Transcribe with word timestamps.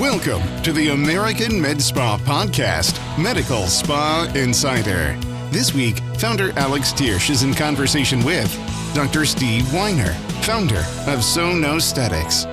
Welcome 0.00 0.42
to 0.64 0.72
the 0.72 0.88
American 0.88 1.60
Med 1.60 1.80
Spa 1.80 2.18
Podcast, 2.18 2.98
Medical 3.16 3.68
Spa 3.68 4.28
Insider. 4.34 5.16
This 5.52 5.72
week, 5.72 5.98
founder 6.18 6.50
Alex 6.58 6.92
Tiersch 6.92 7.30
is 7.30 7.44
in 7.44 7.54
conversation 7.54 8.24
with 8.24 8.52
Dr. 8.92 9.24
Steve 9.24 9.72
Weiner, 9.72 10.12
founder 10.42 10.80
of 11.06 11.20
Sonosthetics. 11.20 12.44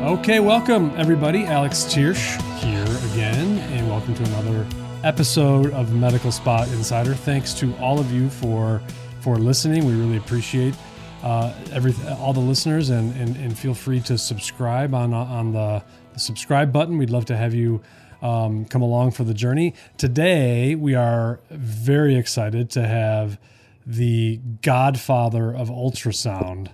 Okay, 0.00 0.40
welcome 0.40 0.92
everybody. 0.96 1.44
Alex 1.44 1.84
Tiersch 1.84 2.42
here 2.58 2.82
again, 3.12 3.58
and 3.72 3.88
welcome 3.88 4.16
to 4.16 4.24
another 4.24 4.66
episode 5.04 5.72
of 5.72 5.94
Medical 5.94 6.32
Spa 6.32 6.64
Insider. 6.64 7.14
Thanks 7.14 7.54
to 7.54 7.72
all 7.76 8.00
of 8.00 8.10
you 8.10 8.28
for 8.28 8.82
for 9.20 9.36
listening. 9.36 9.84
We 9.84 9.94
really 9.94 10.16
appreciate 10.16 10.74
uh, 11.22 11.54
every 11.70 11.94
all 12.18 12.32
the 12.32 12.40
listeners, 12.40 12.90
and, 12.90 13.14
and 13.14 13.36
and 13.36 13.56
feel 13.56 13.72
free 13.72 14.00
to 14.00 14.18
subscribe 14.18 14.94
on 14.94 15.14
on 15.14 15.52
the 15.52 15.80
the 16.20 16.24
subscribe 16.26 16.72
button. 16.72 16.98
We'd 16.98 17.10
love 17.10 17.24
to 17.26 17.36
have 17.36 17.54
you 17.54 17.82
um, 18.22 18.66
come 18.66 18.82
along 18.82 19.12
for 19.12 19.24
the 19.24 19.34
journey. 19.34 19.74
Today, 19.96 20.74
we 20.74 20.94
are 20.94 21.40
very 21.50 22.16
excited 22.16 22.70
to 22.70 22.86
have 22.86 23.38
the 23.86 24.38
godfather 24.62 25.54
of 25.54 25.68
ultrasound, 25.68 26.72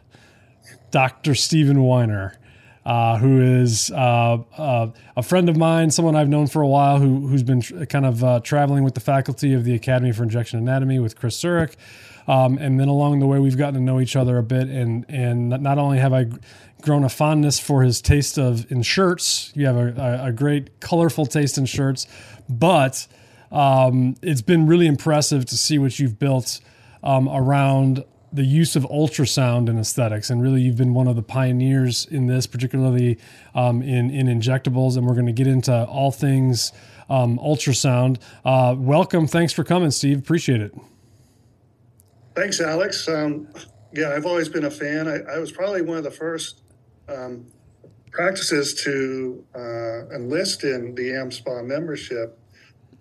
Dr. 0.91 1.35
Stephen 1.35 1.83
Weiner. 1.83 2.39
Uh, 2.85 3.19
who 3.19 3.43
is 3.43 3.91
uh, 3.91 4.39
uh, 4.57 4.89
a 5.17 5.23
friend 5.25 5.49
of 5.49 5.57
mine, 5.57 5.91
someone 5.91 6.15
I've 6.15 6.29
known 6.29 6.47
for 6.47 6.63
a 6.63 6.69
while, 6.69 7.01
who, 7.01 7.27
who's 7.27 7.43
been 7.43 7.61
tr- 7.61 7.85
kind 7.87 8.07
of 8.07 8.23
uh, 8.23 8.39
traveling 8.39 8.85
with 8.85 8.95
the 8.95 9.01
faculty 9.01 9.55
of 9.55 9.65
the 9.65 9.75
Academy 9.75 10.13
for 10.13 10.23
Injection 10.23 10.61
Anatomy 10.61 11.01
with 11.01 11.19
Chris 11.19 11.37
Surek. 11.37 11.75
Um, 12.29 12.59
and 12.59 12.79
then 12.79 12.87
along 12.87 13.19
the 13.19 13.27
way, 13.27 13.41
we've 13.41 13.57
gotten 13.57 13.75
to 13.75 13.81
know 13.81 13.99
each 13.99 14.15
other 14.15 14.39
a 14.39 14.43
bit. 14.45 14.69
And, 14.69 15.05
and 15.09 15.49
not 15.49 15.79
only 15.79 15.99
have 15.99 16.13
I 16.13 16.27
grown 16.83 17.05
a 17.05 17.09
fondness 17.09 17.59
for 17.59 17.83
his 17.83 18.01
taste 18.01 18.39
of 18.39 18.71
in 18.71 18.83
shirts. 18.83 19.53
You 19.55 19.67
have 19.67 19.77
a, 19.77 20.25
a, 20.27 20.33
great 20.33 20.81
colorful 20.81 21.27
taste 21.27 21.59
in 21.59 21.67
shirts, 21.67 22.07
but 22.49 23.07
um, 23.51 24.17
it's 24.23 24.43
been 24.43 24.67
really 24.67 24.87
impressive 24.87 25.47
to 25.47 25.57
see 25.57 25.79
what 25.79 25.99
you've 25.99 26.19
built 26.19 26.61
um, 27.03 27.29
around 27.29 28.05
the 28.33 28.45
use 28.45 28.77
of 28.77 28.83
ultrasound 28.85 29.69
in 29.69 29.79
aesthetics. 29.79 30.31
And 30.31 30.43
really, 30.43 30.61
you've 30.61 30.77
been 30.77 30.95
one 30.95 31.09
of 31.09 31.17
the 31.17 31.23
pioneers 31.23 32.07
in 32.07 32.27
this, 32.27 32.47
particularly 32.47 33.19
um, 33.55 33.83
in 33.83 34.11
in 34.11 34.27
injectables. 34.27 34.97
And 34.97 35.07
we're 35.07 35.15
going 35.15 35.27
to 35.27 35.33
get 35.33 35.47
into 35.47 35.73
all 35.87 36.13
things 36.13 36.73
um, 37.09 37.39
ultrasound. 37.39 38.19
Uh, 38.45 38.75
welcome. 38.77 39.27
Thanks 39.27 39.53
for 39.53 39.65
coming, 39.65 39.91
Steve. 39.91 40.19
Appreciate 40.19 40.61
it. 40.61 40.75
Thanks, 42.35 42.61
Alex. 42.61 43.09
Um, 43.09 43.49
yeah, 43.93 44.11
I've 44.11 44.27
always 44.27 44.49
been 44.49 44.65
a 44.65 44.71
fan. 44.71 45.09
I, 45.09 45.21
I 45.21 45.39
was 45.39 45.51
probably 45.51 45.81
one 45.81 45.97
of 45.97 46.05
the 46.05 46.11
first 46.11 46.63
um, 47.09 47.47
practices 48.11 48.75
to 48.85 49.45
uh, 49.55 50.15
enlist 50.15 50.65
in 50.65 50.95
the 50.95 51.11
AmSpa 51.11 51.65
membership, 51.65 52.39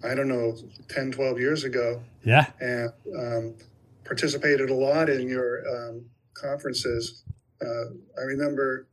I 0.03 0.13
don't 0.13 0.27
know, 0.27 0.57
10, 0.89 1.11
12 1.11 1.39
years 1.39 1.63
ago. 1.63 2.01
Yeah. 2.23 2.47
And 2.59 2.91
um, 3.17 3.55
participated 4.03 4.69
a 4.69 4.73
lot 4.73 5.09
in 5.09 5.27
your 5.27 5.63
um, 5.67 6.05
conferences. 6.33 7.23
Uh, 7.61 7.93
I 8.19 8.23
remember 8.25 8.87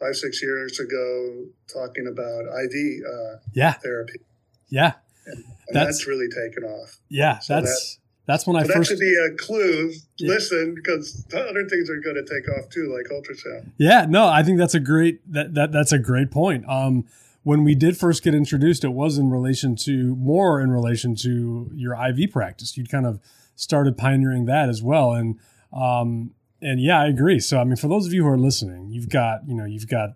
five, 0.00 0.14
six 0.14 0.42
years 0.42 0.78
ago 0.78 1.46
talking 1.72 2.06
about 2.06 2.44
IV 2.44 3.02
uh, 3.04 3.36
yeah. 3.52 3.72
therapy. 3.72 4.20
Yeah. 4.68 4.92
And, 5.26 5.38
and 5.38 5.44
that's, 5.76 5.86
that's, 5.86 6.06
really 6.06 6.28
taken 6.28 6.64
off. 6.64 6.98
Yeah. 7.08 7.38
So 7.40 7.54
that's 7.54 7.98
that's 8.26 8.46
when 8.46 8.56
I 8.56 8.62
but 8.62 8.72
first. 8.72 8.90
That 8.90 8.96
should 8.96 9.00
be 9.00 9.14
a 9.14 9.36
clue. 9.36 9.92
Yeah. 10.18 10.28
Listen, 10.28 10.74
because 10.74 11.24
other 11.32 11.66
things 11.68 11.88
are 11.88 12.00
going 12.00 12.16
to 12.16 12.24
take 12.24 12.48
off 12.58 12.68
too, 12.68 12.92
like 12.92 13.06
ultrasound. 13.10 13.70
Yeah, 13.78 14.06
no, 14.08 14.26
I 14.26 14.42
think 14.42 14.58
that's 14.58 14.74
a 14.74 14.80
great 14.80 15.20
that, 15.32 15.54
that 15.54 15.72
that's 15.72 15.92
a 15.92 15.98
great 15.98 16.30
point. 16.30 16.68
Um, 16.68 17.04
when 17.44 17.62
we 17.62 17.76
did 17.76 17.96
first 17.96 18.24
get 18.24 18.34
introduced, 18.34 18.82
it 18.82 18.92
was 18.92 19.18
in 19.18 19.30
relation 19.30 19.76
to 19.76 20.16
more 20.16 20.60
in 20.60 20.72
relation 20.72 21.14
to 21.16 21.70
your 21.72 21.94
IV 21.94 22.32
practice. 22.32 22.76
You'd 22.76 22.90
kind 22.90 23.06
of 23.06 23.20
started 23.54 23.96
pioneering 23.96 24.46
that 24.46 24.68
as 24.68 24.82
well, 24.82 25.12
and 25.12 25.38
um, 25.72 26.32
and 26.60 26.80
yeah, 26.80 27.00
I 27.00 27.06
agree. 27.06 27.38
So 27.38 27.60
I 27.60 27.64
mean, 27.64 27.76
for 27.76 27.86
those 27.86 28.06
of 28.06 28.12
you 28.12 28.24
who 28.24 28.28
are 28.28 28.38
listening, 28.38 28.90
you've 28.90 29.08
got 29.08 29.46
you 29.46 29.54
know 29.54 29.64
you've 29.64 29.88
got 29.88 30.10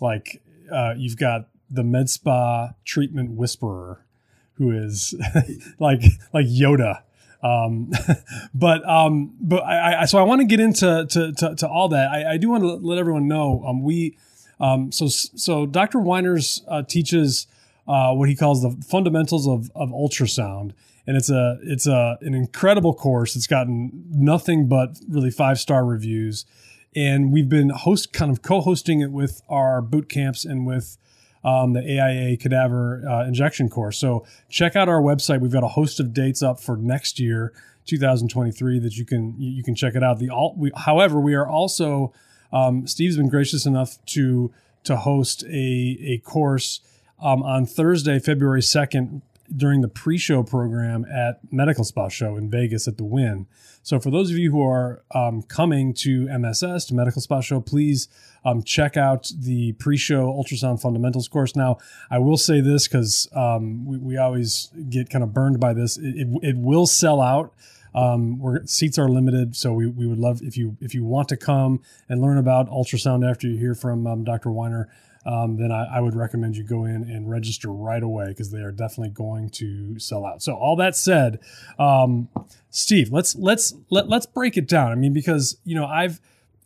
like 0.00 0.40
uh, 0.70 0.94
you've 0.96 1.16
got 1.16 1.48
the 1.68 1.82
med 1.82 2.08
spa 2.08 2.74
treatment 2.84 3.32
whisperer 3.32 4.04
who 4.52 4.70
is 4.70 5.14
like 5.80 6.02
like 6.32 6.46
Yoda 6.46 7.02
um, 7.46 7.90
but 8.54 8.88
um, 8.88 9.34
but 9.40 9.62
I, 9.62 10.02
I, 10.02 10.04
so 10.06 10.18
I 10.18 10.22
want 10.22 10.40
to 10.40 10.46
get 10.46 10.60
into 10.60 11.06
to, 11.08 11.32
to, 11.32 11.54
to 11.56 11.68
all 11.68 11.88
that. 11.90 12.10
I, 12.10 12.32
I, 12.32 12.36
do 12.36 12.50
want 12.50 12.62
to 12.62 12.74
let 12.74 12.98
everyone 12.98 13.28
know 13.28 13.62
um, 13.66 13.82
we 13.82 14.16
um, 14.58 14.90
so 14.92 15.08
so 15.08 15.66
Dr. 15.66 15.98
Weiners 15.98 16.62
uh, 16.68 16.82
teaches 16.82 17.46
uh, 17.86 18.12
what 18.12 18.28
he 18.28 18.34
calls 18.34 18.62
the 18.62 18.70
fundamentals 18.84 19.46
of, 19.46 19.70
of 19.74 19.90
ultrasound, 19.90 20.72
and 21.06 21.16
it's 21.16 21.30
a 21.30 21.58
it's 21.62 21.86
a 21.86 22.18
an 22.22 22.34
incredible 22.34 22.94
course. 22.94 23.36
It's 23.36 23.46
gotten 23.46 24.04
nothing 24.10 24.66
but 24.66 24.98
really 25.08 25.30
five 25.30 25.60
star 25.60 25.84
reviews, 25.84 26.46
and 26.94 27.32
we've 27.32 27.48
been 27.48 27.70
host 27.70 28.12
kind 28.12 28.30
of 28.30 28.42
co-hosting 28.42 29.00
it 29.00 29.12
with 29.12 29.42
our 29.48 29.80
boot 29.82 30.08
camps 30.08 30.44
and 30.44 30.66
with 30.66 30.98
um, 31.46 31.74
the 31.74 31.80
AIA 31.80 32.36
cadaver 32.36 33.08
uh, 33.08 33.24
injection 33.24 33.70
course. 33.70 33.98
So 33.98 34.26
check 34.48 34.74
out 34.74 34.88
our 34.88 35.00
website. 35.00 35.40
We've 35.40 35.52
got 35.52 35.62
a 35.62 35.68
host 35.68 36.00
of 36.00 36.12
dates 36.12 36.42
up 36.42 36.58
for 36.58 36.76
next 36.76 37.20
year, 37.20 37.52
2023, 37.86 38.80
that 38.80 38.96
you 38.96 39.04
can 39.04 39.36
you 39.38 39.62
can 39.62 39.76
check 39.76 39.94
it 39.94 40.02
out. 40.02 40.18
The 40.18 40.28
all, 40.28 40.54
we, 40.58 40.72
however, 40.76 41.20
we 41.20 41.34
are 41.34 41.46
also 41.46 42.12
um, 42.52 42.88
Steve's 42.88 43.16
been 43.16 43.28
gracious 43.28 43.64
enough 43.64 44.04
to 44.06 44.52
to 44.82 44.96
host 44.96 45.44
a 45.44 45.98
a 46.02 46.18
course 46.24 46.80
um, 47.22 47.44
on 47.44 47.64
Thursday, 47.64 48.18
February 48.18 48.60
2nd, 48.60 49.22
during 49.54 49.80
the 49.80 49.88
pre-show 49.88 50.42
program 50.42 51.04
at 51.04 51.40
Medical 51.52 51.84
Spa 51.84 52.08
Show 52.08 52.36
in 52.36 52.50
Vegas 52.50 52.88
at 52.88 52.96
the 52.96 53.04
Wynn. 53.04 53.46
So 53.82 54.00
for 54.00 54.10
those 54.10 54.30
of 54.30 54.36
you 54.36 54.50
who 54.50 54.62
are 54.62 55.04
um, 55.14 55.42
coming 55.42 55.94
to 55.94 56.26
MSS 56.26 56.86
to 56.86 56.94
Medical 56.94 57.22
Spa 57.22 57.40
Show, 57.40 57.60
please 57.60 58.08
um, 58.44 58.62
check 58.62 58.96
out 58.96 59.30
the 59.38 59.72
pre-show 59.74 60.26
ultrasound 60.32 60.80
fundamentals 60.80 61.28
course. 61.28 61.54
Now, 61.54 61.78
I 62.10 62.18
will 62.18 62.36
say 62.36 62.60
this 62.60 62.88
because 62.88 63.28
um, 63.34 63.86
we, 63.86 63.98
we, 63.98 64.16
always 64.16 64.70
get 64.88 65.10
kind 65.10 65.22
of 65.22 65.32
burned 65.32 65.60
by 65.60 65.72
this. 65.72 65.98
It, 65.98 66.16
it, 66.16 66.28
it 66.42 66.56
will 66.56 66.86
sell 66.86 67.20
out. 67.20 67.54
Um, 67.94 68.60
seats 68.66 68.98
are 68.98 69.08
limited, 69.08 69.56
so 69.56 69.72
we, 69.72 69.86
we 69.86 70.06
would 70.06 70.18
love 70.18 70.42
if 70.42 70.56
you 70.56 70.76
if 70.80 70.94
you 70.94 71.02
want 71.04 71.28
to 71.28 71.36
come 71.36 71.80
and 72.08 72.20
learn 72.20 72.36
about 72.36 72.68
ultrasound 72.68 73.28
after 73.28 73.48
you 73.48 73.56
hear 73.56 73.74
from 73.74 74.06
um, 74.06 74.22
Dr. 74.22 74.50
Weiner 74.50 74.90
um, 75.26 75.56
then 75.56 75.72
I, 75.72 75.96
I, 75.96 76.00
would 76.00 76.14
recommend 76.14 76.56
you 76.56 76.62
go 76.62 76.84
in 76.84 77.02
and 77.02 77.28
register 77.28 77.68
right 77.68 78.02
away 78.02 78.28
because 78.28 78.52
they 78.52 78.60
are 78.60 78.70
definitely 78.70 79.10
going 79.10 79.50
to 79.50 79.98
sell 79.98 80.24
out. 80.24 80.40
So 80.40 80.54
all 80.54 80.76
that 80.76 80.94
said, 80.94 81.40
um, 81.80 82.28
Steve, 82.70 83.10
let's 83.10 83.34
let's 83.34 83.74
let, 83.90 84.08
let's 84.08 84.26
break 84.26 84.56
it 84.56 84.68
down. 84.68 84.92
I 84.92 84.94
mean, 84.94 85.12
because 85.12 85.58
you 85.64 85.74
know 85.74 85.84
I've 85.84 86.20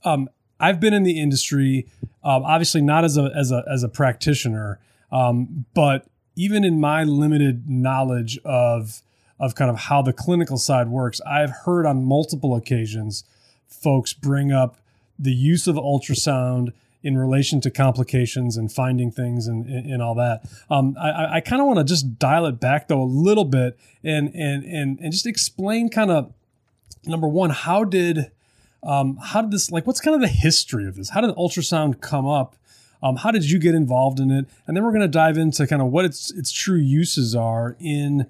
um, 0.04 0.28
I've 0.60 0.78
been 0.78 0.93
in 0.93 1.04
the 1.04 1.19
industry, 1.19 1.87
um, 2.22 2.44
obviously 2.44 2.82
not 2.82 3.03
as 3.03 3.16
a 3.16 3.32
as 3.34 3.50
a 3.50 3.65
as 3.71 3.82
a 3.82 3.88
practitioner, 3.88 4.78
um, 5.10 5.65
but 5.75 6.06
even 6.37 6.62
in 6.62 6.78
my 6.78 7.03
limited 7.03 7.69
knowledge 7.69 8.38
of 8.44 9.00
of 9.38 9.54
kind 9.54 9.71
of 9.71 9.78
how 9.78 10.03
the 10.03 10.12
clinical 10.12 10.59
side 10.59 10.88
works, 10.88 11.19
I've 11.22 11.50
heard 11.65 11.87
on 11.87 12.04
multiple 12.04 12.54
occasions 12.54 13.25
folks 13.66 14.12
bring 14.12 14.53
up 14.53 14.77
the 15.19 15.32
use 15.32 15.66
of 15.66 15.77
ultrasound 15.77 16.72
in 17.03 17.16
relation 17.16 17.61
to 17.62 17.71
complications 17.71 18.56
and 18.56 18.71
finding 18.71 19.11
things 19.11 19.47
and, 19.47 19.66
and, 19.66 20.03
all 20.03 20.15
that. 20.15 20.43
Um, 20.69 20.97
I, 21.00 21.37
I 21.37 21.41
kind 21.41 21.62
of 21.62 21.66
want 21.66 21.78
to 21.78 21.84
just 21.84 22.19
dial 22.19 22.47
it 22.47 22.61
back 22.61 22.88
though 22.88 23.00
a 23.00 23.05
little 23.05 23.44
bit 23.44 23.78
and 24.05 24.28
and 24.34 24.65
and 24.65 24.99
and 25.00 25.12
just 25.12 25.27
explain 25.27 25.89
kind 25.89 26.10
of 26.10 26.33
number 27.06 27.27
one 27.27 27.50
how 27.50 27.84
did 27.84 28.31
um, 28.83 29.19
how 29.22 29.43
did 29.43 29.50
this 29.50 29.71
like 29.71 29.87
what's 29.87 30.00
kind 30.00 30.15
of 30.15 30.21
the 30.21 30.28
history 30.28 30.86
of 30.86 30.97
this? 30.97 31.10
How 31.10 31.21
did 31.21 31.30
ultrasound 31.36 32.01
come 32.01 32.27
up? 32.27 32.57
Um, 33.03 33.16
how 33.16 33.30
did 33.30 33.51
you 33.51 33.59
get 33.59 33.74
involved 33.74 34.21
in 34.21 34.30
it? 34.30 34.47
And 34.66 34.77
then 34.77 34.84
we're 34.84 34.92
going 34.92 35.01
to 35.01 35.09
dive 35.09 35.39
into 35.39 35.66
kind 35.66 35.80
of 35.80 35.89
what 35.89 36.04
its 36.04 36.30
its 36.33 36.53
true 36.53 36.78
uses 36.78 37.34
are 37.34 37.77
in 37.80 38.27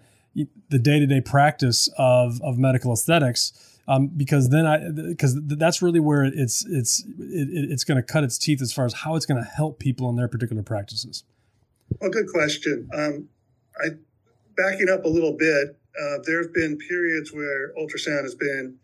the 0.69 0.79
day 0.79 1.00
to 1.00 1.06
day 1.06 1.21
practice 1.21 1.89
of 1.99 2.41
of 2.43 2.56
medical 2.56 2.93
aesthetics 2.93 3.53
um, 3.91 4.07
because 4.07 4.51
then 4.51 4.67
I 4.67 4.89
because 4.89 5.37
that's 5.43 5.83
really 5.83 5.99
where 5.99 6.23
it's 6.23 6.65
it's 6.65 7.05
it, 7.19 7.49
it's 7.71 7.83
going 7.83 7.97
to 7.97 8.03
cut 8.03 8.23
its 8.23 8.39
teeth 8.39 8.63
as 8.63 8.73
far 8.73 8.85
as 8.85 8.93
how 8.93 9.17
it's 9.17 9.27
going 9.27 9.43
to 9.43 9.49
help 9.49 9.81
people 9.81 10.09
in 10.09 10.15
their 10.15 10.29
particular 10.29 10.63
practices. 10.63 11.25
Well, 12.01 12.11
good 12.11 12.29
question. 12.29 12.89
Um, 12.95 13.29
I 13.83 13.89
backing 14.57 14.89
up 14.89 15.05
a 15.05 15.09
little 15.09 15.37
bit. 15.37 15.77
Uh, 16.01 16.19
there 16.25 16.41
have 16.41 16.55
been 16.55 16.79
periods 16.79 17.33
where 17.33 17.75
ultrasound 17.75 18.23
has 18.23 18.37
been 18.37 18.77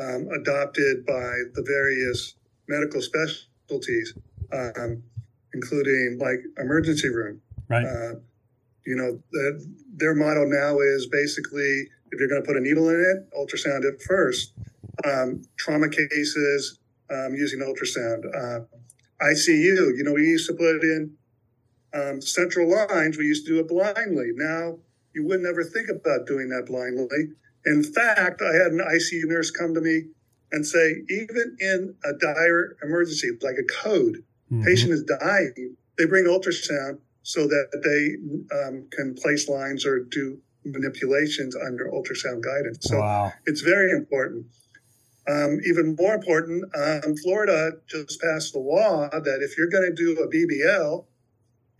um, 0.00 0.28
adopted 0.40 1.04
by 1.04 1.42
the 1.52 1.62
various 1.66 2.34
medical 2.66 3.02
specialties, 3.02 4.14
um, 4.50 5.02
including 5.52 6.16
like 6.18 6.40
emergency 6.58 7.10
room. 7.10 7.42
Right. 7.68 7.84
Uh, 7.84 8.14
you 8.86 8.96
know, 8.96 9.20
the, 9.30 9.66
their 9.96 10.14
motto 10.14 10.44
now 10.46 10.78
is 10.78 11.06
basically 11.06 11.88
if 12.14 12.20
you're 12.20 12.28
going 12.28 12.42
to 12.42 12.46
put 12.46 12.56
a 12.56 12.60
needle 12.60 12.88
in 12.88 13.00
it, 13.00 13.18
ultrasound 13.36 13.84
it 13.84 14.00
first. 14.02 14.54
Um, 15.04 15.42
trauma 15.58 15.88
cases 15.88 16.78
um, 17.10 17.34
using 17.34 17.60
ultrasound. 17.60 18.24
Uh, 18.34 18.60
ICU, 19.22 19.96
you 19.96 20.02
know, 20.04 20.12
we 20.12 20.22
used 20.22 20.48
to 20.48 20.54
put 20.54 20.82
in 20.82 21.16
Um, 21.94 22.20
central 22.20 22.66
lines, 22.68 23.16
we 23.16 23.26
used 23.26 23.46
to 23.46 23.52
do 23.52 23.60
it 23.60 23.68
blindly. 23.68 24.30
Now 24.34 24.78
you 25.14 25.24
would 25.26 25.40
never 25.40 25.62
think 25.62 25.88
about 25.88 26.26
doing 26.26 26.48
that 26.48 26.66
blindly. 26.66 27.22
In 27.64 27.84
fact, 27.84 28.42
I 28.42 28.52
had 28.52 28.72
an 28.72 28.82
ICU 28.96 29.26
nurse 29.26 29.50
come 29.52 29.74
to 29.74 29.80
me 29.80 29.96
and 30.50 30.66
say, 30.66 31.02
even 31.08 31.56
in 31.60 31.94
a 32.04 32.12
dire 32.14 32.76
emergency, 32.82 33.30
like 33.42 33.58
a 33.58 33.62
code, 33.82 34.24
mm-hmm. 34.50 34.64
patient 34.64 34.92
is 34.92 35.04
dying, 35.04 35.76
they 35.96 36.06
bring 36.06 36.24
ultrasound 36.24 36.98
so 37.22 37.46
that 37.46 37.66
they 37.86 38.02
um, 38.58 38.88
can 38.90 39.14
place 39.14 39.48
lines 39.48 39.86
or 39.86 40.00
do 40.00 40.38
manipulations 40.64 41.56
under 41.56 41.86
ultrasound 41.86 42.42
guidance. 42.42 42.78
So 42.82 42.98
wow. 42.98 43.32
it's 43.46 43.60
very 43.60 43.92
important. 43.92 44.46
Um, 45.26 45.58
even 45.66 45.96
more 45.98 46.14
important, 46.14 46.64
um, 46.76 47.16
Florida 47.16 47.72
just 47.88 48.20
passed 48.20 48.52
the 48.52 48.58
law 48.58 49.08
that 49.08 49.38
if 49.40 49.56
you're 49.56 49.70
going 49.70 49.88
to 49.88 49.94
do 49.94 50.20
a 50.20 50.28
BBL, 50.28 51.06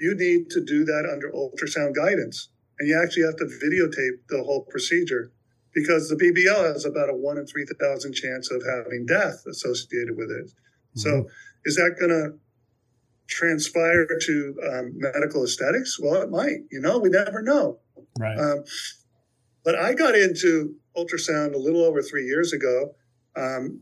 you 0.01 0.15
need 0.15 0.51
to 0.51 0.65
do 0.65 0.85
that 0.85 1.09
under 1.11 1.31
ultrasound 1.31 1.95
guidance. 1.95 2.49
And 2.79 2.89
you 2.89 3.01
actually 3.01 3.25
have 3.25 3.37
to 3.37 3.45
videotape 3.45 4.27
the 4.29 4.43
whole 4.43 4.63
procedure 4.63 5.31
because 5.75 6.09
the 6.09 6.17
BBL 6.17 6.73
has 6.73 6.85
about 6.85 7.11
a 7.11 7.15
one 7.15 7.37
in 7.37 7.47
3,000 7.47 8.13
chance 8.15 8.51
of 8.51 8.63
having 8.65 9.07
death 9.07 9.45
associated 9.47 10.17
with 10.17 10.31
it. 10.31 10.47
Mm-hmm. 10.47 11.01
So 11.01 11.27
is 11.65 11.77
that 11.77 11.97
going 11.99 12.11
to 12.11 12.39
transpire 13.27 14.07
to 14.07 14.55
um, 14.73 14.93
medical 14.97 15.45
aesthetics? 15.45 15.99
Well, 16.01 16.23
it 16.23 16.31
might. 16.31 16.61
You 16.71 16.81
know, 16.81 16.99
we 16.99 17.09
never 17.11 17.43
know. 17.43 17.79
Right. 18.19 18.39
Um, 18.39 18.65
but 19.65 19.75
I 19.75 19.95
got 19.95 20.15
into 20.15 20.75
ultrasound 20.97 21.55
a 21.55 21.59
little 21.59 21.83
over 21.85 22.03
three 22.03 22.27
years 22.27 22.53
ago. 22.53 22.95
Um, 23.37 23.81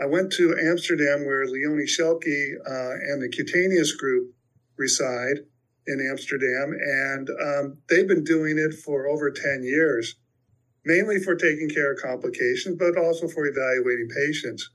I 0.00 0.06
went 0.06 0.32
to 0.34 0.56
Amsterdam, 0.58 1.26
where 1.26 1.46
Leonie 1.46 1.84
Schelke 1.86 2.54
uh, 2.66 2.94
and 3.12 3.22
the 3.22 3.28
Cutaneous 3.28 3.92
Group 3.92 4.32
reside 4.76 5.40
in 5.86 6.06
Amsterdam, 6.10 6.72
and 6.72 7.28
um, 7.42 7.78
they've 7.88 8.06
been 8.06 8.24
doing 8.24 8.58
it 8.58 8.74
for 8.74 9.08
over 9.08 9.30
10 9.30 9.62
years, 9.64 10.16
mainly 10.84 11.18
for 11.18 11.34
taking 11.34 11.68
care 11.68 11.92
of 11.92 11.98
complications, 12.00 12.76
but 12.78 12.96
also 12.96 13.26
for 13.26 13.46
evaluating 13.46 14.08
patients. 14.14 14.70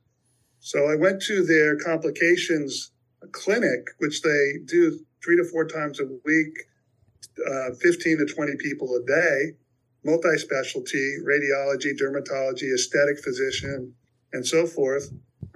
So 0.59 0.89
I 0.89 0.95
went 0.95 1.21
to 1.23 1.44
their 1.44 1.77
complications 1.77 2.91
clinic, 3.31 3.88
which 4.00 4.21
they 4.21 4.53
do 4.65 5.00
three 5.23 5.38
to 5.38 5.44
four 5.44 5.65
times 5.65 6.00
a 6.00 6.05
week, 6.25 6.53
uh, 7.50 7.74
15 7.81 8.18
to 8.19 8.33
20 8.33 8.53
people 8.57 8.95
a 8.95 9.06
day, 9.06 9.53
multi 10.03 10.38
specialty, 10.38 11.18
radiology, 11.24 11.91
dermatology, 12.00 12.74
aesthetic 12.74 13.19
physician, 13.24 13.94
and 14.33 14.45
so 14.45 14.65
forth, 14.65 15.12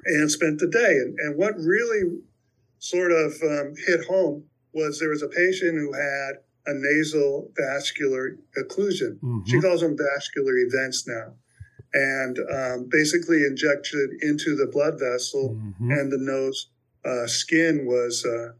and 0.05 0.31
spent 0.31 0.59
the 0.59 0.67
day. 0.67 0.91
And, 0.91 1.17
and 1.19 1.37
what 1.37 1.55
really 1.57 2.19
sort 2.79 3.11
of 3.11 3.33
um, 3.43 3.73
hit 3.85 4.05
home 4.05 4.43
was 4.73 4.99
there 4.99 5.09
was 5.09 5.23
a 5.23 5.27
patient 5.27 5.77
who 5.77 5.93
had 5.93 6.35
a 6.67 6.73
nasal 6.73 7.51
vascular 7.55 8.37
occlusion. 8.57 9.19
Mm-hmm. 9.19 9.45
She 9.45 9.59
calls 9.59 9.81
them 9.81 9.97
vascular 9.97 10.57
events 10.57 11.07
now. 11.07 11.33
And 11.93 12.37
um, 12.53 12.89
basically 12.91 13.43
injected 13.45 14.09
into 14.21 14.55
the 14.55 14.67
blood 14.67 14.99
vessel 14.99 15.55
mm-hmm. 15.57 15.91
and 15.91 16.11
the 16.11 16.17
nose 16.17 16.69
uh, 17.05 17.25
skin 17.25 17.85
was 17.85 18.25
uh, 18.25 18.51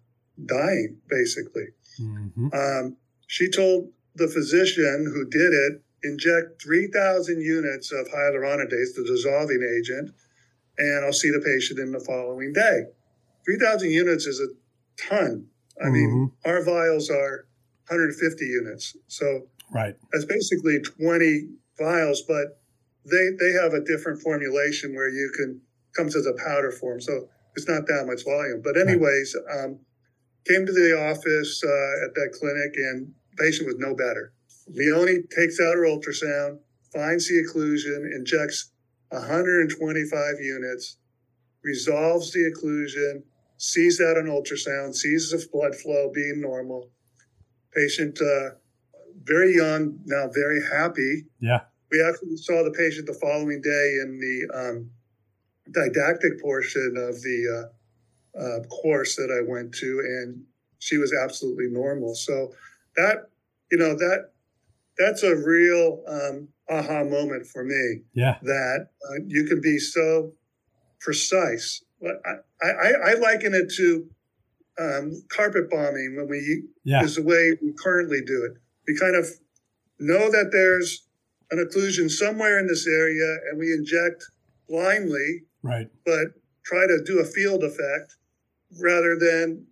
dying, 0.46 0.98
basically. 1.10 1.68
Mm-hmm. 2.00 2.48
Um, 2.54 2.98
she 3.28 3.50
told 3.50 3.90
the 4.16 4.28
physician 4.28 5.12
who 5.14 5.26
did 5.30 5.54
it, 5.54 5.82
inject 6.04 6.62
3,000 6.62 7.42
units 7.42 7.92
of 7.92 8.08
hyaluronidase, 8.08 8.96
the 8.96 9.04
dissolving 9.06 9.62
agent, 9.78 10.12
and 10.78 11.06
I'll 11.06 11.14
see 11.14 11.30
the 11.30 11.42
patient 11.42 11.80
in 11.80 11.92
the 11.92 12.00
following 12.00 12.54
day. 12.54 12.86
3,000 13.46 13.92
units 13.92 14.26
is 14.26 14.40
a 14.40 14.48
ton. 15.08 15.48
I 15.80 15.86
mm-hmm. 15.86 15.94
mean, 15.94 16.32
our 16.46 16.64
vials 16.64 17.10
are 17.10 17.48
150 17.90 18.46
units. 18.46 18.96
So 19.08 19.48
right. 19.72 19.96
that's 20.12 20.26
basically 20.26 20.80
20 20.80 21.50
vials, 21.78 22.24
but 22.28 22.60
they, 23.06 23.30
they 23.40 23.52
have 23.54 23.74
a 23.74 23.84
different 23.84 24.22
formulation 24.22 24.96
where 24.96 25.10
you 25.10 25.32
can, 25.36 25.62
comes 25.96 26.16
as 26.16 26.26
a 26.26 26.34
powder 26.34 26.72
form. 26.72 27.02
So 27.02 27.30
it's 27.56 27.68
not 27.68 27.88
that 27.88 28.06
much 28.06 28.24
volume. 28.24 28.62
But 28.64 28.78
anyways, 28.78 29.36
um, 29.52 29.80
came 30.48 30.66
to 30.66 30.72
the 30.72 30.98
office 31.10 31.62
uh, 31.64 32.06
at 32.06 32.14
that 32.16 32.32
clinic 32.40 32.74
and 32.76 33.14
patient 33.38 33.68
was 33.68 33.78
no 33.78 33.96
better. 33.96 34.34
Leonie 34.70 35.24
takes 35.36 35.60
out 35.60 35.76
her 35.76 35.86
ultrasound, 35.86 36.60
finds 36.94 37.28
the 37.28 37.44
occlusion, 37.44 38.14
injects 38.16 38.72
125 39.10 40.40
units, 40.40 40.98
resolves 41.64 42.32
the 42.34 42.52
occlusion, 42.52 43.24
sees 43.58 43.98
that 43.98 44.18
on 44.18 44.26
ultrasound, 44.26 44.94
sees 44.94 45.30
the 45.32 45.46
blood 45.52 45.76
flow 45.76 46.12
being 46.14 46.42
normal. 46.42 46.90
Patient 47.74 48.20
uh, 48.22 48.56
very 49.24 49.56
young, 49.56 50.00
now 50.06 50.30
very 50.34 50.62
happy. 50.72 51.26
Yeah. 51.40 51.62
We 51.92 52.04
actually 52.04 52.38
saw 52.38 52.64
the 52.64 52.72
patient 52.72 53.08
the 53.08 53.18
following 53.22 53.62
day 53.62 54.00
in 54.04 54.20
the 54.20 54.60
um, 54.60 54.92
didactic 55.72 56.42
portion 56.42 56.96
of 56.98 57.22
the 57.22 57.66
uh, 57.66 57.77
uh, 58.40 58.60
course 58.68 59.16
that 59.16 59.32
I 59.32 59.50
went 59.50 59.74
to, 59.76 60.00
and 60.00 60.44
she 60.80 60.98
was 60.98 61.14
absolutely 61.14 61.68
normal. 61.70 62.16
So 62.16 62.54
that 62.96 63.30
you 63.72 63.78
know 63.78 63.96
that 63.96 64.32
that's 64.98 65.24
a 65.24 65.36
real 65.36 66.04
um, 66.08 66.48
aha 66.70 67.04
moment 67.04 67.48
for 67.48 67.64
me. 67.64 68.02
Yeah, 68.14 68.38
that 68.42 68.88
uh, 69.10 69.24
you 69.28 69.46
can 69.46 69.62
be 69.62 69.80
so 69.80 70.34
precise. 71.00 71.84
I, 72.04 72.66
I, 72.66 72.92
I 73.06 73.14
liken 73.16 73.54
it 73.56 73.74
to 73.78 74.08
um, 74.80 75.24
carpet 75.30 75.70
bombing 75.70 76.16
when 76.16 76.28
we 76.30 76.64
yeah. 76.84 77.04
is 77.04 77.16
the 77.16 77.24
way 77.24 77.58
we 77.62 77.74
currently 77.74 78.22
do 78.26 78.50
it. 78.52 78.62
We 78.88 78.98
kind 78.98 79.16
of 79.16 79.28
know 80.00 80.30
that 80.30 80.50
there's 80.52 81.08
an 81.50 81.58
occlusion 81.58 82.10
somewhere 82.12 82.60
in 82.60 82.68
this 82.68 82.86
area, 82.86 83.38
and 83.50 83.58
we 83.58 83.74
inject 83.74 84.24
blindly 84.70 85.48
Right. 85.68 85.90
But 86.06 86.28
try 86.64 86.86
to 86.88 87.04
do 87.06 87.20
a 87.20 87.26
field 87.26 87.64
effect 87.64 88.16
rather 88.82 89.18
than 89.18 89.66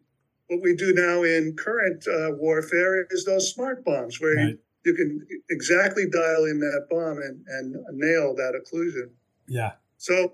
what 0.48 0.62
we 0.62 0.76
do 0.76 0.94
now 0.94 1.24
in 1.24 1.56
current 1.56 2.06
uh, 2.08 2.32
warfare 2.32 3.06
is 3.10 3.26
those 3.26 3.52
smart 3.52 3.84
bombs 3.84 4.22
where 4.22 4.36
right. 4.36 4.50
you, 4.50 4.58
you 4.86 4.94
can 4.94 5.28
exactly 5.50 6.06
dial 6.10 6.46
in 6.46 6.60
that 6.60 6.88
bomb 6.90 7.18
and, 7.18 7.44
and 7.48 7.76
nail 7.94 8.36
that 8.36 8.54
occlusion. 8.54 9.10
Yeah. 9.48 9.74
So, 9.98 10.34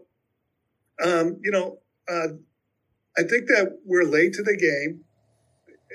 um, 1.03 1.39
you 1.41 1.51
know, 1.51 1.79
uh, 2.09 2.27
I 3.17 3.23
think 3.23 3.47
that 3.47 3.79
we're 3.85 4.03
late 4.03 4.33
to 4.33 4.43
the 4.43 4.57
game 4.57 5.03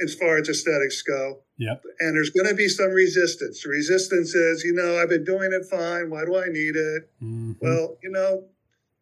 as 0.02 0.14
far 0.14 0.38
as 0.38 0.48
aesthetics 0.48 1.02
go. 1.02 1.42
Yep. 1.58 1.82
And 2.00 2.16
there's 2.16 2.30
going 2.30 2.46
to 2.46 2.54
be 2.54 2.68
some 2.68 2.90
resistance. 2.90 3.62
The 3.62 3.70
resistance 3.70 4.34
is, 4.34 4.62
you 4.64 4.74
know, 4.74 4.98
I've 4.98 5.08
been 5.08 5.24
doing 5.24 5.52
it 5.52 5.64
fine. 5.70 6.10
Why 6.10 6.24
do 6.24 6.36
I 6.36 6.46
need 6.48 6.76
it? 6.76 7.10
Mm-hmm. 7.22 7.52
Well, 7.60 7.96
you 8.02 8.10
know, 8.10 8.44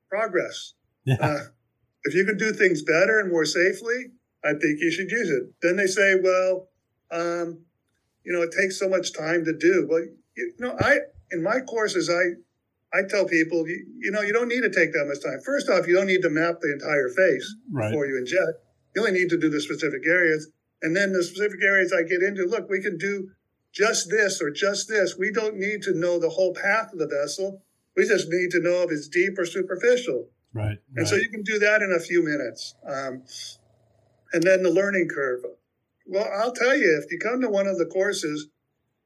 progress. 0.09 0.75
Yeah. 1.05 1.17
Uh, 1.21 1.39
if 2.05 2.15
you 2.15 2.25
can 2.25 2.37
do 2.37 2.53
things 2.53 2.83
better 2.83 3.19
and 3.19 3.31
more 3.31 3.45
safely, 3.45 4.11
I 4.45 4.53
think 4.53 4.81
you 4.81 4.91
should 4.91 5.11
use 5.11 5.31
it. 5.31 5.45
Then 5.63 5.77
they 5.77 5.87
say, 5.87 6.17
well, 6.23 6.69
um, 7.11 7.65
you 8.25 8.33
know, 8.33 8.43
it 8.43 8.55
takes 8.59 8.79
so 8.79 8.89
much 8.89 9.13
time 9.13 9.45
to 9.45 9.57
do. 9.57 9.87
Well, 9.89 10.05
you 10.37 10.53
know, 10.59 10.77
I 10.81 10.99
in 11.33 11.43
my 11.43 11.61
courses, 11.61 12.11
I 12.11 12.39
I 12.97 13.03
tell 13.09 13.27
people, 13.27 13.67
you, 13.67 13.87
you 13.99 14.11
know, 14.11 14.21
you 14.21 14.33
don't 14.33 14.49
need 14.49 14.63
to 14.63 14.71
take 14.71 14.93
that 14.93 15.07
much 15.07 15.23
time. 15.23 15.41
First 15.45 15.69
off, 15.69 15.87
you 15.87 15.95
don't 15.95 16.07
need 16.07 16.23
to 16.23 16.31
map 16.31 16.61
the 16.61 16.73
entire 16.73 17.09
face 17.09 17.57
right. 17.73 17.91
before 17.91 18.07
you 18.07 18.17
inject. 18.17 18.63
You 18.95 19.03
only 19.03 19.19
need 19.19 19.31
to 19.31 19.39
do 19.39 19.51
the 19.51 19.61
specific 19.61 20.03
areas, 20.07 20.49
and 20.83 20.95
then 20.95 21.13
the 21.13 21.25
specific 21.25 21.63
areas 21.63 21.93
I 21.93 22.03
get 22.03 22.23
into. 22.23 22.47
Look, 22.47 22.69
we 22.69 22.81
can 22.81 22.97
do 22.97 23.31
just 23.73 24.09
this 24.11 24.41
or 24.41 24.51
just 24.51 24.89
this. 24.89 25.17
We 25.19 25.33
don't 25.33 25.57
need 25.57 25.83
to 25.83 25.95
know 25.95 26.21
the 26.21 26.31
whole 26.31 26.55
path 26.55 26.93
of 26.93 26.99
the 26.99 27.09
vessel. 27.09 27.63
We 27.97 28.07
just 28.07 28.29
need 28.29 28.51
to 28.53 28.61
know 28.61 28.83
if 28.83 28.93
it's 28.93 29.09
deep 29.09 29.39
or 29.39 29.45
superficial. 29.45 30.29
Right. 30.55 30.79
And 30.89 30.99
right. 30.99 31.07
so 31.07 31.17
you 31.17 31.29
can 31.29 31.43
do 31.43 31.59
that 31.59 31.83
in 31.83 31.93
a 31.93 32.01
few 32.01 32.25
minutes. 32.25 32.75
Um, 32.87 33.25
and 34.33 34.43
then 34.43 34.63
the 34.63 34.71
learning 34.71 35.09
curve. 35.09 35.41
Well, 36.07 36.29
I'll 36.33 36.53
tell 36.53 36.77
you, 36.77 37.01
if 37.03 37.11
you 37.11 37.19
come 37.19 37.41
to 37.41 37.49
one 37.49 37.67
of 37.67 37.79
the 37.79 37.87
courses, 37.87 38.49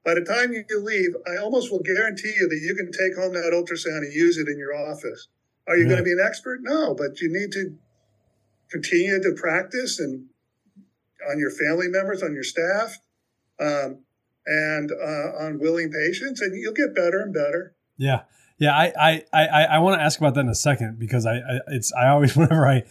by 0.04 0.14
the 0.14 0.20
time 0.22 0.52
you 0.52 0.64
leave, 0.80 1.14
I 1.26 1.36
almost 1.36 1.70
will 1.70 1.82
guarantee 1.82 2.32
you 2.38 2.48
that 2.48 2.60
you 2.62 2.74
can 2.74 2.90
take 2.92 3.16
home 3.16 3.34
that 3.34 3.52
ultrasound 3.52 3.98
and 3.98 4.12
use 4.12 4.38
it 4.38 4.48
in 4.48 4.58
your 4.58 4.74
office. 4.74 5.28
Are 5.66 5.76
you 5.76 5.82
yeah. 5.82 5.90
going 5.90 5.98
to 5.98 6.04
be 6.04 6.12
an 6.12 6.24
expert? 6.24 6.60
No, 6.62 6.94
but 6.94 7.20
you 7.20 7.28
need 7.30 7.52
to 7.52 7.76
continue 8.70 9.22
to 9.22 9.34
practice 9.34 9.98
and 9.98 10.26
on 11.30 11.38
your 11.38 11.50
family 11.50 11.88
members, 11.88 12.22
on 12.22 12.32
your 12.32 12.44
staff, 12.44 12.98
um, 13.60 14.02
and 14.46 14.90
uh, 14.92 15.44
on 15.44 15.58
willing 15.58 15.90
patients, 15.90 16.40
and 16.40 16.54
you'll 16.58 16.72
get 16.72 16.94
better 16.94 17.20
and 17.20 17.34
better. 17.34 17.74
Yeah. 17.96 18.22
Yeah, 18.58 18.76
I 18.76 18.92
I 18.98 19.24
I, 19.32 19.64
I 19.64 19.78
want 19.78 19.98
to 20.00 20.04
ask 20.04 20.18
about 20.18 20.34
that 20.34 20.40
in 20.40 20.48
a 20.48 20.54
second 20.54 20.98
because 20.98 21.26
I, 21.26 21.36
I 21.36 21.60
it's 21.68 21.92
I 21.92 22.08
always 22.08 22.36
whenever 22.36 22.66
I 22.66 22.84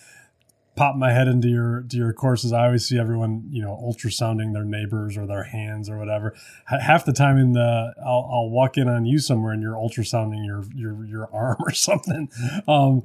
pop 0.77 0.95
my 0.95 1.11
head 1.11 1.27
into 1.27 1.49
your 1.49 1.83
to 1.89 1.97
your 1.97 2.13
courses, 2.13 2.53
I 2.53 2.65
always 2.65 2.85
see 2.85 2.97
everyone 2.97 3.47
you 3.49 3.61
know 3.61 3.75
ultrasounding 3.83 4.53
their 4.53 4.63
neighbors 4.63 5.17
or 5.17 5.25
their 5.25 5.43
hands 5.43 5.89
or 5.89 5.97
whatever. 5.97 6.35
Half 6.65 7.05
the 7.05 7.13
time 7.13 7.37
in 7.37 7.51
the 7.51 7.93
I'll, 8.05 8.29
I'll 8.31 8.49
walk 8.49 8.77
in 8.77 8.87
on 8.87 9.05
you 9.05 9.19
somewhere 9.19 9.51
and 9.51 9.61
you're 9.61 9.75
ultrasounding 9.75 10.45
your 10.45 10.63
your 10.73 11.05
your 11.05 11.29
arm 11.33 11.57
or 11.59 11.73
something. 11.73 12.29
Um, 12.67 13.03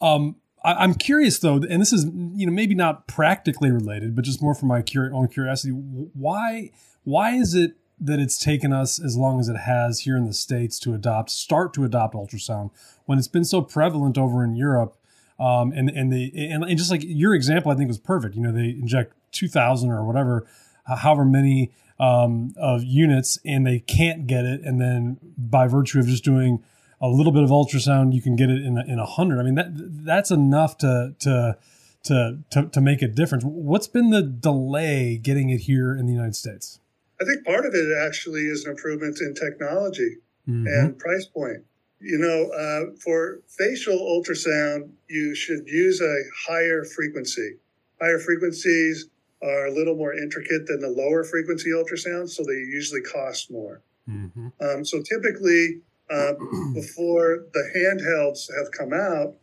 um, 0.00 0.36
I, 0.62 0.84
am 0.84 0.94
curious 0.94 1.38
though, 1.38 1.56
and 1.56 1.80
this 1.80 1.92
is 1.92 2.04
you 2.04 2.46
know 2.46 2.52
maybe 2.52 2.76
not 2.76 3.08
practically 3.08 3.72
related, 3.72 4.14
but 4.14 4.24
just 4.24 4.40
more 4.40 4.54
for 4.54 4.66
my 4.66 4.84
own 5.12 5.28
curiosity. 5.28 5.72
Why 5.72 6.70
why 7.02 7.32
is 7.32 7.54
it 7.54 7.74
that 8.00 8.18
it's 8.18 8.38
taken 8.38 8.72
us 8.72 9.02
as 9.02 9.16
long 9.16 9.40
as 9.40 9.48
it 9.48 9.56
has 9.56 10.00
here 10.00 10.16
in 10.16 10.24
the 10.24 10.32
states 10.32 10.78
to 10.80 10.94
adopt 10.94 11.30
start 11.30 11.72
to 11.74 11.84
adopt 11.84 12.14
ultrasound 12.14 12.70
when 13.06 13.18
it's 13.18 13.28
been 13.28 13.44
so 13.44 13.62
prevalent 13.62 14.16
over 14.18 14.44
in 14.44 14.54
Europe? 14.56 14.96
Um, 15.38 15.72
and 15.72 15.88
and 15.90 16.12
they 16.12 16.32
and, 16.34 16.64
and 16.64 16.76
just 16.76 16.90
like 16.90 17.02
your 17.04 17.34
example, 17.34 17.70
I 17.70 17.76
think 17.76 17.88
was 17.88 17.98
perfect. 17.98 18.34
You 18.34 18.42
know, 18.42 18.52
they 18.52 18.70
inject 18.70 19.14
two 19.30 19.48
thousand 19.48 19.90
or 19.90 20.04
whatever, 20.04 20.46
however 20.84 21.24
many 21.24 21.70
um, 22.00 22.54
of 22.56 22.82
units, 22.82 23.38
and 23.44 23.66
they 23.66 23.78
can't 23.80 24.26
get 24.26 24.44
it, 24.44 24.62
and 24.62 24.80
then 24.80 25.18
by 25.36 25.68
virtue 25.68 26.00
of 26.00 26.06
just 26.06 26.24
doing 26.24 26.62
a 27.00 27.08
little 27.08 27.32
bit 27.32 27.44
of 27.44 27.50
ultrasound, 27.50 28.12
you 28.12 28.20
can 28.20 28.34
get 28.34 28.50
it 28.50 28.62
in 28.64 28.76
a, 28.76 28.84
in 28.84 28.98
a 28.98 29.06
hundred. 29.06 29.38
I 29.38 29.44
mean, 29.44 29.54
that 29.54 29.70
that's 30.04 30.30
enough 30.30 30.78
to 30.78 31.14
to 31.20 31.56
to 32.04 32.38
to 32.50 32.66
to 32.66 32.80
make 32.80 33.02
a 33.02 33.08
difference. 33.08 33.44
What's 33.44 33.86
been 33.86 34.10
the 34.10 34.22
delay 34.22 35.16
getting 35.18 35.50
it 35.50 35.62
here 35.62 35.94
in 35.94 36.06
the 36.06 36.12
United 36.12 36.36
States? 36.36 36.80
I 37.20 37.24
think 37.24 37.44
part 37.44 37.66
of 37.66 37.74
it 37.74 37.96
actually 38.06 38.42
is 38.42 38.64
an 38.64 38.72
improvement 38.72 39.18
in 39.20 39.34
technology 39.34 40.18
mm-hmm. 40.48 40.66
and 40.66 40.98
price 40.98 41.26
point. 41.26 41.64
You 42.00 42.18
know, 42.18 42.50
uh, 42.52 42.94
for 43.02 43.40
facial 43.48 43.98
ultrasound, 43.98 44.90
you 45.08 45.34
should 45.34 45.66
use 45.66 46.00
a 46.00 46.16
higher 46.46 46.84
frequency. 46.84 47.56
Higher 48.00 48.20
frequencies 48.20 49.08
are 49.42 49.66
a 49.66 49.72
little 49.72 49.96
more 49.96 50.14
intricate 50.14 50.66
than 50.66 50.80
the 50.80 50.88
lower 50.88 51.24
frequency 51.24 51.70
ultrasound, 51.70 52.28
so 52.28 52.44
they 52.44 52.52
usually 52.52 53.02
cost 53.02 53.50
more. 53.50 53.82
Mm-hmm. 54.08 54.48
Um, 54.60 54.84
so 54.84 55.02
typically, 55.02 55.80
uh, 56.10 56.34
before 56.74 57.46
the 57.52 57.70
handhelds 57.76 58.48
have 58.56 58.70
come 58.72 58.92
out, 58.92 59.34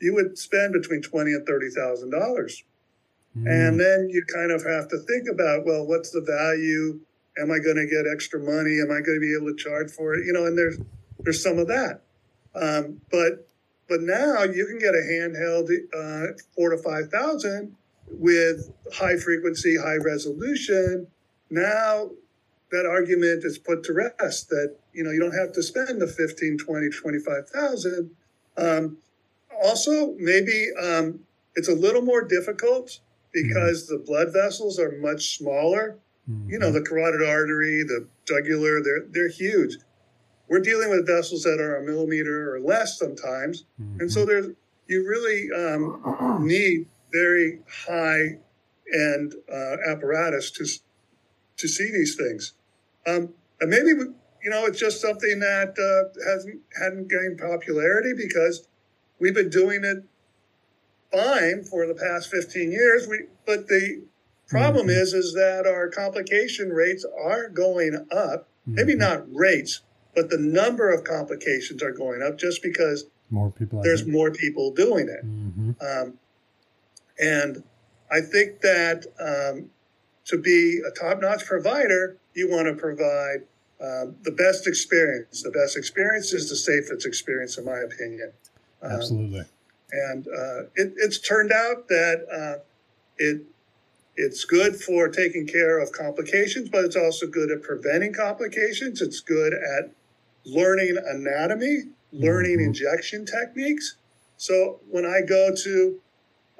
you 0.00 0.14
would 0.14 0.36
spend 0.36 0.72
between 0.72 1.00
twenty 1.00 1.32
and 1.32 1.46
thirty 1.46 1.70
thousand 1.70 2.10
dollars, 2.10 2.64
mm. 3.36 3.46
and 3.46 3.78
then 3.78 4.08
you 4.10 4.24
kind 4.32 4.50
of 4.50 4.64
have 4.64 4.88
to 4.88 4.98
think 4.98 5.28
about, 5.32 5.64
well, 5.64 5.86
what's 5.86 6.10
the 6.10 6.20
value? 6.20 7.00
Am 7.38 7.50
I 7.50 7.58
going 7.58 7.76
to 7.76 7.86
get 7.86 8.10
extra 8.10 8.38
money? 8.38 8.80
Am 8.80 8.90
I 8.90 9.00
going 9.00 9.18
to 9.18 9.20
be 9.20 9.34
able 9.34 9.54
to 9.54 9.56
charge 9.56 9.90
for 9.90 10.14
it? 10.14 10.24
You 10.26 10.32
know, 10.32 10.46
and 10.46 10.56
there's 10.56 10.78
there's 11.20 11.42
some 11.42 11.58
of 11.58 11.66
that, 11.68 12.02
um, 12.54 13.00
but 13.10 13.48
but 13.88 14.00
now 14.00 14.44
you 14.44 14.66
can 14.66 14.78
get 14.78 14.94
a 14.94 15.02
handheld 15.10 15.68
uh, 15.92 16.32
four 16.54 16.70
to 16.70 16.78
five 16.78 17.08
thousand 17.08 17.74
with 18.06 18.72
high 18.92 19.16
frequency, 19.16 19.76
high 19.76 19.96
resolution. 19.96 21.08
Now 21.50 22.10
that 22.74 22.86
argument 22.86 23.44
is 23.44 23.56
put 23.56 23.84
to 23.84 23.92
rest 23.92 24.48
that 24.48 24.76
you 24.92 25.04
know 25.04 25.10
you 25.10 25.20
don't 25.20 25.38
have 25.38 25.52
to 25.52 25.62
spend 25.62 26.00
the 26.00 26.06
15 26.06 26.58
20 26.58 26.90
25000 26.90 28.10
um, 28.56 28.98
also 29.62 30.14
maybe 30.18 30.68
um, 30.82 31.20
it's 31.54 31.68
a 31.68 31.74
little 31.74 32.02
more 32.02 32.22
difficult 32.22 32.98
because 33.34 33.84
mm-hmm. 33.84 33.96
the 33.96 34.04
blood 34.06 34.32
vessels 34.32 34.78
are 34.78 34.92
much 35.00 35.36
smaller 35.36 35.98
mm-hmm. 36.30 36.48
you 36.48 36.58
know 36.58 36.70
the 36.70 36.80
carotid 36.80 37.22
artery 37.22 37.82
the 37.82 38.06
jugular 38.26 38.82
they're 38.82 39.04
they're 39.10 39.28
huge 39.28 39.76
we're 40.48 40.60
dealing 40.60 40.90
with 40.90 41.06
vessels 41.06 41.42
that 41.42 41.60
are 41.60 41.76
a 41.76 41.84
millimeter 41.84 42.54
or 42.54 42.60
less 42.60 42.98
sometimes 42.98 43.64
mm-hmm. 43.80 44.00
and 44.00 44.10
so 44.10 44.20
mm-hmm. 44.20 44.28
there's 44.28 44.46
you 44.86 45.06
really 45.06 45.48
um, 45.52 46.46
need 46.46 46.86
very 47.12 47.60
high 47.86 48.38
end 48.92 49.34
uh, 49.52 49.76
apparatus 49.86 50.50
to 50.50 50.64
to 51.56 51.68
see 51.68 51.90
these 51.90 52.16
things 52.16 52.54
um, 53.06 53.34
and 53.60 53.70
maybe 53.70 53.90
you 54.42 54.50
know 54.50 54.66
it's 54.66 54.78
just 54.78 55.00
something 55.00 55.40
that 55.40 55.74
uh, 55.78 56.30
hasn't 56.30 56.60
hadn't 56.80 57.08
gained 57.08 57.38
popularity 57.38 58.12
because 58.16 58.68
we've 59.18 59.34
been 59.34 59.50
doing 59.50 59.82
it 59.84 60.04
fine 61.14 61.64
for 61.64 61.86
the 61.86 61.94
past 61.94 62.30
15 62.30 62.70
years. 62.70 63.06
We, 63.06 63.26
but 63.46 63.68
the 63.68 64.02
problem 64.48 64.88
mm-hmm. 64.88 65.02
is 65.02 65.12
is 65.12 65.34
that 65.34 65.66
our 65.66 65.88
complication 65.88 66.70
rates 66.70 67.04
are 67.04 67.48
going 67.48 67.94
up. 68.10 68.48
Mm-hmm. 68.68 68.74
Maybe 68.74 68.94
not 68.94 69.24
rates, 69.34 69.80
but 70.14 70.30
the 70.30 70.38
number 70.38 70.90
of 70.90 71.04
complications 71.04 71.82
are 71.82 71.92
going 71.92 72.22
up 72.22 72.38
just 72.38 72.62
because 72.62 73.06
more 73.30 73.50
people 73.50 73.82
there's 73.82 74.06
more 74.06 74.30
people 74.30 74.72
doing 74.72 75.08
it. 75.08 75.24
Mm-hmm. 75.24 75.72
Um, 75.80 76.18
and 77.18 77.62
I 78.10 78.20
think 78.20 78.60
that 78.60 79.06
um, 79.20 79.70
to 80.26 80.38
be 80.38 80.80
a 80.86 80.90
top-notch 80.90 81.44
provider, 81.44 82.16
you 82.34 82.50
want 82.50 82.66
to 82.66 82.74
provide 82.74 83.46
um, 83.80 84.16
the 84.22 84.30
best 84.30 84.66
experience. 84.66 85.42
The 85.42 85.50
best 85.50 85.76
experience 85.76 86.32
is 86.32 86.48
the 86.48 86.56
safest 86.56 87.06
experience, 87.06 87.58
in 87.58 87.64
my 87.64 87.78
opinion. 87.78 88.32
Um, 88.82 88.92
Absolutely. 88.92 89.44
And 90.08 90.26
uh, 90.26 90.60
it, 90.74 90.92
it's 90.96 91.18
turned 91.18 91.52
out 91.52 91.88
that 91.88 92.26
uh, 92.32 92.62
it 93.18 93.42
it's 94.16 94.44
good 94.44 94.76
for 94.76 95.08
taking 95.08 95.46
care 95.46 95.80
of 95.80 95.90
complications, 95.90 96.68
but 96.68 96.84
it's 96.84 96.96
also 96.96 97.26
good 97.26 97.50
at 97.50 97.62
preventing 97.62 98.12
complications. 98.14 99.00
It's 99.00 99.20
good 99.20 99.52
at 99.52 99.90
learning 100.44 100.96
anatomy, 101.04 101.84
learning 102.12 102.58
mm-hmm. 102.58 102.66
injection 102.66 103.26
techniques. 103.26 103.96
So 104.36 104.80
when 104.88 105.04
I 105.04 105.20
go 105.26 105.52
to 105.64 106.00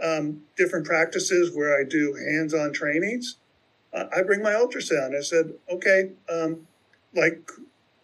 um, 0.02 0.42
different 0.56 0.84
practices 0.84 1.54
where 1.54 1.78
I 1.78 1.84
do 1.88 2.14
hands-on 2.14 2.72
trainings, 2.72 3.36
I 3.94 4.22
bring 4.22 4.42
my 4.42 4.50
ultrasound. 4.50 5.16
I 5.16 5.22
said, 5.22 5.52
okay, 5.70 6.10
um, 6.28 6.66
like 7.14 7.48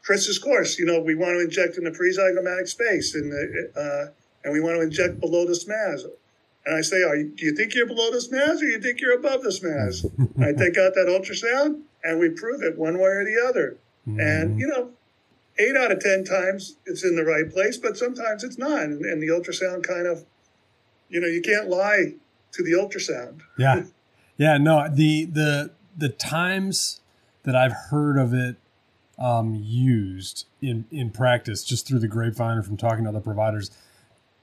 Chris's 0.03 0.39
course, 0.39 0.79
you 0.79 0.87
know, 0.87 1.01
we 1.01 1.17
want 1.17 1.33
to 1.33 1.41
inject 1.41 1.79
in 1.79 1.85
the 1.85 1.91
prezygomatic 1.91 2.69
space 2.69 3.15
and, 3.15 3.33
uh, 3.77 4.13
and 4.45 4.53
we 4.53 4.61
want 4.61 4.77
to 4.77 4.83
inject 4.83 5.21
below 5.21 5.47
the 5.47 5.53
SMAS. 5.53 6.05
And 6.67 6.77
I 6.77 6.83
say, 6.83 6.99
you, 6.99 7.33
do 7.35 7.47
you 7.47 7.55
think 7.55 7.75
you're 7.75 7.87
below 7.87 8.11
the 8.11 8.19
SMAS 8.19 8.61
or 8.61 8.67
you 8.67 8.81
think 8.81 9.01
you're 9.01 9.17
above 9.17 9.43
the 9.43 9.51
SMAS? 9.51 10.05
I 10.43 10.53
take 10.53 10.77
out 10.77 10.95
that 10.95 11.07
ultrasound 11.09 11.81
and 12.05 12.19
we 12.19 12.29
prove 12.31 12.63
it 12.63 12.79
one 12.79 12.99
way 12.99 13.09
or 13.09 13.25
the 13.25 13.45
other. 13.49 13.77
Mm-hmm. 14.07 14.21
And, 14.21 14.61
you 14.61 14.67
know, 14.67 14.91
eight 15.59 15.77
out 15.77 15.93
of 15.93 16.01
10 16.01 16.25
times 16.25 16.77
it's 16.87 17.05
in 17.05 17.17
the 17.17 17.25
right 17.25 17.51
place, 17.51 17.77
but 17.77 17.97
sometimes 17.97 18.45
it's 18.45 18.59
not. 18.59 18.83
And, 18.83 19.05
and 19.05 19.23
the 19.23 19.29
ultrasound 19.29 19.87
kind 19.87 20.07
of, 20.07 20.25
you 21.09 21.21
know, 21.21 21.27
you 21.27 21.43
can't 21.43 21.69
lie 21.69 22.15
to 22.53 22.63
the 22.63 22.73
ultrasound. 22.73 23.41
Yeah. 23.59 23.85
Yeah. 24.37 24.57
No, 24.57 24.89
the, 24.91 25.27
the, 25.27 25.71
the 25.97 26.09
times 26.09 27.01
that 27.43 27.55
I've 27.55 27.75
heard 27.91 28.17
of 28.17 28.33
it 28.33 28.57
um, 29.21 29.55
used 29.55 30.47
in 30.63 30.87
in 30.91 31.11
practice, 31.11 31.63
just 31.63 31.87
through 31.87 31.99
the 31.99 32.09
grapevine 32.09 32.57
or 32.57 32.63
from 32.63 32.77
talking 32.77 33.05
to 33.05 33.11
other 33.11 33.21
providers, 33.21 33.71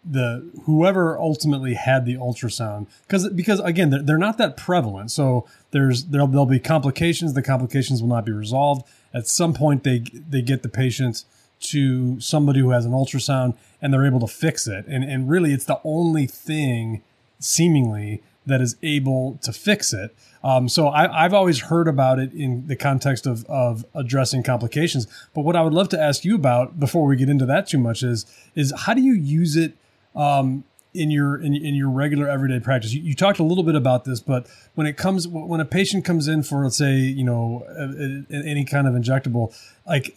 the 0.09 0.49
whoever 0.63 1.17
ultimately 1.19 1.73
had 1.73 2.05
the 2.05 2.15
ultrasound, 2.15 2.87
because 3.07 3.29
because 3.29 3.59
again 3.59 3.89
they're, 3.89 4.01
they're 4.01 4.17
not 4.17 4.37
that 4.37 4.57
prevalent, 4.57 5.11
so 5.11 5.45
there's 5.71 6.05
there'll, 6.05 6.27
there'll 6.27 6.45
be 6.45 6.59
complications. 6.59 7.33
The 7.33 7.41
complications 7.41 8.01
will 8.01 8.09
not 8.09 8.25
be 8.25 8.31
resolved. 8.31 8.87
At 9.13 9.27
some 9.27 9.53
point, 9.53 9.83
they 9.83 9.99
they 9.99 10.41
get 10.41 10.63
the 10.63 10.69
patient 10.69 11.23
to 11.59 12.19
somebody 12.19 12.59
who 12.59 12.69
has 12.69 12.85
an 12.85 12.91
ultrasound 12.91 13.57
and 13.81 13.91
they're 13.91 14.05
able 14.05 14.19
to 14.19 14.27
fix 14.27 14.67
it. 14.67 14.85
And 14.87 15.03
and 15.03 15.29
really, 15.29 15.53
it's 15.53 15.65
the 15.65 15.79
only 15.83 16.27
thing 16.27 17.01
seemingly 17.39 18.21
that 18.45 18.61
is 18.61 18.77
able 18.81 19.37
to 19.43 19.51
fix 19.51 19.93
it. 19.93 20.15
Um, 20.43 20.69
so 20.69 20.87
I, 20.87 21.23
have 21.23 21.33
always 21.33 21.63
heard 21.63 21.87
about 21.87 22.19
it 22.19 22.31
in 22.33 22.67
the 22.67 22.75
context 22.75 23.27
of, 23.27 23.45
of 23.45 23.85
addressing 23.93 24.43
complications. 24.43 25.05
But 25.33 25.41
what 25.41 25.57
I 25.57 25.61
would 25.61 25.73
love 25.73 25.89
to 25.89 25.99
ask 25.99 26.23
you 26.23 26.35
about 26.35 26.79
before 26.79 27.05
we 27.05 27.17
get 27.17 27.27
into 27.27 27.45
that 27.47 27.67
too 27.67 27.77
much 27.77 28.03
is 28.03 28.25
is 28.55 28.73
how 28.85 28.93
do 28.93 29.01
you 29.01 29.13
use 29.13 29.55
it 29.55 29.73
um, 30.17 30.63
in 30.93 31.11
your 31.11 31.39
in, 31.39 31.55
in, 31.55 31.75
your 31.75 31.89
regular 31.89 32.27
everyday 32.27 32.59
practice? 32.59 32.93
You, 32.93 33.01
you, 33.01 33.13
talked 33.13 33.39
a 33.39 33.43
little 33.43 33.63
bit 33.63 33.75
about 33.75 34.03
this, 34.03 34.19
but 34.19 34.47
when 34.75 34.87
it 34.87 34.97
comes 34.97 35.27
when 35.27 35.59
a 35.59 35.65
patient 35.65 36.03
comes 36.03 36.27
in 36.27 36.43
for 36.43 36.63
let's 36.63 36.77
say 36.77 36.95
you 36.95 37.23
know 37.23 37.63
a, 37.69 38.33
a, 38.33 38.43
any 38.45 38.65
kind 38.65 38.87
of 38.87 38.93
injectable, 38.93 39.55
like 39.85 40.15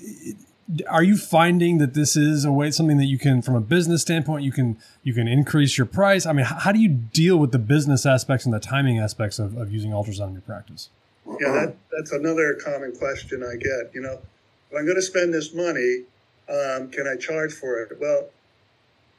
are 0.88 1.02
you 1.02 1.16
finding 1.16 1.78
that 1.78 1.95
this 1.95 2.16
is 2.16 2.45
a 2.45 2.52
way 2.52 2.71
something 2.71 2.97
that 2.97 3.07
you 3.07 3.19
can 3.19 3.42
from 3.42 3.54
a 3.54 3.61
business 3.61 4.02
standpoint 4.02 4.45
you 4.45 4.52
can 4.52 4.78
you 5.02 5.12
can 5.12 5.28
increase 5.28 5.76
your 5.76 5.87
price? 5.87 6.26
I 6.26 6.33
mean 6.33 6.47
how, 6.47 6.73
do 6.73 6.78
you 6.78 6.88
deal 6.88 7.37
with 7.37 7.52
the 7.52 7.59
business 7.59 8.07
aspects 8.07 8.45
and 8.45 8.54
the 8.54 8.61
timing 8.61 8.99
aspects 8.99 9.38
of, 9.38 9.57
of 9.57 9.73
using 9.73 9.90
ultrasound 9.90 10.28
in 10.28 10.33
your 10.35 10.42
practice? 10.42 10.88
Yeah 11.26 11.52
that, 11.52 11.76
that's 11.92 12.12
another 12.12 12.54
common 12.54 12.92
question 12.97 13.42
i 13.42 13.57
get 13.57 13.95
you 13.95 14.00
know 14.00 14.19
if 14.71 14.78
i'm 14.78 14.85
going 14.85 14.97
to 14.97 15.02
spend 15.02 15.35
this 15.35 15.52
money 15.54 16.04
um, 16.49 16.90
can 16.90 17.07
i 17.07 17.16
charge 17.16 17.52
for 17.52 17.80
it? 17.83 17.99
Well 18.00 18.28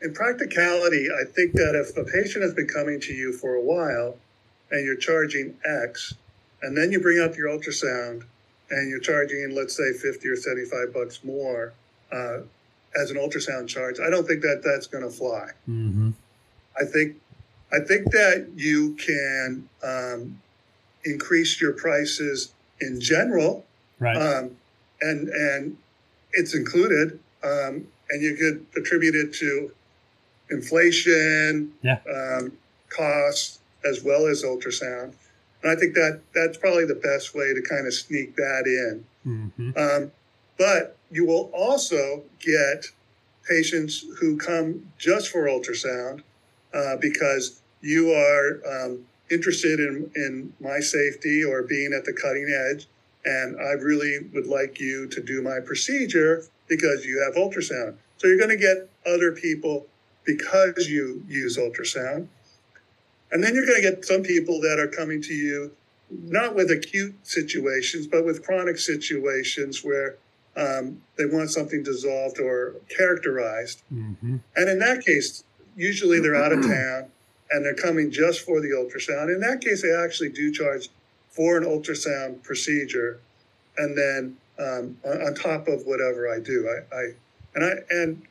in 0.02 0.14
practicality 0.14 1.08
i 1.22 1.24
think 1.32 1.54
that 1.54 1.76
if 1.76 1.96
a 1.98 2.04
patient 2.04 2.44
has 2.44 2.54
been 2.54 2.68
coming 2.68 3.00
to 3.00 3.14
you 3.14 3.32
for 3.34 3.56
a 3.56 3.62
while 3.62 4.18
and 4.72 4.86
you're 4.86 4.96
charging 4.96 5.56
x 5.66 6.14
and 6.62 6.78
then 6.78 6.92
you 6.92 7.00
bring 7.00 7.20
up 7.20 7.36
your 7.36 7.50
ultrasound 7.50 8.24
and 8.72 8.90
you're 8.90 9.00
charging, 9.00 9.54
let's 9.54 9.76
say, 9.76 9.94
50 9.94 10.28
or 10.28 10.36
75 10.36 10.94
bucks 10.94 11.24
more 11.24 11.74
uh, 12.12 12.40
as 13.00 13.12
an 13.12 13.18
ultrasound 13.18 13.68
charge, 13.68 14.00
I 14.00 14.10
don't 14.10 14.28
think 14.28 14.42
that 14.42 14.62
that's 14.64 14.88
going 14.88 15.04
to 15.04 15.10
fly. 15.10 15.50
Mm-hmm. 15.70 16.12
I 16.80 16.86
think 16.86 17.18
I 17.74 17.80
think 17.80 18.12
that 18.12 18.50
you 18.56 18.96
can 18.96 19.70
um, 19.82 20.42
increase 21.06 21.62
your 21.62 21.74
prices 21.74 22.54
in 22.82 23.00
general, 23.00 23.66
right? 24.00 24.18
Um, 24.18 24.58
and 25.02 25.30
and 25.30 25.78
it's 26.34 26.54
included, 26.54 27.20
um, 27.44 27.88
and 28.10 28.22
you 28.22 28.36
could 28.36 28.66
attribute 28.82 29.16
it 29.16 29.34
to 29.36 29.72
inflation, 30.52 31.74
Yeah. 31.82 32.00
um, 32.14 32.52
costs, 32.90 33.60
as 33.84 34.04
well 34.04 34.28
as 34.28 34.44
ultrasound. 34.44 35.14
And 35.64 35.72
I 35.72 35.76
think 35.76 35.94
that 35.96 36.22
that's 36.34 36.58
probably 36.58 36.86
the 36.86 36.96
best 36.96 37.34
way 37.34 37.54
to 37.54 37.62
kind 37.62 37.88
of 37.88 37.94
sneak 37.94 38.36
that 38.36 38.64
in. 38.66 39.06
hmm 39.24 39.72
Um, 39.78 40.12
but 40.58 40.96
you 41.12 41.26
will 41.26 41.50
also 41.54 42.24
get 42.40 42.86
patients 43.50 44.06
who 44.20 44.38
come 44.38 44.88
just 44.98 45.30
for 45.30 45.46
ultrasound 45.48 46.22
uh, 46.74 46.98
because 46.98 47.62
you 47.82 48.12
are 48.12 48.62
um, 48.72 49.00
interested 49.32 49.80
in, 49.80 50.12
in 50.16 50.54
my 50.60 50.80
safety 50.80 51.44
or 51.44 51.64
being 51.64 51.94
at 51.94 52.06
the 52.06 52.14
cutting 52.14 52.50
edge. 52.70 52.88
And 53.26 53.60
I 53.60 53.72
really 53.74 54.20
would 54.34 54.48
like 54.48 54.80
you 54.80 55.08
to 55.08 55.22
do 55.22 55.42
my 55.42 55.60
procedure 55.60 56.44
because 56.68 57.06
you 57.06 57.22
have 57.24 57.36
ultrasound. 57.36 57.96
So 58.18 58.28
you're 58.28 58.38
going 58.38 58.50
to 58.50 58.58
get 58.58 58.90
other 59.06 59.32
people 59.32 59.88
because 60.26 60.88
you 60.88 61.24
use 61.28 61.58
ultrasound. 61.58 62.28
And 63.32 63.44
then 63.44 63.56
you're 63.56 63.66
going 63.66 63.82
to 63.82 63.90
get 63.90 64.06
some 64.06 64.24
people 64.24 64.60
that 64.62 64.78
are 64.80 64.88
coming 64.88 65.22
to 65.24 65.34
you 65.34 65.72
not 66.10 66.56
with 66.56 66.70
acute 66.70 67.16
situations, 67.24 68.06
but 68.06 68.26
with 68.26 68.44
chronic 68.44 68.78
situations 68.78 69.84
where 69.84 70.18
um, 70.58 71.02
they 71.18 71.26
want 71.26 71.50
something 71.50 71.84
dissolved 71.84 72.40
or 72.40 72.76
characterized. 72.90 73.84
hmm 73.90 74.38
And 74.56 74.70
in 74.70 74.80
that 74.80 75.06
case, 75.06 75.44
usually 75.76 76.20
they're 76.20 76.36
out 76.36 76.52
of 76.52 76.62
town 76.62 77.06
and 77.52 77.66
they're 77.66 77.74
coming 77.74 78.12
just 78.12 78.42
for 78.42 78.60
the 78.60 78.70
ultrasound. 78.70 79.34
In 79.34 79.40
that 79.42 79.62
case, 79.62 79.82
they 79.82 79.94
actually 79.94 80.30
do 80.30 80.52
charge 80.52 80.90
for 81.30 81.58
an 81.58 81.64
ultrasound 81.64 82.44
procedure, 82.44 83.20
and 83.78 83.98
then 83.98 84.38
um, 84.60 84.98
on, 85.06 85.22
on 85.22 85.36
top 85.36 85.68
of 85.68 85.86
whatever 85.86 86.30
I 86.30 86.40
do, 86.40 86.68
I, 86.68 86.96
I 86.96 87.04
and 87.56 87.64
I 87.64 87.72
and 87.90 88.28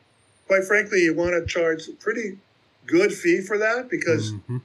quite 0.51 0.65
frankly, 0.65 0.99
you 1.03 1.13
want 1.13 1.31
to 1.31 1.45
charge 1.45 1.87
a 1.87 1.93
pretty 1.93 2.37
good 2.85 3.13
fee 3.13 3.39
for 3.39 3.57
that 3.57 3.89
because 3.89 4.33
hmm 4.47 4.57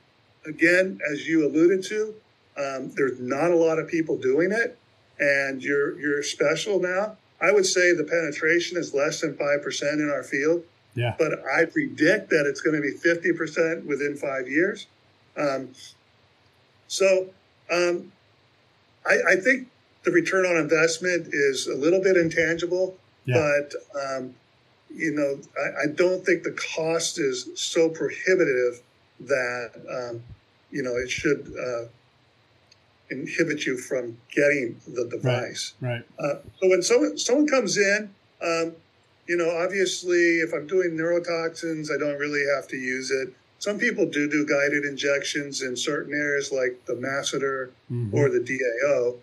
again, 0.45 1.01
as 1.11 1.27
you 1.27 1.45
alluded 1.45 1.83
to, 1.83 2.15
um, 2.57 2.93
there's 2.95 3.19
not 3.19 3.51
a 3.51 3.57
lot 3.57 3.81
of 3.81 3.89
people 3.89 4.17
doing 4.17 4.53
it, 4.53 4.79
and 5.19 5.61
you're 5.63 5.99
you're 6.01 6.23
special 6.23 6.81
now. 6.81 7.17
I 7.41 7.51
would 7.53 7.67
say 7.67 7.93
the 7.93 8.05
penetration 8.05 8.79
is 8.79 8.95
less 8.95 9.21
than 9.21 9.37
five 9.37 9.63
percent 9.63 10.01
in 10.01 10.09
our 10.11 10.23
field, 10.23 10.63
Yeah. 10.95 11.15
but 11.19 11.33
I 11.45 11.65
predict 11.67 12.31
that 12.31 12.47
it's 12.47 12.61
going 12.61 12.77
to 12.77 12.83
be 12.83 12.93
fifty 12.93 13.33
percent 13.33 13.87
within 13.87 14.17
five 14.17 14.49
years. 14.49 14.87
Um, 15.37 15.71
so, 16.89 17.29
um, 17.71 18.13
I, 19.05 19.19
I 19.33 19.37
think 19.37 19.69
the 20.05 20.11
return 20.13 20.47
on 20.47 20.57
investment 20.57 21.29
is 21.33 21.67
a 21.67 21.75
little 21.75 22.01
bit 22.01 22.17
intangible, 22.17 22.97
Yeah. 23.25 23.35
but 23.41 23.69
um, 24.01 24.35
you 24.95 25.13
know, 25.13 25.39
I, 25.59 25.85
I 25.85 25.93
don't 25.95 26.25
think 26.25 26.43
the 26.43 26.57
cost 26.77 27.19
is 27.19 27.49
so 27.55 27.89
prohibitive 27.89 28.83
that 29.21 29.71
um, 29.91 30.23
you 30.71 30.83
know 30.83 30.97
it 30.97 31.11
should 31.11 31.53
uh, 31.59 31.85
inhibit 33.11 33.67
you 33.67 33.77
from 33.77 34.17
getting 34.33 34.81
the 34.87 35.07
device. 35.07 35.75
Right. 35.81 36.05
Uh, 36.19 36.37
so 36.61 36.69
when 36.69 36.83
someone 36.83 37.19
someone 37.19 37.47
comes 37.47 37.77
in, 37.77 38.11
um, 38.43 38.73
you 39.27 39.37
know, 39.37 39.51
obviously, 39.51 40.39
if 40.39 40.53
I'm 40.53 40.67
doing 40.67 40.91
neurotoxins, 40.93 41.91
I 41.93 41.99
don't 41.99 42.19
really 42.19 42.45
have 42.55 42.69
to 42.69 42.77
use 42.77 43.11
it. 43.11 43.33
Some 43.59 43.79
people 43.79 44.07
do 44.07 44.29
do 44.29 44.47
guided 44.47 44.85
injections 44.85 45.63
in 45.63 45.77
certain 45.77 46.15
areas, 46.15 46.53
like 46.53 46.85
the 46.87 46.95
masseter 46.95 47.71
Mhm. 47.91 48.13
or 48.13 48.29
the 48.29 48.41
DAO. 48.41 49.17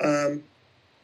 Um, 0.00 0.44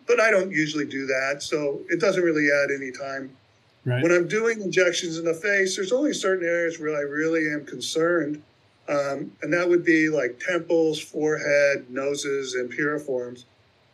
but 0.06 0.20
I 0.20 0.30
don't 0.30 0.50
usually 0.52 0.84
do 0.84 1.06
that, 1.06 1.42
so 1.42 1.80
it 1.88 1.98
doesn't 1.98 2.22
really 2.22 2.48
add 2.50 2.70
any 2.70 2.92
time 2.92 3.36
Right. 3.84 4.02
when 4.02 4.12
I'm 4.12 4.26
doing 4.28 4.62
injections 4.62 5.18
in 5.18 5.24
the 5.24 5.34
face, 5.34 5.76
there's 5.76 5.92
only 5.92 6.14
certain 6.14 6.46
areas 6.46 6.80
where 6.80 6.96
I 6.96 7.00
really 7.00 7.50
am 7.52 7.66
concerned. 7.66 8.42
Um, 8.88 9.32
and 9.42 9.52
that 9.52 9.68
would 9.68 9.84
be 9.84 10.08
like 10.08 10.40
temples, 10.40 11.00
forehead, 11.00 11.90
noses, 11.90 12.54
and 12.54 12.70
piriforms. 12.72 13.44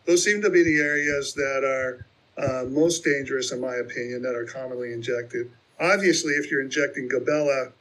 Those 0.07 0.25
seem 0.25 0.43
to 0.43 0.51
be 0.51 0.63
the 0.63 0.79
areas 0.79 1.35
that 1.35 1.65
are 1.65 2.05
uh, 2.37 2.65
most 2.65 3.05
dangerous, 3.05 3.53
in 3.53 3.61
my 3.61 3.77
opinion, 3.77 4.23
that 4.23 4.35
are 4.35 4.45
commonly 4.47 4.93
injected. 4.93 5.51
Obviously, 5.79 6.33
if 6.35 6.51
you're 6.51 6.61
injecting 6.61 7.09
glabella, 7.09 7.73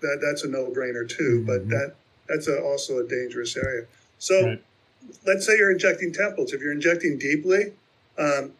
that, 0.00 0.20
that's 0.22 0.44
a 0.44 0.48
no-brainer 0.48 1.08
too, 1.08 1.44
but 1.46 1.66
Mhm. 1.66 1.70
that 1.70 1.94
that's 2.28 2.48
a, 2.48 2.60
also 2.60 2.98
a 2.98 3.06
dangerous 3.08 3.56
area. 3.56 3.86
So 4.18 4.46
Right. 4.46 4.62
let's 5.24 5.46
say 5.46 5.56
you're 5.56 5.70
injecting 5.70 6.12
temples. 6.12 6.52
If 6.52 6.60
you're 6.60 6.72
injecting 6.72 7.18
deeply, 7.18 7.72
um, 8.18 8.52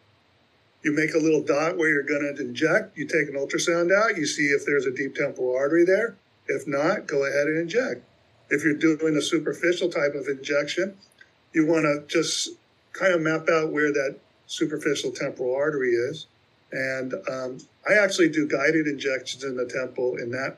you 0.87 0.93
make 0.93 1.13
a 1.13 1.17
little 1.17 1.43
dot 1.43 1.77
where 1.77 1.89
you're 1.89 2.01
going 2.01 2.33
to 2.33 2.41
inject. 2.41 2.97
You 2.97 3.05
take 3.05 3.27
an 3.27 3.35
ultrasound 3.35 3.91
out. 3.93 4.15
You 4.15 4.25
see 4.25 4.43
if 4.45 4.65
there's 4.65 4.85
a 4.85 4.91
deep 4.91 5.15
temporal 5.15 5.53
artery 5.53 5.83
there. 5.83 6.15
If 6.47 6.65
not, 6.65 7.07
go 7.07 7.25
ahead 7.25 7.47
and 7.47 7.59
inject. 7.59 8.05
If 8.49 8.63
you're 8.63 8.73
doing 8.73 9.17
a 9.17 9.21
superficial 9.21 9.89
type 9.89 10.15
of 10.15 10.27
injection, 10.27 10.95
you 11.53 11.67
want 11.67 11.83
to 11.83 12.05
just 12.07 12.51
kind 12.93 13.13
of 13.13 13.19
map 13.19 13.49
out 13.49 13.73
where 13.73 13.91
that 13.91 14.15
superficial 14.45 15.11
temporal 15.11 15.53
artery 15.53 15.91
is. 15.91 16.27
And 16.71 17.13
um, 17.29 17.57
I 17.89 17.95
actually 17.95 18.29
do 18.29 18.47
guided 18.47 18.87
injections 18.87 19.43
in 19.43 19.57
the 19.57 19.65
temple 19.65 20.15
in 20.15 20.31
that 20.31 20.57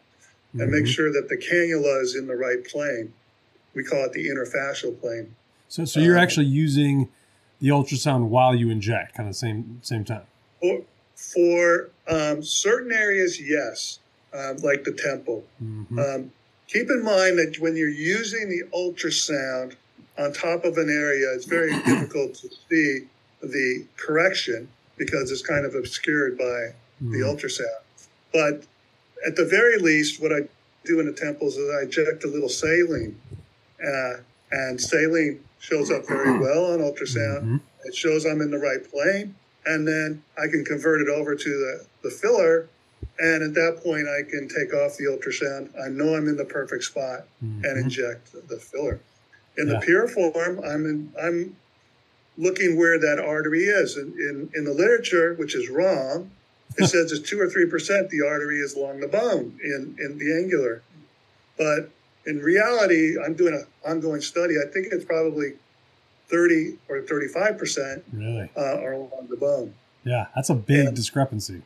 and 0.54 0.72
make 0.72 0.84
Mhm. 0.84 0.88
sure 0.88 1.12
that 1.12 1.28
the 1.28 1.38
cannula 1.38 2.04
is 2.04 2.16
in 2.16 2.28
the 2.28 2.36
right 2.36 2.64
plane. 2.64 3.14
We 3.74 3.84
call 3.84 4.06
it 4.06 4.14
the 4.14 4.28
interfascial 4.30 5.00
plane. 5.00 5.36
So, 5.70 5.86
so 5.86 6.00
you're 6.00 6.18
um, 6.18 6.24
actually 6.24 6.48
using 6.48 7.10
the 7.60 7.70
ultrasound 7.70 8.28
while 8.28 8.56
you 8.56 8.70
inject, 8.70 9.16
kind 9.16 9.28
of 9.30 9.36
same 9.36 9.80
same 9.82 10.04
time. 10.04 10.24
For, 10.62 10.82
for 11.16 11.90
um, 12.08 12.42
certain 12.44 12.92
areas, 12.92 13.40
yes, 13.42 14.00
um, 14.34 14.58
like 14.58 14.84
the 14.84 14.94
temple. 14.94 15.44
hmm 15.60 16.00
Um, 16.00 16.32
keep 16.68 16.90
in 16.90 17.04
mind 17.04 17.38
that 17.40 17.58
when 17.60 17.76
you're 17.76 17.90
using 17.90 18.50
the 18.50 18.64
ultrasound 18.76 19.76
on 20.18 20.34
top 20.34 20.66
of 20.66 20.78
an 20.78 20.90
area, 20.90 21.28
it's 21.34 21.46
very 21.46 21.72
difficult 21.86 22.36
to 22.36 22.50
see 22.70 23.08
the 23.42 23.86
correction 23.98 24.68
because 24.98 25.32
it's 25.32 25.42
kind 25.42 25.66
of 25.66 25.76
obscured 25.76 26.38
by 26.38 26.74
the 27.02 27.20
ultrasound. 27.20 27.82
But 28.34 28.64
at 29.26 29.38
the 29.38 29.46
very 29.46 29.78
least, 29.78 30.22
what 30.22 30.34
I 30.34 30.42
do 30.84 31.00
in 31.00 31.06
the 31.06 31.14
temples 31.14 31.56
is 31.56 31.70
I 31.74 31.84
inject 31.84 32.24
a 32.26 32.28
little 32.28 32.50
saline, 32.50 33.20
uh, 33.82 34.14
and 34.52 34.80
saline 34.80 35.40
shows 35.60 35.92
up 35.92 36.08
very 36.08 36.40
well 36.46 36.74
on 36.74 36.80
ultrasound. 36.80 37.44
Mhm. 37.44 37.62
It 37.86 37.96
shows 37.96 38.26
I'm 38.26 38.42
in 38.42 38.52
the 38.52 38.58
right 38.58 38.84
plane, 38.90 39.36
and 39.66 39.88
then 39.88 40.22
I 40.38 40.48
can 40.48 40.66
convert 40.66 41.02
it 41.02 41.10
over 41.10 41.36
to 41.36 41.50
the, 41.50 41.86
the 42.04 42.10
filler. 42.10 42.68
And 43.18 43.44
at 43.44 43.54
that 43.54 43.82
point, 43.84 44.08
I 44.10 44.24
can 44.30 44.48
take 44.50 44.74
off 44.74 44.98
the 44.98 45.06
ultrasound. 45.06 45.70
I 45.82 45.88
know 45.90 46.16
I'm 46.16 46.28
in 46.28 46.36
the 46.38 46.46
perfect 46.46 46.84
spot 46.84 47.26
and 47.42 47.64
Mhm. 47.64 47.84
inject 47.84 48.32
the 48.50 48.58
filler. 48.58 49.00
In 49.58 49.68
Yeah. 49.68 49.80
the 49.80 49.86
piriform, 49.86 50.66
I'm 50.66 50.86
in, 50.86 51.12
I'm 51.22 51.56
looking 52.38 52.78
where 52.78 52.98
that 53.00 53.20
artery 53.20 53.66
is. 53.66 53.96
And 53.98 54.14
in, 54.20 54.50
in 54.56 54.64
the 54.66 54.74
literature, 54.74 55.34
which 55.36 55.56
is 55.56 55.70
wrong, 55.70 56.32
it 56.78 56.86
says 56.90 57.12
it's 57.12 57.28
two 57.30 57.40
or 57.40 57.50
three 57.50 57.66
percent 57.66 58.10
the 58.10 58.22
artery 58.26 58.60
is 58.60 58.74
along 58.76 59.00
the 59.00 59.08
bone 59.08 59.60
in, 59.64 59.96
in 60.00 60.18
the 60.18 60.34
angular. 60.34 60.82
But 61.58 61.90
in 62.30 62.40
reality, 62.40 63.16
I'm 63.24 63.34
doing 63.34 63.54
an 63.56 63.66
ongoing 63.86 64.22
study. 64.22 64.56
I 64.64 64.72
think 64.72 64.88
it's 64.92 65.06
probably 65.06 65.54
30 66.30 66.78
or 66.88 67.02
35 67.02 67.58
percent 67.58 68.04
Really? 68.14 68.50
uh, 68.56 68.78
are 68.84 68.94
along 68.94 69.28
the 69.30 69.36
bone. 69.36 69.74
Yeah, 70.04 70.28
that's 70.36 70.50
a 70.50 70.56
big 70.56 70.86
Yeah. 70.86 70.92
discrepancy. 70.92 71.64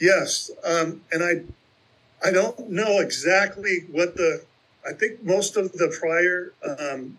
Yes, 0.00 0.50
um, 0.64 1.02
and 1.12 1.22
I, 1.22 2.26
I 2.26 2.32
don't 2.32 2.70
know 2.70 2.98
exactly 3.00 3.84
what 3.90 4.16
the. 4.16 4.44
I 4.84 4.92
think 4.94 5.22
most 5.22 5.56
of 5.56 5.70
the 5.72 5.96
prior 6.00 6.52
um, 6.68 7.18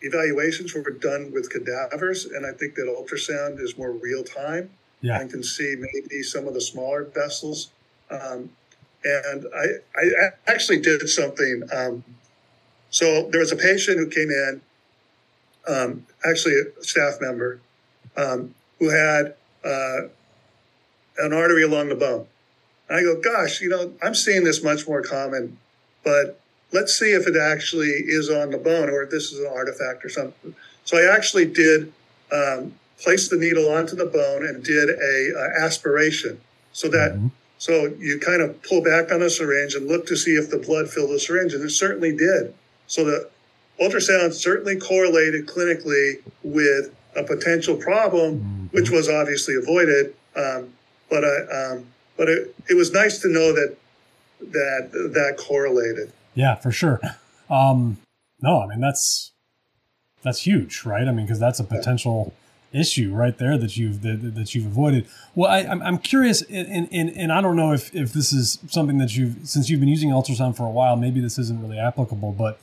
evaluations 0.00 0.74
were 0.74 0.82
done 0.90 1.30
with 1.30 1.50
cadavers, 1.50 2.24
and 2.24 2.46
I 2.46 2.52
think 2.52 2.74
that 2.76 2.86
ultrasound 2.86 3.60
is 3.60 3.76
more 3.76 3.92
real 3.92 4.24
time 4.24 4.70
Yeah. 5.02 5.20
and 5.20 5.30
can 5.30 5.42
see 5.42 5.76
maybe 5.78 6.22
some 6.22 6.48
of 6.48 6.54
the 6.54 6.60
smaller 6.62 7.04
vessels. 7.04 7.70
Um, 8.10 8.50
and 9.04 9.46
I, 9.54 9.64
I 9.96 10.28
actually 10.46 10.80
did 10.80 11.08
something. 11.08 11.62
Um, 11.72 12.04
so 12.90 13.28
there 13.30 13.40
was 13.40 13.52
a 13.52 13.56
patient 13.56 13.98
who 13.98 14.08
came 14.08 14.30
in, 14.30 14.60
um, 15.68 16.06
actually 16.24 16.54
a 16.54 16.84
staff 16.84 17.20
member, 17.20 17.60
um, 18.16 18.54
who 18.78 18.88
had 18.88 19.34
uh, 19.64 20.08
an 21.18 21.32
artery 21.32 21.62
along 21.62 21.88
the 21.88 21.94
bone. 21.94 22.26
And 22.88 22.98
I 22.98 23.02
go, 23.02 23.20
gosh, 23.20 23.60
you 23.60 23.68
know, 23.68 23.92
I'm 24.02 24.14
seeing 24.14 24.44
this 24.44 24.62
much 24.62 24.88
more 24.88 25.02
common, 25.02 25.58
but 26.02 26.40
let's 26.72 26.98
see 26.98 27.12
if 27.12 27.26
it 27.26 27.36
actually 27.36 27.88
is 27.88 28.30
on 28.30 28.50
the 28.50 28.58
bone 28.58 28.88
or 28.88 29.02
if 29.02 29.10
this 29.10 29.32
is 29.32 29.40
an 29.40 29.50
artifact 29.52 30.04
or 30.04 30.08
something. 30.08 30.54
So 30.84 30.96
I 30.98 31.14
actually 31.14 31.46
did 31.46 31.92
um, 32.32 32.74
place 32.98 33.28
the 33.28 33.36
needle 33.36 33.70
onto 33.70 33.96
the 33.96 34.06
bone 34.06 34.46
and 34.46 34.62
did 34.62 34.90
a, 34.90 35.32
uh 35.36 35.64
aspiration 35.64 36.40
so 36.72 36.88
that 36.88 37.12
Mhm. 37.12 37.30
So 37.60 37.92
you 37.98 38.18
kind 38.18 38.40
of 38.40 38.60
pull 38.62 38.82
back 38.82 39.12
on 39.12 39.20
the 39.20 39.28
syringe 39.28 39.74
and 39.74 39.86
look 39.86 40.06
to 40.06 40.16
see 40.16 40.30
if 40.30 40.48
the 40.50 40.56
blood 40.56 40.88
filled 40.88 41.10
the 41.10 41.20
syringe, 41.20 41.52
and 41.52 41.62
it 41.62 41.68
certainly 41.70 42.16
did. 42.16 42.54
So 42.86 43.04
the 43.04 43.28
ultrasound 43.78 44.32
certainly 44.32 44.76
correlated 44.80 45.46
clinically 45.46 46.22
with 46.42 46.90
a 47.14 47.22
potential 47.22 47.76
problem, 47.76 48.40
Mhm. 48.40 48.72
which 48.72 48.88
was 48.90 49.10
obviously 49.10 49.56
avoided. 49.56 50.14
Um, 50.34 50.72
but 51.10 51.22
I, 51.22 51.36
um, 51.72 51.86
but 52.16 52.30
it, 52.30 52.54
it 52.70 52.74
was 52.74 52.92
nice 52.92 53.18
to 53.18 53.28
know 53.28 53.52
that 53.52 53.76
that 54.40 54.90
that 55.14 55.36
correlated. 55.36 56.12
Yeah, 56.34 56.54
for 56.54 56.72
sure. 56.72 56.98
Um, 57.50 57.98
no, 58.40 58.62
I 58.62 58.66
mean 58.68 58.80
that's 58.80 59.32
that's 60.22 60.46
huge, 60.46 60.84
right? 60.86 61.06
I 61.06 61.12
mean, 61.12 61.26
because 61.26 61.38
that's 61.40 61.60
a 61.60 61.64
potential 61.64 62.32
issue 62.72 63.12
right 63.12 63.36
there 63.38 63.58
that 63.58 63.76
you've 63.76 64.02
that, 64.02 64.34
that 64.34 64.54
you've 64.54 64.66
avoided. 64.66 65.06
Well, 65.34 65.50
I, 65.50 65.60
I'm 65.60 65.82
I'm 65.82 65.98
curious, 65.98 66.42
and, 66.42 66.88
and 66.92 67.10
and 67.10 67.32
I 67.32 67.40
don't 67.40 67.56
know 67.56 67.72
if 67.72 67.94
if 67.94 68.12
this 68.12 68.32
is 68.32 68.58
something 68.68 68.98
that 68.98 69.16
you've 69.16 69.36
since 69.44 69.68
you've 69.68 69.80
been 69.80 69.88
using 69.88 70.10
ultrasound 70.10 70.56
for 70.56 70.66
a 70.66 70.70
while, 70.70 70.96
maybe 70.96 71.20
this 71.20 71.38
isn't 71.38 71.60
really 71.60 71.78
applicable, 71.78 72.32
but 72.32 72.60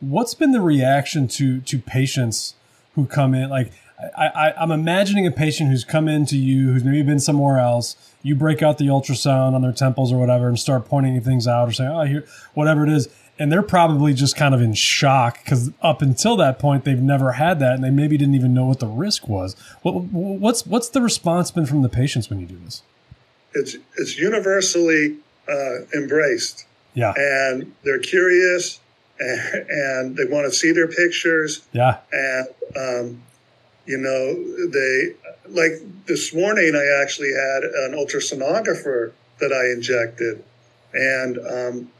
what's 0.00 0.34
been 0.34 0.52
the 0.52 0.60
reaction 0.60 1.28
to 1.28 1.60
to 1.60 1.78
patients 1.78 2.54
who 2.94 3.06
come 3.06 3.34
in 3.34 3.50
like 3.50 3.72
I, 4.16 4.26
I, 4.28 4.62
am 4.62 4.70
imagining 4.70 5.26
a 5.26 5.30
patient 5.30 5.70
who's 5.70 5.84
come 5.84 6.08
in 6.08 6.24
to 6.26 6.36
you, 6.36 6.72
who's 6.72 6.84
maybe 6.84 7.02
been 7.02 7.20
somewhere 7.20 7.58
else. 7.58 7.96
You 8.22 8.34
break 8.34 8.62
out 8.62 8.78
the 8.78 8.86
ultrasound 8.86 9.54
on 9.54 9.62
their 9.62 9.72
temples 9.72 10.12
or 10.12 10.18
whatever, 10.18 10.48
and 10.48 10.58
start 10.58 10.86
pointing 10.86 11.20
things 11.20 11.46
out 11.46 11.68
or 11.68 11.72
saying, 11.72 11.90
"Oh, 11.90 12.02
here, 12.02 12.24
whatever 12.54 12.82
it 12.84 12.90
is," 12.90 13.08
and 13.40 13.50
they're 13.50 13.62
probably 13.62 14.12
just 14.12 14.36
kind 14.36 14.54
of 14.54 14.60
in 14.60 14.74
shock 14.74 15.42
because 15.42 15.70
up 15.80 16.02
until 16.02 16.36
that 16.36 16.58
point 16.58 16.84
they've 16.84 17.00
never 17.00 17.32
had 17.32 17.58
that, 17.58 17.74
and 17.74 17.82
they 17.82 17.90
maybe 17.90 18.18
didn't 18.18 18.34
even 18.34 18.52
know 18.52 18.66
what 18.66 18.80
the 18.80 18.86
risk 18.86 19.26
was. 19.28 19.56
What, 19.80 19.92
what's 19.92 20.66
what's 20.66 20.90
the 20.90 21.00
response 21.00 21.50
been 21.50 21.64
from 21.64 21.80
the 21.80 21.88
patients 21.88 22.28
when 22.28 22.38
you 22.38 22.46
do 22.46 22.58
this? 22.62 22.82
It's 23.54 23.76
it's 23.96 24.18
universally 24.18 25.16
uh, 25.48 25.86
embraced. 25.96 26.66
Yeah, 26.92 27.14
and 27.16 27.74
they're 27.82 27.98
curious, 27.98 28.78
and, 29.18 29.70
and 29.70 30.16
they 30.16 30.26
want 30.26 30.44
to 30.44 30.52
see 30.52 30.72
their 30.72 30.88
pictures. 30.88 31.66
Yeah, 31.72 31.98
and 32.12 32.46
um, 32.76 33.22
you 33.86 33.96
know, 33.96 34.68
they 34.68 35.14
like 35.48 35.80
this 36.06 36.34
morning. 36.34 36.74
I 36.76 37.02
actually 37.02 37.32
had 37.32 37.64
an 37.64 37.94
ultrasonographer 37.94 39.12
that 39.38 39.50
I 39.50 39.72
injected, 39.72 40.44
and 40.92 41.38
um, 41.38 41.90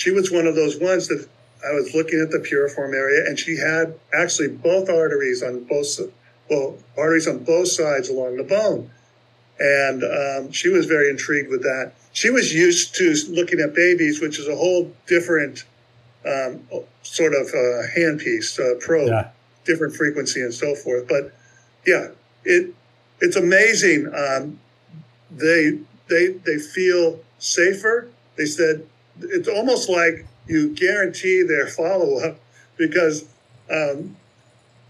she 0.00 0.10
was 0.10 0.30
one 0.30 0.46
of 0.46 0.54
those 0.54 0.78
ones 0.78 1.08
that 1.08 1.26
I 1.66 1.72
was 1.74 1.94
looking 1.94 2.20
at 2.20 2.30
the 2.30 2.38
piriform 2.38 2.94
area, 2.94 3.26
and 3.26 3.38
she 3.38 3.56
had 3.56 3.98
actually 4.14 4.48
both 4.48 4.88
arteries 4.88 5.42
on 5.42 5.64
both 5.64 5.98
well 6.48 6.78
arteries 6.96 7.28
on 7.28 7.44
both 7.44 7.68
sides 7.68 8.08
along 8.08 8.36
the 8.36 8.44
bone, 8.44 8.90
and 9.58 10.02
um, 10.04 10.52
she 10.52 10.68
was 10.68 10.86
very 10.86 11.10
intrigued 11.10 11.50
with 11.50 11.62
that. 11.62 11.92
She 12.12 12.30
was 12.30 12.52
used 12.52 12.94
to 12.96 13.14
looking 13.28 13.60
at 13.60 13.74
babies, 13.74 14.20
which 14.20 14.38
is 14.38 14.48
a 14.48 14.56
whole 14.56 14.92
different 15.06 15.64
um, 16.26 16.66
sort 17.02 17.34
of 17.34 17.48
uh, 17.48 17.86
handpiece 17.96 18.58
uh, 18.58 18.78
probe. 18.80 19.08
Yeah 19.08 19.30
different 19.64 19.94
frequency 19.94 20.40
and 20.40 20.52
so 20.52 20.74
forth. 20.74 21.06
But 21.08 21.32
yeah, 21.86 22.08
it 22.44 22.74
it's 23.20 23.36
amazing. 23.36 24.12
Um, 24.14 24.58
they 25.30 25.78
they 26.08 26.28
they 26.28 26.58
feel 26.58 27.20
safer. 27.38 28.08
They 28.36 28.46
said 28.46 28.86
it's 29.22 29.48
almost 29.48 29.88
like 29.88 30.26
you 30.46 30.74
guarantee 30.74 31.42
their 31.42 31.66
follow 31.66 32.18
up 32.18 32.38
because 32.76 33.24
um, 33.70 34.16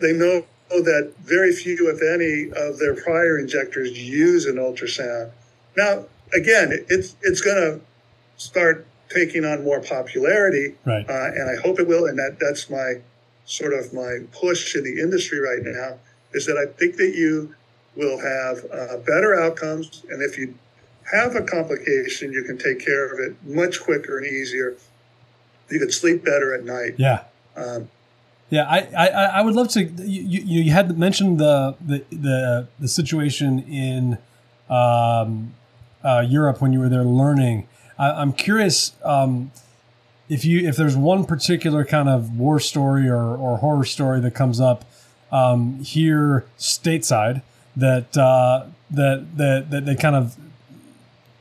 they 0.01 0.13
know 0.13 0.45
that 0.71 1.13
very 1.21 1.53
few, 1.53 1.91
if 1.91 2.01
any, 2.03 2.51
of 2.57 2.79
their 2.79 2.95
prior 2.95 3.39
injectors 3.39 3.99
use 3.99 4.47
an 4.47 4.57
ultrasound. 4.57 5.33
Now, 5.77 6.07
again, 6.35 6.71
it's 6.89 7.17
it's 7.23 7.41
going 7.41 7.57
to 7.57 7.81
start 8.37 8.87
taking 9.09 9.45
on 9.45 9.65
more 9.65 9.81
popularity, 9.81 10.75
right. 10.87 11.09
uh, 11.09 11.31
and 11.35 11.51
I 11.51 11.61
hope 11.61 11.81
it 11.81 11.89
will. 11.89 12.07
And 12.07 12.19
that 12.19 12.39
that's 12.41 12.71
my 12.71 13.01
sort 13.45 13.73
of 13.73 13.93
my 13.93 14.19
push 14.33 14.77
in 14.77 14.85
the 14.85 15.01
industry 15.01 15.41
right 15.41 15.63
now 15.63 15.99
is 16.33 16.47
that 16.47 16.57
I 16.57 16.73
think 16.79 16.97
that 16.97 17.15
you 17.17 17.55
will 17.97 18.19
have 18.19 18.65
uh, 18.71 18.97
better 18.99 19.35
outcomes. 19.35 20.05
And 20.09 20.23
if 20.23 20.39
you 20.39 20.55
have 21.13 21.35
a 21.37 21.43
complication, 21.43 22.33
you 22.33 22.43
can 22.45 22.59
take 22.59 22.85
care 22.85 23.13
of 23.13 23.19
it 23.19 23.37
much 23.45 23.81
quicker 23.81 24.19
and 24.19 24.27
easier. 24.27 24.77
You 25.71 25.79
can 25.79 25.91
sleep 25.91 26.25
better 26.25 26.55
at 26.55 26.65
night. 26.65 26.95
Yeah. 26.99 27.25
Um, 27.57 27.89
yeah, 28.51 28.65
I, 28.69 28.89
I, 28.97 29.07
I 29.07 29.43
would 29.43 29.55
love 29.55 29.69
to. 29.71 29.85
You, 29.85 30.43
you, 30.65 30.73
had 30.73 30.99
mentioned 30.99 31.39
the, 31.39 31.77
the, 31.81 32.05
the, 32.11 32.69
the 32.81 32.89
situation 32.89 33.61
in 33.61 34.19
um, 34.69 35.55
uh, 36.03 36.25
Europe 36.27 36.61
when 36.61 36.73
you 36.73 36.81
were 36.81 36.89
there 36.89 37.05
learning. 37.05 37.69
I, 37.97 38.21
am 38.21 38.33
curious. 38.33 38.93
Um, 39.05 39.53
if 40.29 40.45
you 40.45 40.67
if 40.69 40.77
there's 40.77 40.97
one 40.97 41.25
particular 41.25 41.85
kind 41.85 42.09
of 42.09 42.39
war 42.39 42.61
story 42.61 43.09
or, 43.09 43.37
or 43.37 43.59
horror 43.59 43.85
story 43.85 44.21
that 44.21 44.35
comes 44.35 44.61
up 44.61 44.85
um, 45.33 45.81
here 45.81 46.45
stateside 46.59 47.43
that 47.77 48.17
uh, 48.17 48.67
that 48.91 49.37
that 49.37 49.71
that 49.71 49.87
that 49.87 50.01
kind 50.01 50.17
of 50.17 50.37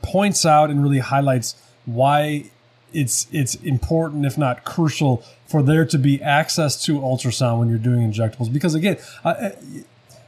points 0.02 0.44
out 0.46 0.70
and 0.70 0.82
really 0.82 0.98
highlights 0.98 1.54
why 1.86 2.50
it's 2.92 3.26
it's 3.32 3.54
important 3.56 4.26
if 4.26 4.36
not 4.36 4.64
crucial 4.64 5.22
for 5.46 5.62
there 5.62 5.84
to 5.84 5.98
be 5.98 6.20
access 6.22 6.82
to 6.84 6.98
ultrasound 7.00 7.58
when 7.58 7.68
you're 7.68 7.78
doing 7.78 8.10
injectables. 8.10 8.52
Because 8.52 8.74
again 8.74 8.98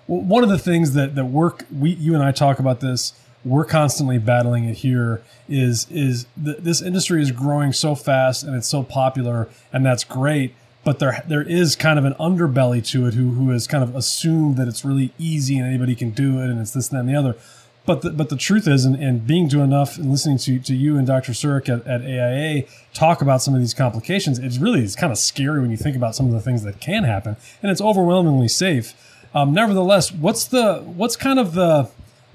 one 0.07 0.43
of 0.43 0.51
the 0.51 0.59
things 0.59 0.95
that 0.95 1.15
that 1.15 1.27
work 1.27 1.65
we 1.77 1.91
you 1.91 2.15
and 2.15 2.23
I 2.23 2.33
talk 2.33 2.59
about 2.59 2.81
this 2.81 3.13
we're 3.45 3.65
constantly 3.65 4.19
battling 4.19 4.65
it 4.65 4.79
here 4.79 5.23
is 5.49 5.87
is 5.91 6.27
th- 6.43 6.59
this 6.59 6.81
industry 6.81 7.21
is 7.23 7.31
growing 7.31 7.73
so 7.73 7.95
fast 7.95 8.43
and 8.43 8.55
it's 8.55 8.69
so 8.69 8.83
popular 8.83 9.49
and 9.73 9.85
that's 9.85 10.05
great 10.05 10.55
but 10.85 10.99
there 10.99 11.23
there 11.27 11.43
is 11.43 11.77
kind 11.77 11.99
of 11.99 12.05
an 12.05 12.15
underbelly 12.15 12.85
to 12.85 13.07
it 13.07 13.15
who 13.15 13.31
who 13.31 13.51
has 13.51 13.67
kind 13.67 13.83
of 13.83 13.95
assumed 13.97 14.57
that 14.57 14.69
it's 14.69 14.85
really 14.85 15.13
easy 15.19 15.59
and 15.59 15.67
anybody 15.67 15.95
can 15.95 16.11
do 16.11 16.41
it 16.41 16.51
and 16.51 16.61
it's 16.61 16.73
this 16.73 16.91
and 16.91 16.97
that 16.97 17.01
and 17.01 17.09
the 17.09 17.19
other 17.19 17.39
but 17.85 18.03
the, 18.03 18.11
but 18.11 18.29
the 18.29 18.37
truth 18.37 18.69
is 18.69 18.85
and, 18.85 18.97
and 18.97 19.27
being 19.27 19.49
to 19.49 19.61
enough 19.61 19.99
and 19.99 20.11
listening 20.11 20.39
to, 20.39 20.59
to 20.61 20.75
you 20.75 20.97
and 20.97 21.07
Dr. 21.07 21.33
Surek 21.33 21.69
at, 21.69 21.87
at 21.87 22.03
AIA 22.03 22.65
talk 22.95 23.23
about 23.23 23.43
some 23.43 23.55
of 23.55 23.61
these 23.61 23.75
complications 23.75 24.39
it's 24.39 24.59
really 24.59 24.81
it's 24.83 24.97
kind 24.97 25.13
of 25.13 25.19
scary 25.19 25.61
when 25.61 25.71
you 25.71 25.77
think 25.77 25.97
about 25.97 26.15
some 26.15 26.27
of 26.27 26.33
the 26.33 26.41
things 26.41 26.63
that 26.63 26.81
can 26.81 27.05
happen 27.05 27.37
and 27.63 27.71
it's 27.71 27.81
overwhelmingly 27.81 28.49
safe 28.49 28.95
um, 29.35 29.53
nevertheless 29.53 30.13
what's 30.13 30.45
the 30.45 30.77
what's 30.81 31.17
kind 31.17 31.39
of 31.39 31.55
the 31.55 31.91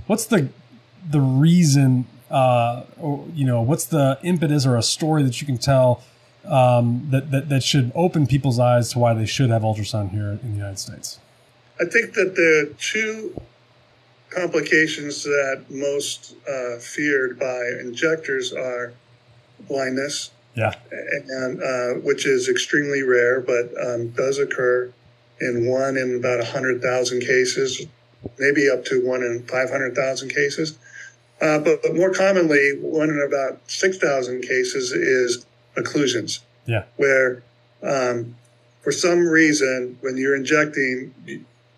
what's 0.07 0.25
the 0.25 0.49
the 1.10 1.19
reason, 1.19 2.05
uh, 2.29 2.83
or 2.99 3.25
you 3.33 3.45
know, 3.45 3.62
what's 3.62 3.86
the 3.86 4.19
impetus 4.23 4.65
or 4.65 4.75
a 4.75 4.81
story 4.81 5.23
that 5.23 5.39
you 5.41 5.47
can 5.47 5.57
tell 5.57 6.03
um, 6.45 7.07
that, 7.12 7.31
that 7.31 7.49
that 7.49 7.63
should 7.63 7.91
open 7.95 8.27
people's 8.27 8.60
eyes 8.60 8.91
to 8.91 8.99
why 8.99 9.13
they 9.13 9.25
should 9.25 9.49
have 9.49 9.62
ultrasound 9.62 10.12
here 10.12 10.31
in 10.43 10.51
the 10.51 10.57
United 10.57 10.79
States? 10.79 11.19
I 11.79 11.86
think 11.86 12.13
that 12.13 12.36
the 12.36 12.73
two 12.79 13.39
complications 14.30 15.24
that 15.24 15.66
most 15.70 16.36
uh, 16.50 16.78
feared 16.78 17.40
by 17.40 17.62
injectors 17.80 18.54
are 18.54 18.94
blindness, 19.68 20.32
yeah, 20.56 20.74
and 20.92 21.62
uh, 21.62 21.94
which 22.02 22.26
is 22.26 22.50
extremely 22.50 23.04
rare, 23.04 23.42
but 23.42 23.72
um, 23.82 24.10
does 24.10 24.40
occur 24.40 24.92
in 25.40 25.68
one 25.68 25.98
in 25.98 26.16
about 26.16 26.44
hundred 26.46 26.82
thousand 26.82 27.22
cases, 27.22 27.86
maybe 28.40 28.70
up 28.70 28.86
to 28.86 29.06
one 29.06 29.22
in 29.22 29.44
five 29.44 29.70
hundred 29.70 29.96
thousand 29.96 30.30
cases. 30.30 30.78
Uh, 31.40 31.60
but, 31.60 31.82
but, 31.84 31.96
more 31.96 32.12
commonly, 32.12 32.72
one 32.82 33.10
in 33.10 33.22
about 33.22 33.60
6,000 33.70 34.42
cases 34.42 34.92
is 34.92 35.46
occlusions. 35.76 36.40
Yeah. 36.66 36.86
Where 36.96 37.44
um, 37.84 38.36
for 38.82 38.92
some 38.92 39.28
reason, 39.28 39.98
when 40.02 40.18
you're 40.18 40.36
injecting, 40.36 41.13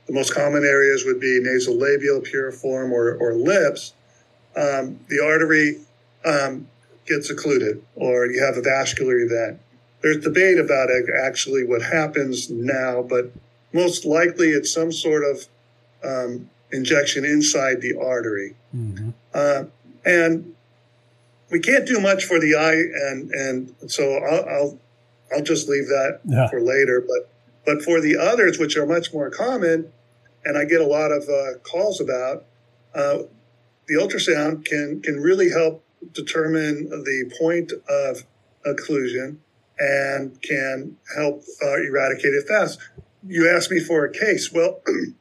the 0.10 0.16
most 0.16 0.34
common 0.34 0.64
areas 0.64 1.06
would 1.06 1.20
be 1.20 1.40
nasal 1.40 1.76
labial, 1.78 2.20
piriform, 2.20 2.92
or, 2.92 3.16
or 3.18 3.36
lips. 3.36 3.94
Um, 4.58 5.00
the 5.08 5.24
artery 5.24 5.82
um, 6.26 6.68
gets 7.06 7.30
occluded, 7.30 7.84
or 7.96 8.26
you 8.26 8.44
have 8.44 8.58
a 8.58 8.62
vascular 8.62 9.20
event. 9.20 9.60
There's 10.02 10.18
debate 10.18 10.58
about 10.58 10.90
actually 11.24 11.64
what 11.64 11.84
happens 11.84 12.50
now, 12.50 13.04
but 13.04 13.32
most 13.72 14.04
likely 14.04 14.48
it's 14.48 14.74
some 14.74 14.92
sort 14.92 15.24
of 15.24 15.46
um, 16.04 16.50
injection 16.72 17.24
inside 17.24 17.82
the 17.82 17.96
artery. 17.96 18.56
Mm-hmm. 18.76 19.12
Uh, 19.32 19.66
and 20.06 20.56
we 21.52 21.60
can't 21.60 21.86
do 21.86 22.00
much 22.00 22.26
for 22.26 22.40
the 22.40 22.56
eye, 22.56 23.12
and 23.12 23.30
and 23.30 23.92
so 23.92 24.16
I'll 24.16 24.50
I'll, 24.50 24.80
I'll 25.36 25.44
just 25.44 25.70
leave 25.70 25.86
that 25.86 26.22
yeah. 26.26 26.48
for 26.48 26.62
later. 26.62 27.00
But 27.00 27.30
but 27.64 27.84
for 27.84 28.02
the 28.02 28.18
others, 28.18 28.58
which 28.58 28.76
are 28.76 28.88
much 28.88 29.14
more 29.14 29.30
common, 29.30 29.92
and 30.46 30.58
I 30.58 30.66
get 30.66 30.82
a 30.82 30.86
lot 30.86 31.12
of 31.12 31.28
uh, 31.30 31.60
calls 31.60 32.00
about, 32.02 32.46
uh, 32.96 33.20
the 33.88 33.96
ultrasound 33.96 34.66
can 34.66 35.02
can 35.02 35.20
really 35.20 35.50
help 35.50 35.84
determine 36.14 36.90
the 36.90 37.32
point 37.40 37.72
of 37.90 38.24
occlusion 38.66 39.38
and 39.80 40.42
can 40.42 40.98
help 41.16 41.44
uh, 41.64 41.76
eradicate 41.76 42.34
it 42.34 42.48
fast. 42.48 42.80
You 43.28 43.50
asked 43.50 43.72
me 43.72 43.80
for 43.80 44.06
a 44.06 44.12
case. 44.12 44.52
Well, 44.52 44.82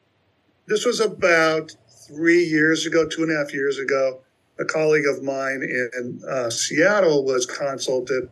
This 0.69 0.85
was 0.85 1.01
about 1.01 1.75
three 2.07 2.45
years 2.45 2.85
ago, 2.85 3.09
two 3.09 3.23
and 3.23 3.33
a 3.33 3.37
half 3.39 3.55
years 3.55 3.79
ago. 3.79 4.21
A 4.61 4.67
colleague 4.67 5.07
of 5.07 5.23
mine 5.23 5.63
in 5.63 6.21
uh, 6.29 6.51
Seattle 6.51 7.25
was 7.25 7.47
consulted 7.47 8.29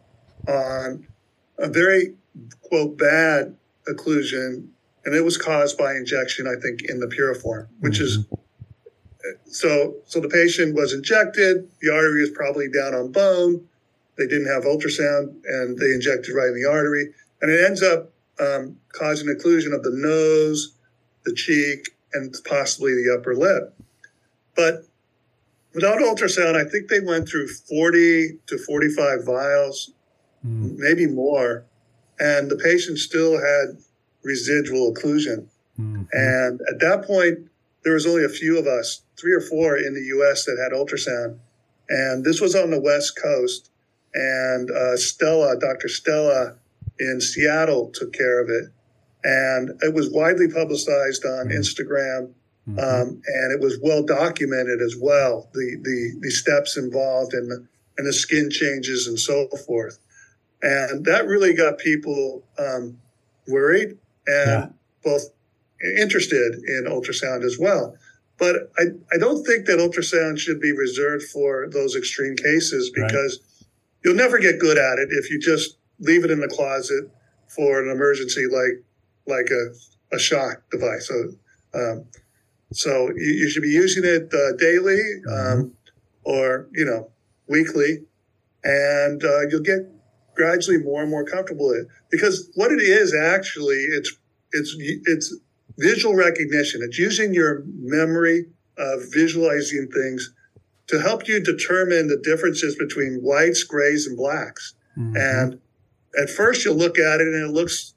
on 0.46 1.06
a 1.58 1.66
very, 1.66 2.14
quote, 2.60 2.98
bad 2.98 3.56
occlusion, 3.88 4.68
and 5.06 5.14
it 5.14 5.24
was 5.24 5.38
caused 5.38 5.78
by 5.78 5.92
injection, 5.92 6.48
I 6.48 6.60
think, 6.60 6.82
in 6.82 6.98
the 6.98 7.06
piriform, 7.06 7.68
which 7.78 8.00
is 8.00 8.18
mm-hmm. 8.18 9.34
so. 9.46 9.94
So 10.04 10.20
the 10.20 10.28
patient 10.28 10.74
was 10.74 10.92
injected. 10.92 11.70
The 11.80 11.94
artery 11.94 12.22
is 12.22 12.30
probably 12.30 12.68
down 12.68 12.92
on 12.92 13.12
bone. 13.12 13.66
they 14.18 14.26
didn't 14.26 14.48
have 14.48 14.64
ultrasound 14.64 15.36
and 15.44 15.78
they 15.78 15.92
injected 15.92 16.34
right 16.34 16.48
in 16.48 16.60
the 16.60 16.68
artery. 16.68 17.14
And 17.40 17.50
it 17.50 17.64
ends 17.64 17.82
up 17.82 18.10
um, 18.40 18.76
causing 18.92 19.28
occlusion 19.28 19.72
of 19.74 19.84
the 19.84 19.92
nose, 19.94 20.74
the 21.24 21.34
cheek, 21.34 21.94
and 22.12 22.34
possibly 22.44 22.92
the 22.92 23.16
upper 23.16 23.36
lip. 23.36 23.74
But 24.56 24.86
without 25.72 25.98
ultrasound, 25.98 26.56
I 26.56 26.68
think 26.68 26.88
they 26.88 27.00
went 27.00 27.28
through 27.28 27.48
40 27.48 28.38
to 28.48 28.58
45 28.58 29.24
vials, 29.24 29.92
mm. 30.44 30.76
maybe 30.78 31.06
more, 31.06 31.64
and 32.18 32.50
the 32.50 32.56
patient 32.56 32.98
still 32.98 33.34
had 33.34 33.76
residual 34.26 34.92
occlusion. 34.92 35.46
Mm-hmm. 35.80 36.02
And 36.12 36.60
at 36.68 36.80
that 36.80 37.04
point, 37.06 37.38
there 37.84 37.94
was 37.94 38.06
only 38.06 38.24
a 38.24 38.28
few 38.28 38.58
of 38.58 38.66
us, 38.66 39.02
three 39.16 39.32
or 39.32 39.40
four 39.40 39.78
in 39.78 39.94
the 39.94 40.02
U.S. 40.16 40.44
that 40.44 40.58
had 40.58 40.76
ultrasound, 40.76 41.38
and 41.88 42.24
this 42.24 42.40
was 42.40 42.54
on 42.56 42.70
the 42.70 42.80
West 42.80 43.18
Coast. 43.22 43.70
And 44.12 44.70
uh, 44.70 44.96
Stella, 44.96 45.58
Dr. 45.60 45.88
Stella 45.88 46.56
in 46.98 47.20
Seattle, 47.20 47.90
took 47.94 48.12
care 48.12 48.42
of 48.42 48.48
it, 48.48 48.70
and 49.22 49.70
it 49.82 49.94
was 49.94 50.10
widely 50.10 50.48
publicized 50.48 51.24
on 51.24 51.48
mm-hmm. 51.48 51.58
Instagram. 51.58 52.32
Mm-hmm. 52.68 52.78
Um, 52.80 53.22
and 53.24 53.52
it 53.52 53.60
was 53.60 53.78
well 53.80 54.02
documented 54.02 54.80
as 54.80 54.96
well. 55.00 55.48
The 55.54 55.78
the 55.80 56.18
the 56.20 56.30
steps 56.30 56.76
involved 56.76 57.34
and 57.34 57.48
the, 57.48 57.64
and 57.98 58.06
the 58.08 58.12
skin 58.12 58.50
changes 58.50 59.06
and 59.06 59.20
so 59.20 59.46
forth, 59.64 59.98
and 60.62 61.04
that 61.04 61.28
really 61.28 61.54
got 61.54 61.78
people 61.78 62.42
um, 62.58 62.98
worried 63.46 63.98
and 64.26 64.48
yeah. 64.48 64.68
both 65.04 65.22
interested 65.98 66.54
in 66.66 66.84
ultrasound 66.88 67.44
as 67.44 67.58
well. 67.58 67.96
But 68.38 68.70
I, 68.78 68.84
I 69.12 69.18
don't 69.18 69.44
think 69.44 69.66
that 69.66 69.78
ultrasound 69.78 70.38
should 70.38 70.60
be 70.60 70.72
reserved 70.72 71.24
for 71.24 71.68
those 71.70 71.96
extreme 71.96 72.36
cases 72.36 72.90
because 72.94 73.40
right. 73.40 73.68
you'll 74.04 74.16
never 74.16 74.38
get 74.38 74.58
good 74.58 74.76
at 74.76 74.98
it 74.98 75.08
if 75.10 75.30
you 75.30 75.40
just 75.40 75.78
leave 76.00 76.24
it 76.24 76.30
in 76.30 76.40
the 76.40 76.48
closet 76.48 77.10
for 77.48 77.82
an 77.82 77.90
emergency 77.90 78.44
like 78.50 78.82
like 79.26 79.50
a, 79.50 80.14
a 80.14 80.18
shock 80.18 80.62
device. 80.70 81.08
So, 81.08 81.32
um, 81.74 82.04
so 82.72 83.08
you, 83.16 83.32
you, 83.32 83.50
should 83.50 83.62
be 83.62 83.70
using 83.70 84.04
it 84.04 84.32
uh, 84.32 84.56
daily 84.56 85.00
mm-hmm. 85.26 85.60
um, 85.60 85.72
or 86.24 86.68
you 86.72 86.84
know 86.84 87.10
weekly, 87.48 88.04
and 88.62 89.24
uh, 89.24 89.48
you'll 89.48 89.62
get 89.62 89.80
gradually 90.36 90.78
more 90.78 91.02
and 91.02 91.10
more 91.10 91.24
comfortable 91.24 91.68
with 91.68 91.78
it. 91.78 91.88
Because 92.10 92.50
what 92.54 92.70
it 92.70 92.80
is 92.80 93.14
actually, 93.14 93.76
it's 93.76 94.16
it's 94.52 94.76
it's 94.78 95.34
visual 95.78 96.14
recognition. 96.14 96.80
It's 96.82 96.98
using 96.98 97.34
your 97.34 97.64
memory 97.66 98.46
of 98.78 99.00
visualizing 99.12 99.88
things 99.92 100.32
to 100.88 101.00
help 101.00 101.26
you 101.26 101.42
determine 101.42 102.08
the 102.08 102.18
differences 102.22 102.76
between 102.76 103.18
whites, 103.20 103.64
grays, 103.64 104.06
and 104.06 104.16
blacks. 104.16 104.74
Mm-hmm. 104.96 105.16
And 105.16 105.60
at 106.18 106.30
first, 106.30 106.64
you'll 106.64 106.76
look 106.76 106.98
at 106.98 107.20
it 107.20 107.26
and 107.26 107.48
it 107.48 107.52
looks 107.52 107.94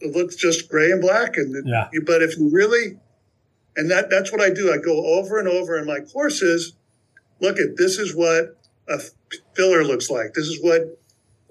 it 0.00 0.14
looks 0.14 0.36
just 0.36 0.68
gray 0.68 0.90
and 0.90 1.00
black. 1.00 1.36
And 1.36 1.66
yeah. 1.66 1.88
You, 1.92 2.02
but 2.02 2.22
if 2.22 2.36
you 2.38 2.50
really, 2.50 2.98
and 3.76 3.90
that 3.90 4.10
that's 4.10 4.32
what 4.32 4.40
I 4.40 4.50
do. 4.50 4.72
I 4.72 4.78
go 4.78 5.18
over 5.18 5.38
and 5.38 5.48
over 5.48 5.78
in 5.78 5.86
my 5.86 6.00
courses. 6.00 6.74
Look 7.40 7.58
at 7.58 7.76
this 7.76 7.98
is 7.98 8.14
what 8.14 8.56
a 8.88 9.00
filler 9.54 9.84
looks 9.84 10.10
like. 10.10 10.34
This 10.34 10.46
is 10.46 10.62
what 10.62 10.98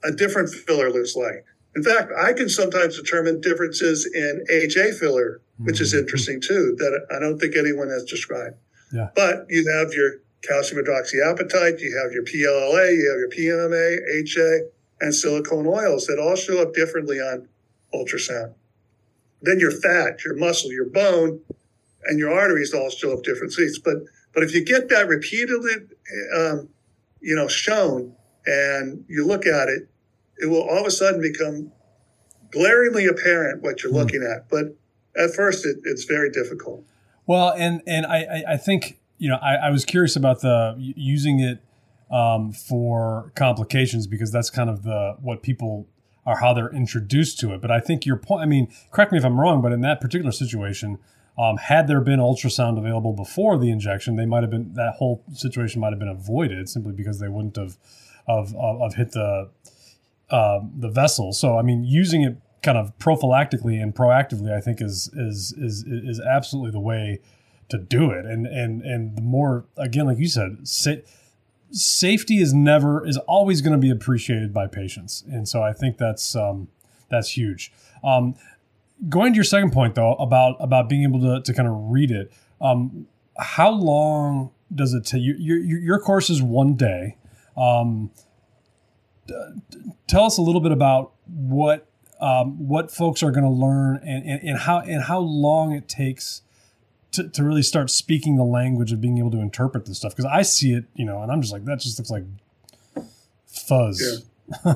a 0.04 0.12
different 0.12 0.50
filler 0.50 0.92
looks 0.92 1.16
like. 1.16 1.46
In 1.76 1.84
fact, 1.84 2.12
I 2.18 2.34
can 2.34 2.50
sometimes 2.50 2.98
determine 2.98 3.40
differences 3.40 4.06
in 4.06 4.44
HA 4.50 4.92
filler, 4.94 5.42
which 5.58 5.76
mm-hmm. 5.76 5.84
is 5.84 5.94
interesting 5.94 6.42
too, 6.42 6.76
that 6.78 7.06
I 7.16 7.20
don't 7.20 7.40
think 7.40 7.56
anyone 7.56 7.90
has 7.90 8.04
described. 8.04 8.58
Yeah. 8.92 9.10
But 9.16 9.46
you 9.50 9.66
have 9.78 9.94
your 9.94 10.16
calcium 10.42 10.84
hydroxyapatite, 10.84 11.80
you 11.80 11.98
have 12.04 12.12
your 12.12 12.24
PLLA, 12.24 12.96
you 12.98 13.10
have 13.10 13.20
your 13.20 13.30
PMMA, 13.30 14.26
HA, 14.26 14.68
and 15.00 15.16
silicone 15.16 15.66
oils 15.66 16.08
that 16.08 16.20
all 16.20 16.36
show 16.36 16.62
up 16.62 16.74
differently 16.74 17.20
on 17.20 17.48
ultrasound. 17.94 18.54
Then 19.42 19.60
your 19.60 19.72
fat, 19.72 20.24
your 20.24 20.36
muscle, 20.36 20.72
your 20.72 20.90
bone, 20.90 21.40
and 22.06 22.20
your 22.20 22.34
arteries 22.34 22.74
all 22.74 22.90
show 22.90 23.14
up 23.14 23.24
different 23.24 23.54
seats. 23.54 23.80
But 23.80 23.98
but 24.34 24.44
if 24.44 24.54
you 24.54 24.64
get 24.64 24.90
that 24.90 25.08
repeatedly, 25.08 25.74
um, 26.36 26.70
you 27.20 27.36
know, 27.36 27.48
shown, 27.48 28.16
and 28.46 29.04
you 29.08 29.26
look 29.26 29.46
at 29.46 29.68
it, 29.68 29.90
it 30.42 30.50
will 30.50 30.62
all 30.62 30.80
of 30.80 30.86
a 30.86 30.92
sudden 30.92 31.22
become 31.22 31.72
glaringly 32.52 33.06
apparent 33.06 33.62
what 33.62 33.84
you're 33.84 33.92
mm. 33.92 33.96
looking 33.96 34.24
at. 34.24 34.50
But 34.50 34.76
at 35.16 35.34
first, 35.34 35.66
it, 35.66 35.78
it's 35.86 36.04
very 36.04 36.30
difficult. 36.30 36.84
Well, 37.28 37.54
and 37.56 37.82
and 37.88 38.06
I 38.06 38.44
I 38.50 38.58
think 38.58 39.00
you 39.18 39.30
know 39.30 39.38
I, 39.42 39.56
I 39.56 39.70
was 39.70 39.86
curious 39.86 40.16
about 40.16 40.42
the 40.42 40.76
using 40.78 41.40
it 41.40 41.64
um, 42.14 42.52
for 42.52 43.32
complications 43.36 44.08
because 44.08 44.32
that's 44.32 44.50
kind 44.50 44.70
of 44.70 44.84
the 44.84 45.16
what 45.22 45.44
people 45.44 45.88
are 46.26 46.40
how 46.40 46.54
they're 46.54 46.74
introduced 46.74 47.40
to 47.40 47.54
it. 47.54 47.62
But 47.62 47.72
I 47.72 47.80
think 47.80 48.06
your 48.06 48.18
point. 48.18 48.42
I 48.42 48.46
mean, 48.46 48.68
correct 48.92 49.12
me 49.12 49.18
if 49.18 49.26
I'm 49.26 49.40
wrong, 49.40 49.62
but 49.62 49.72
in 49.72 49.82
that 49.82 50.02
particular 50.02 50.32
situation. 50.32 51.00
Um, 51.40 51.56
had 51.56 51.88
there 51.88 52.02
been 52.02 52.20
ultrasound 52.20 52.78
available 52.78 53.14
before 53.14 53.58
the 53.58 53.72
injection, 53.72 54.18
they 54.18 54.26
might 54.26 54.44
have 54.44 54.52
been 54.52 54.74
that 54.74 54.96
whole 54.96 55.24
situation 55.34 55.80
might 55.80 55.92
have 55.92 55.98
been 55.98 56.10
avoided 56.10 56.68
simply 56.68 56.92
because 56.92 57.20
they 57.20 57.30
wouldn't 57.30 57.56
have 57.56 57.78
of, 58.28 58.56
of, 58.56 58.82
of 58.82 58.96
hit 58.96 59.12
the 59.12 59.50
uh, 60.32 60.60
the 60.78 60.90
vessel. 60.90 61.34
So 61.34 61.58
I 61.58 61.62
mean, 61.62 61.84
using 61.84 62.24
it 62.24 62.38
kind 62.64 62.78
of 62.78 62.98
prophylactically 63.00 63.82
and 63.82 63.94
proactively, 63.94 64.52
I 64.52 64.62
think 64.62 64.82
is 64.82 65.10
is 65.14 65.54
is 65.58 65.84
is 65.88 66.20
absolutely 66.20 66.72
the 66.72 66.80
way 66.80 67.20
to 67.70 67.78
do 67.78 68.12
it. 68.12 68.26
And 68.26 68.46
and 68.48 68.82
and 68.82 69.18
the 69.18 69.22
more 69.22 69.66
again, 69.78 70.06
like 70.06 70.18
you 70.18 70.28
said, 70.28 70.68
sa- 70.68 71.02
safety 71.72 72.40
is 72.40 72.54
never 72.54 73.06
is 73.06 73.18
always 73.18 73.62
going 73.62 73.74
to 73.74 73.80
be 73.80 73.90
appreciated 73.90 74.54
by 74.54 74.68
patients, 74.68 75.24
and 75.30 75.48
so 75.48 75.62
I 75.62 75.74
think 75.74 75.98
that's 75.98 76.36
um, 76.36 76.68
that's 77.10 77.36
huge. 77.36 77.72
Um, 78.04 78.36
going 79.10 79.34
to 79.34 79.36
your 79.36 79.44
second 79.44 79.72
point 79.72 79.96
though 79.96 80.14
about 80.14 80.58
about 80.60 80.88
being 80.88 81.04
able 81.04 81.20
to 81.22 81.42
to 81.42 81.54
kind 81.54 81.68
of 81.68 81.76
read 81.76 82.12
it. 82.12 82.32
Um, 82.60 83.08
how 83.38 83.72
long 83.72 84.52
does 84.74 84.94
it 84.94 85.06
take? 85.06 85.22
Your, 85.24 85.38
your 85.38 85.80
your 85.80 86.00
course 86.00 86.30
is 86.30 86.42
one 86.42 86.76
day. 86.76 87.18
Um, 87.58 88.12
tell 90.08 90.26
us 90.26 90.38
a 90.38 90.42
little 90.42 90.62
bit 90.62 90.72
about 90.72 91.14
what 91.28 91.88
um, 92.20 92.68
what 92.68 92.92
folks 92.92 93.24
are 93.24 93.32
going 93.32 93.44
to 93.44 93.50
learn 93.50 93.98
and, 94.06 94.24
and, 94.26 94.44
and, 94.44 94.60
how 94.60 94.80
and 94.80 95.04
how 95.04 95.20
long 95.20 95.72
it 95.72 95.90
takes 95.90 96.44
to, 97.14 97.28
to 97.30 97.44
really 97.44 97.64
start 97.64 97.90
speaking 97.90 98.36
the 98.36 98.44
language 98.44 98.92
of 98.92 99.02
being 99.02 99.18
able 99.18 99.32
to 99.32 99.40
interpret 99.40 99.86
this 99.86 99.98
stuff 99.98 100.16
because 100.16 100.30
I 100.32 100.44
see 100.44 100.74
it 100.74 100.86
you 100.94 101.04
know 101.06 101.22
and 101.24 101.32
I'm 101.32 101.42
just 101.42 101.52
like 101.52 101.66
that 101.66 101.80
just 101.80 101.98
looks 101.98 102.12
like 102.12 102.24
fuzz. 103.52 104.24
Yeah. 104.66 104.74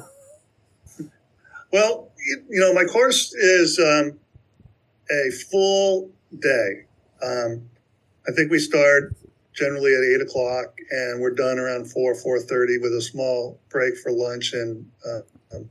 well, 1.71 2.11
you 2.25 2.59
know, 2.59 2.73
my 2.73 2.85
course 2.85 3.33
is 3.33 3.79
um, 3.79 4.19
a 5.09 5.31
full 5.51 6.11
day. 6.39 6.85
Um, 7.21 7.69
I 8.27 8.31
think 8.31 8.51
we 8.51 8.59
start 8.59 9.15
generally 9.55 9.93
at 9.95 10.03
eight 10.03 10.21
o'clock, 10.21 10.77
and 10.91 11.21
we're 11.21 11.33
done 11.33 11.57
around 11.57 11.89
four 11.91 12.13
four 12.15 12.39
thirty 12.39 12.77
with 12.77 12.93
a 12.93 13.01
small 13.01 13.59
break 13.69 13.97
for 13.97 14.11
lunch 14.11 14.53
and 14.53 14.85
uh, 15.05 15.55
um, 15.55 15.69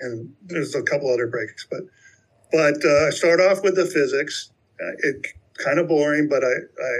and 0.00 0.32
there's 0.46 0.74
a 0.74 0.82
couple 0.82 1.12
other 1.12 1.26
breaks, 1.26 1.66
but 1.70 1.80
but 2.50 2.84
uh, 2.84 3.06
I 3.06 3.10
start 3.10 3.40
off 3.40 3.62
with 3.62 3.76
the 3.76 3.86
physics. 3.86 4.50
Uh, 4.80 4.92
it 5.00 5.26
kind 5.58 5.78
of 5.78 5.88
boring, 5.88 6.28
but 6.28 6.44
I, 6.44 6.54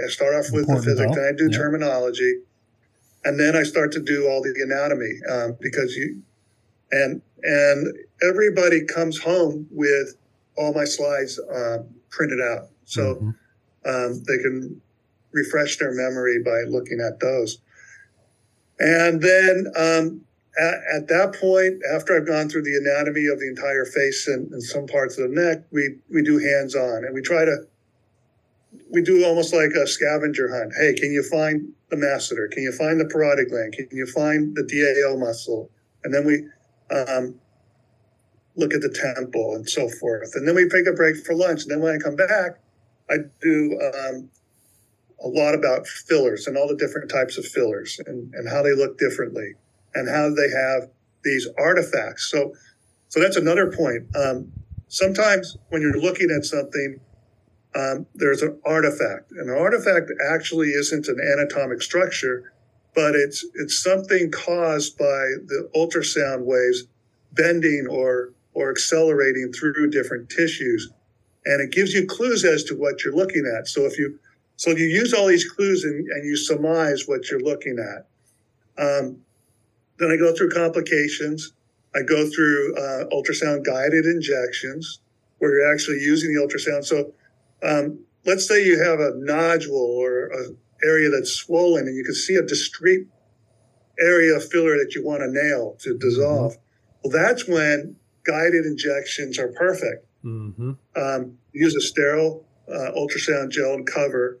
I 0.05 0.09
start 0.09 0.35
off 0.35 0.51
with 0.51 0.69
Important 0.69 0.85
the 0.85 0.91
physics 0.91 1.17
and 1.17 1.25
I 1.25 1.31
do 1.37 1.49
terminology, 1.49 2.41
and 3.23 3.39
then 3.39 3.55
I 3.55 3.63
start 3.63 3.91
to 3.93 4.01
do 4.01 4.27
all 4.27 4.41
the 4.41 4.53
anatomy 4.61 5.19
um, 5.31 5.57
because 5.59 5.95
you 5.95 6.21
and 6.91 7.21
and 7.41 7.97
everybody 8.21 8.85
comes 8.85 9.17
home 9.17 9.67
with 9.71 10.15
all 10.57 10.73
my 10.73 10.83
slides 10.83 11.39
uh, 11.39 11.79
printed 12.09 12.41
out, 12.41 12.67
so 12.85 13.15
mm-hmm. 13.15 13.89
um, 13.89 14.23
they 14.27 14.37
can 14.37 14.81
refresh 15.31 15.77
their 15.77 15.93
memory 15.93 16.41
by 16.43 16.63
looking 16.67 16.99
at 16.99 17.19
those. 17.19 17.59
And 18.79 19.21
then 19.21 19.65
um, 19.75 20.21
at, 20.59 20.73
at, 20.95 21.07
that 21.07 21.35
point, 21.39 21.81
after 21.93 22.15
I've 22.15 22.27
gone 22.27 22.49
through 22.49 22.63
the 22.63 22.77
anatomy 22.77 23.27
of 23.27 23.39
the 23.39 23.47
entire 23.47 23.85
face 23.85 24.27
and, 24.27 24.51
and 24.51 24.63
some 24.63 24.87
parts 24.87 25.17
of 25.17 25.29
the 25.29 25.35
neck, 25.35 25.63
we, 25.71 25.97
we 26.09 26.23
do 26.23 26.37
hands 26.37 26.75
on 26.75 27.03
and 27.03 27.13
we 27.13 27.21
try 27.21 27.45
to, 27.45 27.57
we 28.89 29.01
do 29.01 29.25
almost 29.25 29.53
like 29.53 29.71
a 29.71 29.85
scavenger 29.85 30.49
hunt. 30.49 30.73
Hey, 30.79 30.93
can 30.93 31.11
you 31.11 31.23
find 31.23 31.73
the 31.89 31.97
masseter? 31.97 32.49
Can 32.51 32.63
you 32.63 32.71
find 32.71 32.99
the 32.99 33.05
parotid 33.05 33.49
gland? 33.49 33.73
Can 33.73 33.87
you 33.91 34.05
find 34.05 34.55
the 34.55 34.63
DAO 34.63 35.19
muscle? 35.19 35.69
And 36.03 36.13
then 36.13 36.25
we 36.25 36.45
um, 36.95 37.35
look 38.55 38.73
at 38.73 38.81
the 38.81 38.89
temple 38.89 39.55
and 39.55 39.67
so 39.67 39.89
forth. 39.89 40.31
And 40.35 40.47
then 40.47 40.55
we 40.55 40.67
take 40.69 40.87
a 40.87 40.93
break 40.93 41.17
for 41.25 41.35
lunch. 41.35 41.63
And 41.63 41.71
then 41.71 41.81
when 41.81 41.95
I 41.95 41.97
come 41.97 42.15
back, 42.15 42.59
I 43.09 43.17
do 43.41 43.79
um, 43.81 44.29
a 45.23 45.27
lot 45.27 45.53
about 45.53 45.87
fillers 45.87 46.47
and 46.47 46.57
all 46.57 46.67
the 46.67 46.75
different 46.75 47.09
types 47.09 47.37
of 47.37 47.45
fillers 47.45 47.99
and, 48.05 48.33
and 48.33 48.49
how 48.49 48.61
they 48.63 48.73
look 48.73 48.97
differently 48.97 49.53
and 49.93 50.07
how 50.07 50.29
they 50.29 50.49
have 50.49 50.89
these 51.23 51.47
artifacts. 51.57 52.29
So, 52.29 52.53
so 53.09 53.19
that's 53.19 53.35
another 53.35 53.71
point. 53.71 54.15
Um, 54.15 54.51
sometimes 54.87 55.57
when 55.69 55.81
you're 55.81 55.99
looking 55.99 56.29
at 56.31 56.45
something, 56.45 56.99
um, 57.75 58.05
there's 58.15 58.41
an 58.41 58.59
artifact. 58.65 59.31
An 59.31 59.49
artifact 59.49 60.11
actually 60.31 60.69
isn't 60.69 61.07
an 61.07 61.19
anatomic 61.19 61.81
structure, 61.81 62.51
but 62.95 63.15
it's 63.15 63.45
it's 63.53 63.81
something 63.81 64.31
caused 64.31 64.97
by 64.97 65.03
the 65.45 65.69
ultrasound 65.75 66.45
waves 66.45 66.85
bending 67.33 67.87
or 67.89 68.33
or 68.53 68.71
accelerating 68.71 69.51
through 69.53 69.91
different 69.91 70.29
tissues, 70.29 70.91
and 71.45 71.61
it 71.61 71.71
gives 71.71 71.93
you 71.93 72.07
clues 72.07 72.43
as 72.43 72.63
to 72.63 72.75
what 72.75 73.03
you're 73.03 73.15
looking 73.15 73.45
at. 73.57 73.67
So 73.67 73.85
if 73.85 73.99
you 73.99 74.19
so 74.59 74.71
you 74.71 74.87
use 74.87 75.13
all 75.13 75.27
these 75.27 75.49
clues 75.49 75.85
and, 75.85 76.05
and 76.09 76.25
you 76.25 76.35
surmise 76.35 77.07
what 77.07 77.31
you're 77.31 77.39
looking 77.39 77.77
at. 77.79 78.07
Um, 78.77 79.21
then 79.99 80.11
I 80.11 80.17
go 80.17 80.35
through 80.35 80.49
complications. 80.49 81.53
I 81.95 82.01
go 82.01 82.29
through 82.29 82.75
uh, 82.75 83.05
ultrasound 83.05 83.65
guided 83.65 84.03
injections 84.03 84.99
where 85.37 85.57
you're 85.57 85.73
actually 85.73 85.99
using 86.01 86.35
the 86.35 86.41
ultrasound. 86.41 86.83
So 86.83 87.13
um, 87.63 87.99
let's 88.25 88.49
say 88.49 88.65
you 88.65 88.83
have 88.83 88.99
a 88.99 89.13
nodule 89.15 89.77
or 89.77 90.25
an 90.33 90.57
area 90.83 91.09
that's 91.09 91.31
swollen 91.31 91.87
and 91.87 91.95
you 91.95 92.03
can 92.03 92.13
see 92.13 92.35
a 92.35 92.41
discrete 92.41 93.07
area 93.97 94.35
of 94.35 94.43
filler 94.51 94.75
that 94.75 94.91
you 94.93 95.05
want 95.05 95.21
to 95.21 95.31
nail 95.31 95.77
to 95.79 95.91
mm-hmm. 95.91 95.99
dissolve. 95.99 96.57
Well, 97.01 97.13
that's 97.13 97.47
when 97.47 97.95
guided 98.25 98.65
injections 98.65 99.39
are 99.39 99.53
perfect. 99.53 100.05
Mm-hmm. 100.25 100.73
Um, 100.97 101.37
use 101.53 101.75
a 101.75 101.81
sterile 101.81 102.45
uh, 102.67 102.91
ultrasound 102.91 103.51
gel 103.51 103.73
and 103.73 103.87
cover, 103.87 104.39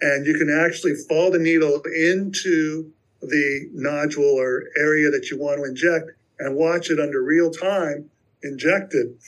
and 0.00 0.26
you 0.26 0.34
can 0.34 0.50
actually 0.50 0.94
fall 1.08 1.30
the 1.30 1.38
needle 1.38 1.82
into 1.94 2.90
the 3.20 3.68
nodule 3.72 4.38
or 4.38 4.64
area 4.78 5.10
that 5.10 5.30
you 5.30 5.38
want 5.38 5.58
to 5.58 5.64
inject 5.64 6.10
and 6.38 6.56
watch 6.56 6.90
it 6.90 6.98
under 6.98 7.22
real 7.22 7.50
time 7.50 8.10
injected, 8.42 9.18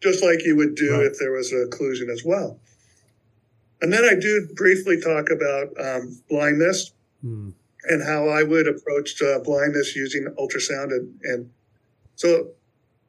just 0.00 0.22
like 0.22 0.44
you 0.44 0.56
would 0.56 0.74
do 0.76 0.92
right. 0.92 1.06
if 1.06 1.18
there 1.18 1.32
was 1.32 1.50
an 1.52 1.68
occlusion 1.68 2.08
as 2.10 2.22
well. 2.24 2.58
And 3.80 3.92
then 3.92 4.04
I 4.04 4.14
do 4.14 4.48
briefly 4.54 5.00
talk 5.00 5.28
about 5.30 5.68
um, 5.84 6.22
blindness 6.30 6.92
hmm. 7.20 7.50
and 7.84 8.02
how 8.06 8.28
I 8.28 8.44
would 8.44 8.68
approach 8.68 9.20
uh, 9.20 9.40
blindness 9.40 9.96
using 9.96 10.26
ultrasound. 10.38 10.92
And, 10.92 11.20
and 11.24 11.50
so 12.14 12.50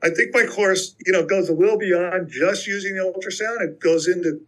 I 0.01 0.09
think 0.09 0.33
my 0.33 0.45
course, 0.45 0.95
you 1.05 1.13
know, 1.13 1.23
goes 1.23 1.49
a 1.49 1.53
little 1.53 1.77
beyond 1.77 2.31
just 2.31 2.65
using 2.65 2.95
the 2.95 3.03
ultrasound. 3.03 3.61
It 3.61 3.79
goes 3.79 4.07
into 4.07 4.41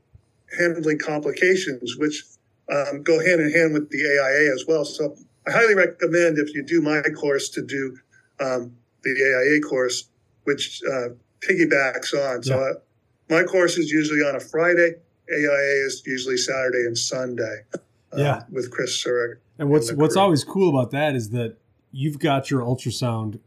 handling 0.57 0.99
complications, 0.99 1.95
which 1.97 2.23
um, 2.71 3.03
go 3.03 3.19
hand 3.19 3.41
in 3.41 3.51
hand 3.51 3.73
with 3.73 3.89
the 3.89 3.99
AIA 3.99 4.53
as 4.53 4.65
well. 4.67 4.85
So 4.85 5.15
I 5.47 5.51
highly 5.51 5.75
recommend 5.75 6.37
if 6.37 6.53
you 6.55 6.63
do 6.63 6.81
my 6.81 7.01
course 7.01 7.49
to 7.49 7.61
do 7.61 7.97
um, 8.39 8.75
the 9.03 9.11
AIA 9.11 9.61
course, 9.61 10.09
which 10.43 10.81
uh, 10.91 11.09
piggybacks 11.41 12.13
on. 12.13 12.43
So 12.43 12.59
uh, 12.59 12.73
my 13.29 13.43
course 13.43 13.77
is 13.77 13.91
usually 13.91 14.21
on 14.21 14.35
a 14.35 14.39
Friday. 14.39 14.95
AIA 15.31 15.85
is 15.85 16.03
usually 16.05 16.37
Saturday 16.37 16.85
and 16.85 16.97
Sunday. 16.97 17.63
Uh, 17.73 17.77
yeah, 18.17 18.43
with 18.51 18.71
Chris 18.71 19.03
Surek. 19.03 19.37
And 19.57 19.69
what's 19.69 19.89
and 19.89 19.99
what's 19.99 20.15
always 20.15 20.43
cool 20.43 20.77
about 20.77 20.91
that 20.91 21.15
is 21.15 21.29
that 21.31 21.57
you've 21.91 22.19
got 22.19 22.49
your 22.49 22.61
ultrasound. 22.61 23.39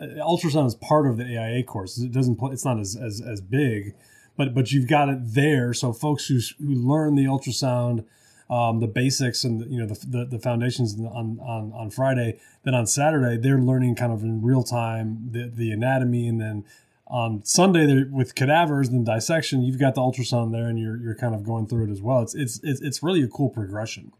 Uh, 0.00 0.06
ultrasound 0.20 0.66
is 0.66 0.74
part 0.74 1.06
of 1.06 1.16
the 1.16 1.24
AIA 1.24 1.62
course. 1.62 1.98
It 1.98 2.12
doesn't. 2.12 2.38
It's 2.52 2.64
not 2.64 2.78
as 2.78 2.96
as, 2.96 3.20
as 3.20 3.40
big, 3.40 3.94
but 4.36 4.54
but 4.54 4.72
you've 4.72 4.88
got 4.88 5.08
it 5.08 5.18
there. 5.22 5.74
So 5.74 5.92
folks 5.92 6.26
who 6.26 6.40
who 6.58 6.74
learn 6.74 7.14
the 7.14 7.24
ultrasound 7.24 8.04
um, 8.50 8.80
the 8.80 8.86
basics 8.86 9.44
and 9.44 9.70
you 9.70 9.80
know 9.80 9.86
the, 9.86 10.06
the, 10.06 10.24
the, 10.26 10.38
foundations 10.38 10.94
on, 10.98 11.40
on 11.40 11.72
on 11.72 11.90
Friday. 11.90 12.38
Then 12.62 12.74
on 12.74 12.86
Saturday 12.86 13.36
they're 13.36 13.58
learning 13.58 13.94
kind 13.94 14.12
of 14.12 14.22
in 14.22 14.42
real 14.42 14.62
time 14.62 15.28
the, 15.30 15.50
the 15.52 15.70
anatomy, 15.70 16.28
and 16.28 16.40
then 16.40 16.64
on 17.06 17.44
Sunday 17.44 18.04
with 18.04 18.34
cadavers 18.34 18.88
and 18.88 19.04
dissection, 19.04 19.62
you've 19.62 19.80
got 19.80 19.94
the 19.94 20.02
ultrasound 20.02 20.52
there, 20.52 20.68
and 20.68 20.78
you're 20.78 20.98
you're 20.98 21.14
kind 21.14 21.34
of 21.34 21.42
going 21.42 21.66
through 21.66 21.88
it 21.88 21.90
as 21.90 22.02
well. 22.02 22.20
It's 22.20 22.34
it's 22.34 22.60
it's, 22.62 22.80
it's 22.82 23.02
really 23.02 23.22
a 23.22 23.28
cool 23.28 23.48
progression. 23.48 24.12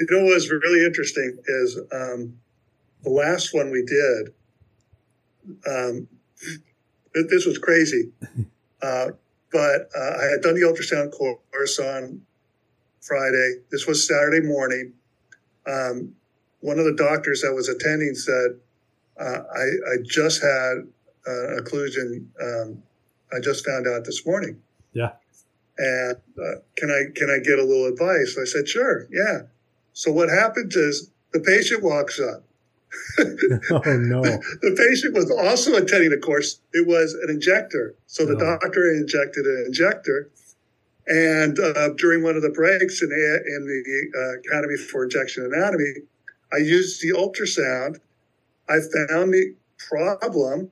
You 0.00 0.06
know 0.10 0.24
what's 0.24 0.50
really 0.50 0.84
interesting 0.84 1.38
is 1.46 1.78
um, 1.92 2.38
the 3.02 3.10
last 3.10 3.54
one 3.54 3.70
we 3.70 3.84
did. 3.84 4.32
Um, 5.66 6.08
this 7.14 7.46
was 7.46 7.56
crazy, 7.56 8.10
uh, 8.82 9.10
but 9.56 9.88
uh, 9.98 10.18
I 10.20 10.24
had 10.32 10.42
done 10.42 10.54
the 10.54 10.66
ultrasound 10.66 11.12
course 11.12 11.78
on 11.78 12.20
Friday. 13.00 13.54
This 13.70 13.86
was 13.86 14.06
Saturday 14.06 14.46
morning. 14.46 14.92
Um, 15.66 16.14
one 16.60 16.78
of 16.78 16.84
the 16.84 16.92
doctors 16.92 17.40
that 17.40 17.54
was 17.54 17.70
attending 17.70 18.14
said, 18.14 18.60
uh, 19.18 19.40
I, 19.54 19.62
I, 19.62 19.96
just 20.04 20.42
had 20.42 20.86
uh, 21.26 21.62
occlusion. 21.62 22.26
Um, 22.38 22.82
I 23.32 23.40
just 23.40 23.64
found 23.64 23.86
out 23.86 24.04
this 24.04 24.26
morning. 24.26 24.60
Yeah. 24.92 25.12
And 25.78 26.16
uh, 26.38 26.60
can 26.76 26.90
I 26.90 27.04
can 27.14 27.30
I 27.30 27.38
get 27.42 27.58
a 27.58 27.64
little 27.64 27.86
advice? 27.86 28.36
I 28.38 28.44
said, 28.44 28.68
sure. 28.68 29.08
Yeah. 29.10 29.46
So 29.94 30.12
what 30.12 30.28
happens 30.28 30.76
is 30.76 31.10
the 31.32 31.40
patient 31.40 31.82
walks 31.82 32.20
up. 32.20 32.44
oh 33.70 33.82
no! 33.86 34.22
The 34.22 34.74
patient 34.76 35.14
was 35.14 35.30
also 35.30 35.74
attending 35.74 36.10
the 36.10 36.18
course. 36.18 36.60
It 36.72 36.86
was 36.86 37.14
an 37.14 37.30
injector. 37.30 37.94
So 38.06 38.26
the 38.26 38.36
oh. 38.36 38.58
doctor 38.58 38.92
injected 38.92 39.46
an 39.46 39.64
injector, 39.66 40.30
and 41.06 41.58
uh, 41.58 41.90
during 41.96 42.22
one 42.22 42.36
of 42.36 42.42
the 42.42 42.50
breaks 42.50 43.00
in, 43.02 43.08
in 43.10 43.66
the 43.66 44.18
uh, 44.18 44.38
Academy 44.38 44.76
for 44.76 45.04
Injection 45.04 45.44
Anatomy, 45.44 45.94
I 46.52 46.58
used 46.58 47.02
the 47.02 47.12
ultrasound. 47.12 48.00
I 48.68 48.80
found 48.80 49.32
the 49.32 49.54
problem. 49.78 50.70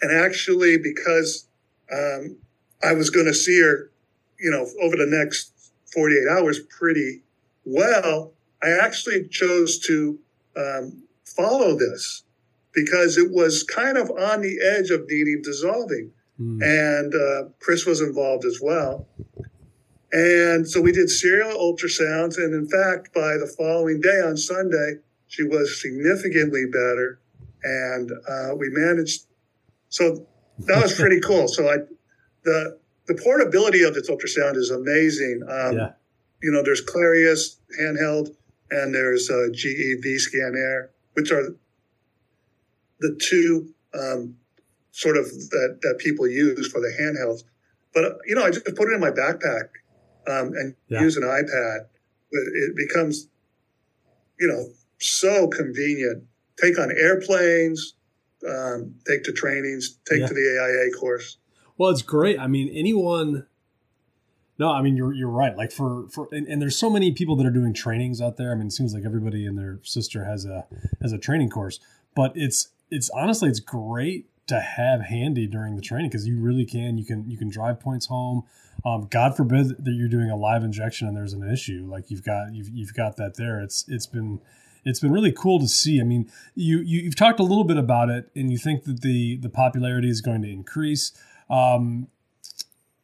And 0.00 0.12
actually, 0.12 0.78
because 0.78 1.46
um, 1.92 2.36
I 2.82 2.92
was 2.94 3.10
going 3.10 3.26
to 3.26 3.34
see 3.34 3.60
her, 3.60 3.90
you 4.38 4.50
know, 4.50 4.66
over 4.80 4.96
the 4.96 5.06
next 5.06 5.72
48 5.92 6.28
hours 6.30 6.60
pretty 6.60 7.22
well, 7.64 8.32
I 8.62 8.70
actually 8.70 9.28
chose 9.28 9.78
to 9.80 10.18
um, 10.56 11.02
follow 11.38 11.78
this 11.78 12.24
because 12.74 13.16
it 13.16 13.30
was 13.30 13.62
kind 13.62 13.96
of 13.96 14.10
on 14.10 14.42
the 14.42 14.58
edge 14.76 14.90
of 14.90 15.06
needing 15.08 15.40
dissolving. 15.42 16.10
Mm. 16.40 16.62
And 16.62 17.14
uh, 17.14 17.50
Chris 17.60 17.86
was 17.86 18.00
involved 18.00 18.44
as 18.44 18.60
well. 18.62 19.08
And 20.12 20.66
so 20.68 20.80
we 20.80 20.92
did 20.92 21.10
serial 21.10 21.58
ultrasounds. 21.58 22.36
And 22.36 22.54
in 22.54 22.68
fact, 22.68 23.12
by 23.14 23.36
the 23.36 23.52
following 23.58 24.00
day 24.00 24.20
on 24.24 24.36
Sunday, 24.36 24.96
she 25.26 25.42
was 25.42 25.80
significantly 25.80 26.64
better. 26.66 27.20
And 27.62 28.10
uh, 28.28 28.54
we 28.56 28.68
managed. 28.70 29.26
So 29.88 30.26
that 30.60 30.82
was 30.82 30.94
pretty 30.94 31.20
cool. 31.20 31.48
So 31.48 31.68
I, 31.68 31.78
the, 32.44 32.78
the 33.06 33.14
portability 33.14 33.82
of 33.82 33.94
this 33.94 34.08
ultrasound 34.08 34.56
is 34.56 34.70
amazing. 34.70 35.42
Um, 35.48 35.76
yeah. 35.76 35.92
You 36.42 36.52
know, 36.52 36.62
there's 36.62 36.80
Clarius 36.80 37.58
handheld 37.80 38.28
and 38.70 38.94
there's 38.94 39.28
a 39.28 39.50
GE 39.50 40.04
Vscan 40.04 40.56
Air, 40.56 40.90
which 41.18 41.32
are 41.32 41.52
the 43.00 43.18
two 43.20 43.74
um, 43.92 44.36
sort 44.92 45.16
of 45.16 45.24
that, 45.26 45.78
that 45.82 45.98
people 45.98 46.28
use 46.28 46.70
for 46.70 46.80
the 46.80 46.92
handhelds. 47.00 47.42
But, 47.92 48.18
you 48.24 48.36
know, 48.36 48.44
I 48.44 48.50
just 48.50 48.64
put 48.66 48.88
it 48.88 48.94
in 48.94 49.00
my 49.00 49.10
backpack 49.10 49.70
um, 50.28 50.52
and 50.54 50.76
yeah. 50.86 51.00
use 51.00 51.16
an 51.16 51.24
iPad. 51.24 51.86
It 52.30 52.76
becomes, 52.76 53.28
you 54.38 54.46
know, 54.46 54.68
so 54.98 55.48
convenient. 55.48 56.22
Take 56.62 56.78
on 56.78 56.92
airplanes, 56.96 57.94
um, 58.48 58.94
take 59.04 59.24
to 59.24 59.32
trainings, 59.32 59.98
take 60.08 60.20
yeah. 60.20 60.28
to 60.28 60.34
the 60.34 60.40
AIA 60.40 61.00
course. 61.00 61.38
Well, 61.78 61.90
it's 61.90 62.02
great. 62.02 62.38
I 62.38 62.46
mean, 62.46 62.68
anyone. 62.72 63.44
No, 64.58 64.70
I 64.72 64.82
mean 64.82 64.96
you're 64.96 65.12
you're 65.12 65.30
right. 65.30 65.56
Like 65.56 65.72
for 65.72 66.08
for 66.08 66.28
and, 66.32 66.46
and, 66.46 66.60
there's 66.60 66.76
so 66.76 66.90
many 66.90 67.12
people 67.12 67.36
that 67.36 67.46
are 67.46 67.50
doing 67.50 67.72
trainings 67.72 68.20
out 68.20 68.36
there. 68.36 68.50
I 68.50 68.54
mean, 68.56 68.66
it 68.66 68.72
seems 68.72 68.92
like 68.92 69.04
everybody 69.04 69.46
and 69.46 69.56
their 69.56 69.78
sister 69.82 70.24
has 70.24 70.44
a 70.44 70.66
has 71.00 71.12
a 71.12 71.18
training 71.18 71.50
course. 71.50 71.78
But 72.14 72.32
it's 72.34 72.68
it's 72.90 73.08
honestly 73.10 73.48
it's 73.48 73.60
great 73.60 74.26
to 74.48 74.60
have 74.60 75.02
handy 75.02 75.46
during 75.46 75.76
the 75.76 75.82
training 75.82 76.08
because 76.10 76.26
you 76.26 76.40
really 76.40 76.64
can 76.64 76.98
you 76.98 77.04
can 77.04 77.28
you 77.30 77.38
can 77.38 77.48
drive 77.48 77.78
points 77.78 78.06
home. 78.06 78.44
Um, 78.84 79.08
God 79.10 79.36
forbid 79.36 79.84
that 79.84 79.92
you're 79.92 80.08
doing 80.08 80.30
a 80.30 80.36
live 80.36 80.64
injection 80.64 81.06
and 81.06 81.16
there's 81.16 81.32
an 81.32 81.48
issue. 81.48 81.86
Like 81.88 82.10
you've 82.10 82.24
got 82.24 82.54
you've 82.54 82.68
you've 82.68 82.94
got 82.94 83.16
that 83.16 83.36
there. 83.36 83.60
It's 83.60 83.84
it's 83.88 84.06
been 84.06 84.40
it's 84.84 85.00
been 85.00 85.12
really 85.12 85.32
cool 85.32 85.60
to 85.60 85.68
see. 85.68 86.00
I 86.00 86.04
mean, 86.04 86.30
you, 86.54 86.78
you 86.78 87.04
have 87.04 87.14
talked 87.14 87.40
a 87.40 87.42
little 87.42 87.64
bit 87.64 87.76
about 87.76 88.08
it, 88.08 88.30
and 88.34 88.50
you 88.50 88.58
think 88.58 88.84
that 88.84 89.02
the 89.02 89.36
the 89.36 89.48
popularity 89.48 90.08
is 90.08 90.20
going 90.20 90.42
to 90.42 90.50
increase. 90.50 91.12
Um, 91.50 92.08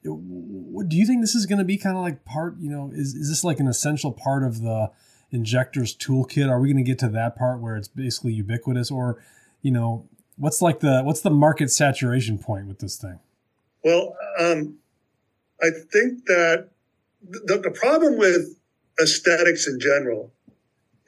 do 0.05 0.97
you 0.97 1.07
think 1.07 1.23
this 1.23 1.35
is 1.35 1.47
going 1.47 1.59
to 1.59 1.65
be 1.65 1.79
kind 1.79 1.97
of 1.97 2.03
like 2.03 2.25
part? 2.25 2.57
You 2.59 2.71
know, 2.71 2.91
is 2.93 3.15
is 3.15 3.29
this 3.29 3.45
like 3.45 3.59
an 3.59 3.67
essential 3.67 4.13
part 4.13 4.45
of 4.45 4.61
the 4.61 4.91
injector's 5.31 5.97
toolkit? 5.97 6.49
Are 6.49 6.61
we 6.61 6.73
going 6.73 6.85
to 6.85 6.89
get 6.89 6.99
to 7.01 7.09
that 7.09 7.37
part 7.37 7.61
where 7.61 7.77
it's 7.77 7.89
basically 7.89 8.35
ubiquitous, 8.35 8.91
or 8.91 9.23
you 9.63 9.71
know, 9.71 10.09
what's 10.37 10.61
like 10.61 10.81
the 10.81 11.03
what's 11.03 11.23
the 11.23 11.31
market 11.31 11.71
saturation 11.71 12.39
point 12.39 12.67
with 12.67 12.81
this 12.81 12.99
thing? 12.99 13.19
Well, 13.83 14.17
um, 14.39 14.77
I 15.63 15.71
think 15.71 16.27
that 16.27 16.69
the, 17.23 17.59
the 17.59 17.71
problem 17.71 18.19
with 18.19 18.59
aesthetics 19.01 19.67
in 19.67 19.81
general 19.81 20.33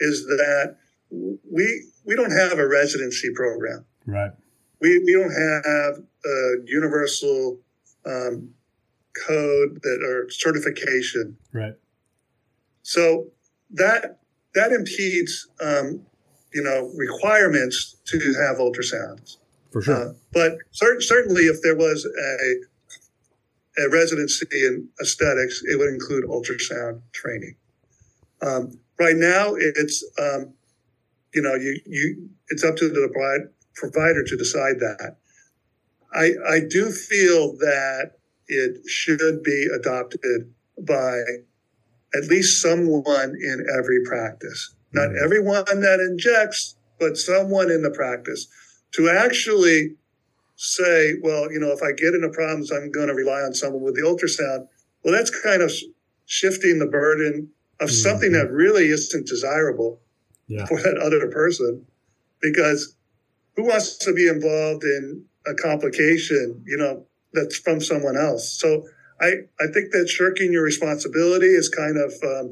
is 0.01 0.25
that 0.27 0.77
we 1.11 1.85
we 2.05 2.17
don't 2.17 2.33
have 2.33 2.59
a 2.59 2.67
residency 2.67 3.29
program. 3.35 3.85
Right. 4.07 4.33
We 4.81 4.99
we 5.05 5.13
don't 5.13 5.33
have 5.33 6.03
a 6.25 6.65
universal 6.65 7.59
um, 8.07 8.55
code 9.27 9.81
that 9.83 10.03
or 10.05 10.31
certification. 10.31 11.37
Right. 11.53 11.75
So 12.83 13.27
that 13.71 14.19
that 14.55 14.73
impedes, 14.73 15.49
um, 15.61 16.03
you 16.53 16.63
know, 16.63 16.91
requirements 16.97 17.97
to 18.07 18.19
have 18.19 18.57
ultrasounds. 18.57 19.37
For 19.73 19.83
sure. 19.83 19.95
Uh, 19.95 20.13
but 20.33 20.59
cer- 20.71 21.01
certainly, 21.01 21.43
if 21.43 21.61
there 21.63 21.77
was 21.77 22.07
a, 22.07 23.83
a 23.85 23.91
residency 23.91 24.47
in 24.53 24.89
aesthetics, 25.01 25.63
it 25.65 25.79
would 25.79 25.89
include 25.89 26.25
ultrasound 26.25 27.03
training. 27.13 27.57
Um, 28.41 28.79
right 28.99 29.17
now, 29.17 29.55
it's 29.55 30.05
um, 30.19 30.55
you 31.35 31.43
know 31.43 31.55
you 31.55 31.79
you 31.85 32.29
it's 32.49 32.65
up 32.65 32.77
to 32.77 32.89
the 32.89 33.49
provider 33.75 34.25
to 34.25 34.37
decide 34.37 34.81
that. 34.81 35.17
I 36.15 36.33
I 36.49 36.61
do 36.61 36.91
feel 36.91 37.57
that 37.59 38.16
it 38.49 38.89
should 38.89 39.43
be 39.43 39.69
adopted 39.75 40.53
by 40.87 41.19
at 42.15 42.25
least 42.29 42.63
someone 42.63 43.35
in 43.41 43.67
every 43.79 44.03
practice. 44.05 44.75
Not 44.93 45.09
mm-hmm. 45.09 45.25
everyone 45.25 45.65
that 45.65 46.01
injects, 46.01 46.77
but 46.99 47.17
someone 47.17 47.71
in 47.71 47.83
the 47.83 47.91
practice 47.91 48.47
to 48.93 49.11
actually 49.11 49.97
say, 50.57 51.15
well, 51.23 51.53
you 51.53 51.59
know, 51.59 51.73
if 51.73 51.83
I 51.83 51.93
get 51.93 52.15
into 52.15 52.31
problems, 52.31 52.73
I'm 52.73 52.91
going 52.91 53.09
to 53.09 53.15
rely 53.15 53.41
on 53.41 53.53
someone 53.53 53.83
with 53.83 53.95
the 53.95 54.03
ultrasound. 54.03 54.67
Well, 55.05 55.15
that's 55.15 55.31
kind 55.43 55.61
of 55.63 55.73
shifting 56.25 56.79
the 56.79 56.87
burden 56.87 57.51
of 57.81 57.91
something 57.91 58.31
mm-hmm. 58.33 58.47
that 58.47 58.53
really 58.53 58.87
isn't 58.87 59.27
desirable 59.27 60.01
Yeah. 60.49 60.65
for 60.67 60.81
that 60.81 60.97
other 60.99 61.29
person 61.29 61.85
because 62.41 62.95
who 63.57 63.65
wants 63.65 63.97
to 63.99 64.13
be 64.13 64.29
involved 64.29 64.85
in 64.85 65.25
a 65.47 65.55
complication, 65.55 66.63
you 66.67 66.77
know, 66.77 67.07
that's 67.37 67.57
from 67.59 67.81
someone 67.81 68.17
else? 68.17 68.59
So 68.61 68.89
I, 69.21 69.27
I 69.61 69.67
think 69.73 69.93
that 69.93 70.09
shirking 70.09 70.53
your 70.53 70.65
responsibility 70.65 71.47
is 71.47 71.69
kind 71.69 71.97
of 71.97 72.13
um, 72.25 72.51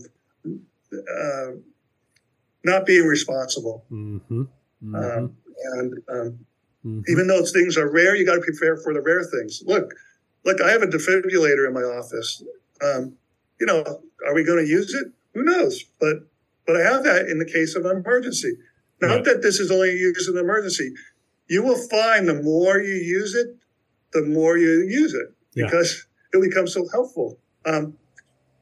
uh, 0.93 1.51
not 2.65 2.87
being 2.87 3.07
responsible. 3.07 3.85
Mm-hmm. 3.91 4.43
Mm-hmm. 4.43 4.95
Um, 4.95 5.37
and 5.75 5.95
um, 6.09 6.39
Mhm. 6.85 7.03
even 7.09 7.27
though 7.29 7.43
things 7.47 7.79
are 7.79 7.91
rare, 7.91 8.15
you 8.15 8.27
got 8.27 8.35
to 8.35 8.43
prepare 8.43 8.77
for 8.77 8.93
the 8.93 9.01
rare 9.01 9.25
things. 9.25 9.63
Look, 9.65 9.95
look, 10.45 10.61
I 10.61 10.71
have 10.71 10.83
a 10.83 10.87
defibrillator 10.87 11.67
in 11.67 11.73
my 11.73 11.81
office. 11.83 12.43
Um, 12.83 13.17
you 13.59 13.65
know, 13.67 13.83
are 14.27 14.35
we 14.35 14.45
going 14.45 14.63
to 14.63 14.71
use 14.71 14.93
it? 14.93 15.07
Who 15.33 15.45
knows? 15.45 15.83
But 15.99 16.29
but 16.67 16.77
I 16.77 16.81
have 16.81 17.03
that 17.05 17.27
in 17.29 17.39
the 17.39 17.47
case 17.47 17.75
of 17.75 17.87
an 17.87 17.97
emergency. 17.97 18.59
Not 19.01 19.09
Right. 19.09 19.25
that 19.25 19.43
this 19.43 19.61
is 19.61 19.71
only 19.71 19.93
used 19.97 20.29
in 20.29 20.37
an 20.37 20.45
emergency. 20.45 20.93
You 21.49 21.63
will 21.63 21.77
find 21.89 22.29
the 22.29 22.43
more 22.43 22.79
you 22.79 22.95
use 22.95 23.35
it, 23.35 23.49
the 24.15 24.23
more 24.23 24.57
you 24.57 24.83
use 24.89 25.13
it 25.15 25.27
Yeah. 25.55 25.67
because 25.67 26.07
it 26.33 26.41
becomes 26.43 26.73
so 26.73 26.87
helpful. 26.93 27.39
Um, 27.67 27.97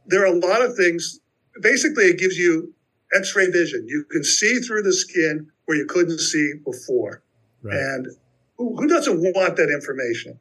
there 0.06 0.22
are 0.22 0.26
a 0.34 0.38
lot 0.38 0.62
of 0.62 0.74
things. 0.76 1.20
Basically, 1.60 2.04
it 2.04 2.18
gives 2.18 2.36
you 2.36 2.74
X-ray 3.14 3.46
vision. 3.50 3.86
You 3.86 4.04
can 4.10 4.24
see 4.24 4.58
through 4.58 4.82
the 4.82 4.92
skin 4.92 5.50
where 5.66 5.76
you 5.76 5.86
couldn't 5.86 6.18
see 6.18 6.54
before. 6.64 7.22
Right. 7.62 7.76
And 7.76 8.06
who, 8.56 8.76
who 8.76 8.88
doesn't 8.88 9.20
want 9.20 9.56
that 9.56 9.70
information? 9.70 10.40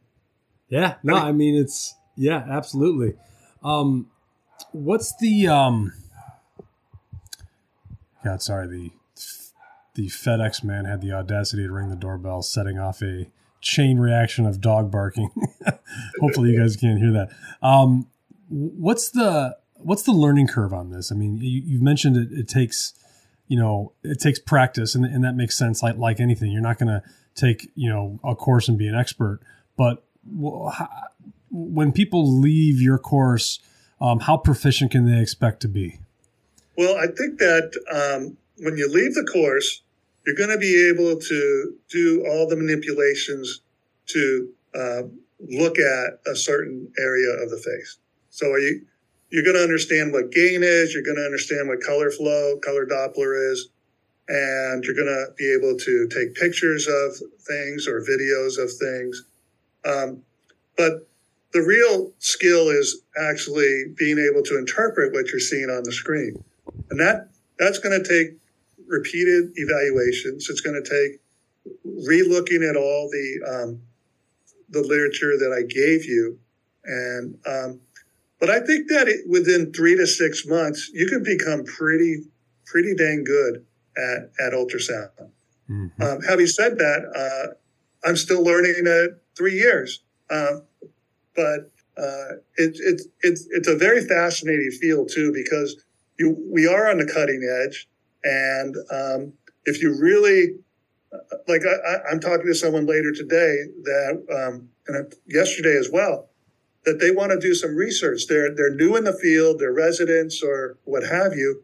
Yeah, 0.70 0.96
no, 1.04 1.16
I 1.16 1.32
mean 1.34 1.56
it's 1.56 1.94
yeah, 2.16 2.46
absolutely. 2.50 3.16
Um 3.64 4.08
what's 4.72 5.14
the 5.18 5.48
um 5.50 5.92
God, 8.24 8.42
sorry, 8.42 8.68
the 8.68 8.92
the 9.96 10.08
FedEx 10.08 10.64
man 10.64 10.86
had 10.86 11.02
the 11.02 11.12
audacity 11.12 11.64
to 11.64 11.72
ring 11.72 11.90
the 11.90 11.96
doorbell, 11.96 12.42
setting 12.42 12.80
off 12.80 13.02
a 13.02 13.30
chain 13.62 13.98
reaction 13.98 14.46
of 14.46 14.60
dog 14.60 14.92
barking. 14.92 15.30
Hopefully 16.20 16.52
you 16.52 16.60
guys 16.60 16.76
can't 16.76 17.00
hear 17.00 17.12
that. 17.12 17.30
Um 17.62 18.08
what's 18.50 19.10
the 19.10 19.58
what's 19.76 20.04
the 20.04 20.12
learning 20.12 20.48
curve 20.48 20.74
on 20.74 20.92
this? 20.92 21.12
I 21.12 21.16
mean, 21.16 21.38
you, 21.38 21.62
you've 21.66 21.82
mentioned 21.82 22.18
it, 22.18 22.32
it 22.32 22.48
takes 22.48 22.94
you 23.48 23.58
know 23.58 23.94
it 24.04 24.20
takes 24.20 24.40
practice 24.40 24.96
and, 24.96 25.06
and 25.06 25.24
that 25.24 25.36
makes 25.36 25.58
sense 25.58 25.84
like 25.84 25.98
like 25.98 26.20
anything 26.20 26.52
you're 26.52 26.62
not 26.62 26.78
going 26.78 26.88
to 26.88 27.04
take 27.36 27.70
you 27.76 27.90
know 27.90 28.20
a 28.24 28.36
course 28.36 28.68
and 28.68 28.78
be 28.78 28.88
an 28.88 28.96
expert 28.96 29.40
but 29.76 30.04
when 31.50 31.92
people 31.92 32.40
leave 32.40 32.80
your 32.82 32.98
course 32.98 33.60
um, 34.00 34.22
how 34.22 34.38
proficient 34.38 34.92
can 34.92 35.06
they 35.06 35.22
expect 35.22 35.62
to 35.62 35.68
be 35.68 36.00
Well, 36.78 36.98
I 36.98 37.08
think 37.08 37.40
that 37.40 37.72
um, 37.92 38.38
when 38.58 38.78
you 38.78 38.90
leave 38.90 39.14
the 39.14 39.24
course, 39.24 39.82
you're 40.26 40.36
going 40.36 40.50
to 40.50 40.58
be 40.58 40.90
able 40.90 41.20
to 41.20 41.74
do 41.90 42.26
all 42.28 42.48
the 42.48 42.56
manipulations 42.56 43.62
to 44.08 44.50
uh, 44.76 45.02
look 45.50 45.80
at 45.80 46.20
a 46.28 46.36
certain 46.36 46.92
area 47.00 47.44
of 47.44 47.50
the 47.50 47.58
face. 47.58 47.98
So 48.30 48.52
are 48.52 48.60
you 48.60 48.82
you're 49.32 49.44
going 49.44 49.56
to 49.56 49.64
understand 49.64 50.12
what 50.12 50.32
gain 50.32 50.62
is. 50.62 50.94
You're 50.94 51.04
going 51.04 51.18
to 51.18 51.26
understand 51.26 51.70
what 51.70 51.82
color 51.82 52.12
flow, 52.12 52.58
color 52.58 52.86
Doppler 52.86 53.52
is, 53.52 53.70
and 54.28 54.84
you're 54.84 54.96
going 54.96 55.08
to 55.08 55.34
be 55.38 55.56
able 55.58 55.78
to 55.78 56.08
take 56.10 56.36
pictures 56.36 56.88
of 56.88 57.16
things 57.40 57.88
or 57.88 58.02
videos 58.02 58.62
of 58.62 58.70
things. 58.74 59.24
Um, 59.86 60.24
but 60.78 61.08
the 61.54 61.62
real 61.62 62.12
skill 62.20 62.70
is 62.70 63.02
actually 63.18 63.86
being 63.98 64.20
able 64.20 64.44
to 64.44 64.58
interpret 64.58 65.14
what 65.14 65.28
you're 65.28 65.40
seeing 65.40 65.70
on 65.70 65.84
the 65.84 65.92
screen, 65.92 66.44
and 66.90 67.00
that 67.00 67.30
that's 67.58 67.80
going 67.80 68.02
to 68.02 68.08
take 68.08 68.38
repeated 68.92 69.52
evaluations. 69.56 70.50
It's 70.50 70.62
going 70.62 70.82
to 70.82 70.90
take 70.90 71.20
re-looking 71.84 72.64
at 72.64 72.76
all 72.76 73.10
the 73.10 73.40
um, 73.50 73.82
the 74.70 74.82
literature 74.82 75.38
that 75.38 75.54
I 75.54 75.64
gave 75.64 76.06
you, 76.06 76.40
and 76.86 77.38
um, 77.46 77.82
but 78.40 78.50
I 78.50 78.60
think 78.60 78.90
that 78.90 79.08
it, 79.08 79.30
within 79.30 79.72
three 79.74 79.96
to 79.96 80.08
six 80.08 80.46
months, 80.46 80.90
you 80.94 81.08
can 81.08 81.24
become 81.24 81.64
pretty 81.64 82.24
pretty 82.66 82.96
dang 82.96 83.24
good 83.24 83.66
at 83.98 84.32
at 84.46 84.54
ultrasound. 84.54 85.10
Mhm. 85.70 85.92
Um, 86.02 86.22
having 86.22 86.48
said 86.48 86.78
that, 86.80 87.06
uh, 87.16 87.54
I'm 88.08 88.18
still 88.18 88.44
learning 88.44 88.88
at 88.88 89.20
three 89.38 89.56
years, 89.56 90.02
um, 90.30 90.64
but 91.36 91.72
uh, 91.98 92.38
it's 92.58 92.80
it, 92.80 93.02
it's 93.22 93.48
it's 93.52 93.68
a 93.68 93.76
very 93.76 94.06
fascinating 94.06 94.72
field 94.72 95.10
too 95.14 95.32
because 95.34 95.84
you 96.18 96.38
we 96.52 96.68
are 96.68 96.90
on 96.90 96.98
the 96.98 97.06
cutting 97.06 97.44
edge, 97.44 97.88
and 98.24 98.76
um, 98.92 99.34
if 99.66 99.82
you 99.82 99.98
really 100.00 100.56
like, 101.48 101.62
I, 101.66 102.10
I'm 102.10 102.20
talking 102.20 102.46
to 102.46 102.56
someone 102.56 102.86
later 102.86 103.12
today 103.12 103.66
that 103.84 104.26
um, 104.32 104.70
and 104.88 105.14
yesterday 105.28 105.78
as 105.78 105.90
well 105.92 106.30
that 106.86 107.00
they 107.00 107.12
want 107.12 107.32
to 107.32 107.40
do 107.40 107.54
some 107.54 107.76
research. 107.76 108.28
They're 108.28 108.54
they're 108.54 108.74
new 108.74 108.96
in 108.96 109.04
the 109.04 109.14
field, 109.14 109.60
they're 109.60 109.74
residents 109.74 110.42
or 110.44 110.78
what 110.84 111.04
have 111.04 111.34
you, 111.34 111.64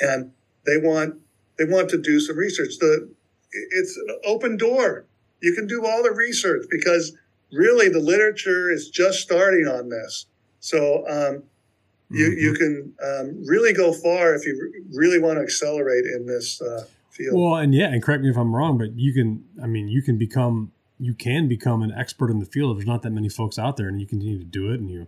and 0.00 0.32
they 0.66 0.76
want 0.76 1.20
they 1.58 1.64
want 1.64 1.88
to 1.90 1.98
do 1.98 2.20
some 2.20 2.36
research. 2.36 2.78
The 2.78 3.10
it's 3.52 3.96
an 3.96 4.18
open 4.24 4.56
door. 4.56 5.06
You 5.40 5.54
can 5.54 5.66
do 5.66 5.84
all 5.84 6.02
the 6.02 6.12
research 6.12 6.66
because 6.70 7.16
really 7.52 7.88
the 7.88 8.00
literature 8.00 8.70
is 8.70 8.88
just 8.88 9.20
starting 9.20 9.66
on 9.66 9.88
this. 9.88 10.26
So 10.60 11.04
um, 11.08 11.42
you 12.12 12.26
Mm-hmm. 12.28 12.38
you 12.40 12.54
can 12.54 12.92
um, 13.04 13.42
really 13.46 13.72
go 13.72 13.92
far 13.92 14.34
if 14.34 14.44
you 14.46 14.54
really 14.92 15.18
want 15.18 15.38
to 15.38 15.42
accelerate 15.42 16.04
in 16.04 16.26
this 16.26 16.60
uh, 16.60 16.84
field. 17.10 17.38
well 17.40 17.56
and 17.56 17.74
yeah 17.74 17.86
and 17.86 18.02
correct 18.02 18.22
me 18.22 18.30
if 18.30 18.36
i'm 18.36 18.54
wrong 18.54 18.76
but 18.78 18.92
you 18.98 19.12
can 19.12 19.44
i 19.62 19.66
mean 19.66 19.88
you 19.88 20.02
can 20.02 20.18
become 20.18 20.72
you 21.00 21.14
can 21.14 21.48
become 21.48 21.82
an 21.82 21.92
expert 21.92 22.30
in 22.30 22.38
the 22.38 22.46
field 22.46 22.70
if 22.72 22.78
there's 22.78 22.86
not 22.86 23.02
that 23.02 23.10
many 23.10 23.28
folks 23.28 23.58
out 23.58 23.76
there 23.76 23.88
and 23.88 24.00
you 24.00 24.06
continue 24.06 24.38
to 24.38 24.44
do 24.44 24.70
it 24.72 24.78
and 24.80 24.90
you 24.90 25.06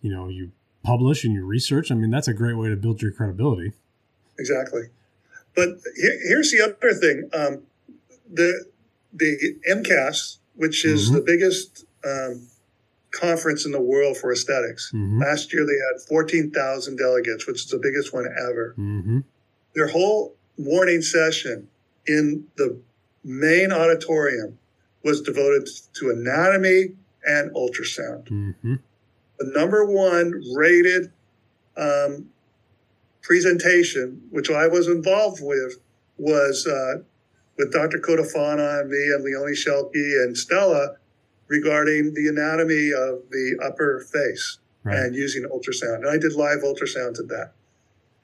you 0.00 0.10
know 0.14 0.28
you 0.28 0.50
publish 0.82 1.24
and 1.24 1.32
you 1.34 1.44
research 1.44 1.90
i 1.90 1.94
mean 1.94 2.10
that's 2.10 2.28
a 2.28 2.34
great 2.34 2.54
way 2.56 2.68
to 2.68 2.76
build 2.76 3.02
your 3.02 3.10
credibility 3.12 3.72
Exactly. 4.38 4.82
But 5.54 5.68
here, 5.96 6.18
here's 6.26 6.50
the 6.50 6.60
other 6.60 6.92
thing: 6.94 7.30
um, 7.32 7.62
the 8.28 8.64
the 9.12 9.56
IMCAS, 9.70 10.38
which 10.56 10.84
is 10.84 11.08
Mhm. 11.08 11.14
the 11.14 11.20
biggest 11.20 11.84
um, 12.04 12.48
conference 13.14 13.64
in 13.64 13.72
the 13.72 13.80
world 13.80 14.16
for 14.16 14.32
aesthetics. 14.32 14.90
mm-hmm. 14.94 15.22
Last 15.22 15.52
year 15.52 15.64
they 15.64 15.72
had 15.72 16.06
fourteen 16.08 16.50
thousand 16.50 16.96
delegates, 16.96 17.46
which 17.46 17.64
is 17.64 17.70
the 17.70 17.78
biggest 17.78 18.12
one 18.12 18.26
ever. 18.26 18.74
Mm-hmm. 18.78 19.20
Their 19.74 19.88
whole 19.88 20.36
morning 20.58 21.02
session 21.02 21.68
in 22.06 22.46
the 22.56 22.78
main 23.24 23.72
auditorium 23.72 24.58
was 25.02 25.20
devoted 25.20 25.68
to 25.94 26.10
anatomy 26.10 26.94
and 27.26 27.50
ultrasound. 27.54 28.28
Mm-hmm. 28.28 28.74
The 29.38 29.52
number 29.58 29.84
one 29.84 30.40
rated 30.54 31.12
um, 31.76 32.30
presentation, 33.22 34.22
which 34.30 34.50
I 34.50 34.66
was 34.68 34.86
involved 34.86 35.40
with, 35.42 35.80
was 36.18 36.66
uh, 36.66 37.02
with 37.56 37.72
Dr. 37.72 37.98
Cotofana 37.98 38.80
and 38.80 38.90
me 38.90 38.98
and 39.14 39.24
Leonie 39.24 39.52
Schelke 39.52 40.24
and 40.24 40.36
Stella 40.36 40.96
regarding 41.48 42.14
the 42.14 42.28
anatomy 42.28 42.90
of 42.92 43.28
the 43.30 43.58
upper 43.64 44.00
face 44.00 44.58
right 44.82 44.96
and 44.98 45.14
using 45.14 45.44
ultrasound. 45.44 45.96
And 45.96 46.08
I 46.08 46.18
did 46.18 46.34
live 46.34 46.58
ultrasounds 46.58 47.18
at 47.18 47.28
that. 47.28 47.52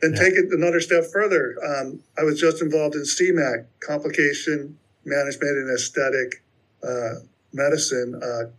Then 0.00 0.12
Yeah. 0.12 0.20
take 0.20 0.34
it 0.34 0.52
another 0.52 0.80
step 0.80 1.04
further. 1.04 1.56
Um, 1.64 2.02
I 2.18 2.22
was 2.22 2.40
just 2.40 2.62
involved 2.62 2.94
in 2.94 3.02
CMAC, 3.04 3.66
Complication 3.80 4.78
Management 5.04 5.56
and 5.58 5.70
Aesthetic 5.70 6.42
uh, 6.82 7.20
Medicine 7.52 8.20
uh, 8.22 8.50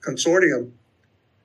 Consortium. 0.00 0.72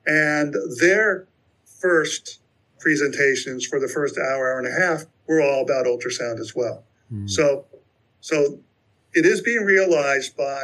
And 0.06 0.54
their 0.78 1.26
first 1.64 2.40
presentations 2.78 3.66
for 3.66 3.78
the 3.78 3.88
first 3.88 4.18
hour, 4.18 4.52
hour 4.52 4.58
and 4.58 4.66
a 4.66 4.80
half 4.80 5.04
we're 5.30 5.40
all 5.42 5.62
about 5.62 5.86
ultrasound 5.86 6.40
as 6.40 6.56
well. 6.56 6.82
Mm. 7.12 7.30
So, 7.30 7.64
so 8.20 8.58
it 9.14 9.24
is 9.24 9.40
being 9.40 9.64
realized 9.64 10.36
by 10.36 10.60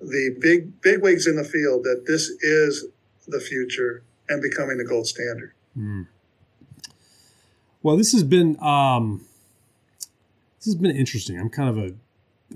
the 0.00 0.36
big 0.40 0.80
big 0.80 1.02
wigs 1.02 1.26
in 1.26 1.36
the 1.36 1.44
field 1.44 1.84
that 1.84 2.04
this 2.06 2.28
is 2.42 2.86
the 3.28 3.40
future 3.40 4.02
and 4.28 4.42
becoming 4.42 4.78
the 4.78 4.84
gold 4.84 5.06
standard. 5.06 5.52
Mm. 5.76 6.06
Well, 7.82 7.96
this 7.96 8.12
has 8.12 8.22
been 8.22 8.60
um, 8.62 9.24
this 10.58 10.66
has 10.66 10.74
been 10.74 10.94
interesting. 10.94 11.38
I'm 11.38 11.50
kind 11.50 11.68
of 11.68 11.78
a 11.78 11.94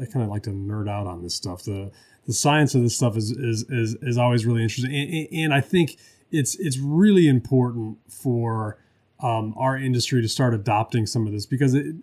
I 0.01 0.07
kind 0.07 0.23
of 0.23 0.29
like 0.29 0.43
to 0.45 0.51
nerd 0.51 0.89
out 0.89 1.07
on 1.07 1.23
this 1.23 1.35
stuff. 1.35 1.63
The 1.63 1.91
the 2.27 2.33
science 2.33 2.75
of 2.75 2.83
this 2.83 2.97
stuff 2.97 3.17
is 3.17 3.31
is 3.31 3.65
is, 3.69 3.97
is 4.03 4.19
always 4.19 4.47
really 4.47 4.63
interesting, 4.63 4.95
and, 4.95 5.29
and 5.33 5.55
I 5.55 5.61
think 5.61 5.97
it's 6.31 6.57
it's 6.57 6.79
really 6.79 7.29
important 7.29 7.99
for 8.09 8.79
um, 9.21 9.55
our 9.57 9.77
industry 9.77 10.21
to 10.21 10.29
start 10.29 10.55
adopting 10.55 11.07
some 11.07 11.27
of 11.27 11.33
this 11.33 11.47
because 11.47 11.75
it, 11.75 11.97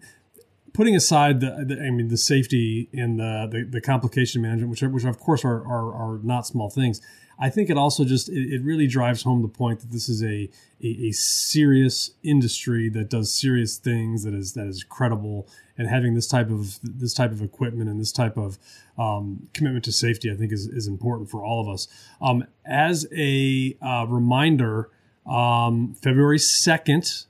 putting 0.74 0.96
aside 0.96 1.40
the, 1.40 1.66
the, 1.66 1.82
I 1.82 1.90
mean 1.90 2.08
the 2.08 2.18
safety 2.18 2.90
and 2.94 3.20
the, 3.20 3.48
the, 3.52 3.64
the 3.64 3.82
complication 3.82 4.42
management, 4.42 4.70
which 4.70 4.84
are, 4.84 4.90
which 4.90 5.04
of 5.04 5.20
course 5.20 5.44
are, 5.44 5.66
are, 5.66 5.94
are 5.94 6.20
not 6.24 6.48
small 6.48 6.70
things. 6.70 7.02
I 7.40 7.50
think 7.50 7.72
it 7.72 7.78
also 7.78 8.06
just 8.06 8.30
it, 8.30 8.54
it 8.54 8.62
really 8.64 8.88
drives 8.88 9.24
home 9.24 9.42
the 9.42 9.48
point 9.48 9.80
that 9.80 9.92
this 9.92 10.08
is 10.08 10.24
a, 10.24 10.50
a, 10.84 11.08
a 11.08 11.12
serious 11.12 12.12
industry 12.24 12.88
that 12.90 13.10
does 13.10 13.34
serious 13.34 13.78
things 13.78 14.24
that 14.24 14.34
is 14.34 14.54
that 14.54 14.68
is 14.68 14.84
credible 14.84 15.48
and 15.78 15.88
having 15.88 16.14
this 16.14 16.28
type 16.28 16.52
of 16.52 16.80
this 16.84 17.14
type 17.14 17.32
of 17.32 17.42
equipment 17.42 17.90
and 17.90 18.00
this 18.00 18.12
type 18.12 18.38
of 18.38 18.60
um, 18.98 19.48
commitment 19.54 19.84
to 19.86 19.92
safety 19.92 20.32
I 20.32 20.36
think 20.36 20.52
is, 20.52 20.68
is 20.68 20.88
important 20.88 21.32
for 21.32 21.44
all 21.44 21.60
of 21.60 21.68
us. 21.68 21.88
Um, 22.22 22.46
as 22.64 23.08
a 23.12 23.76
uh, 23.82 24.06
reminder, 24.08 24.90
um, 25.26 25.96
February 25.96 26.40
second 26.40 27.26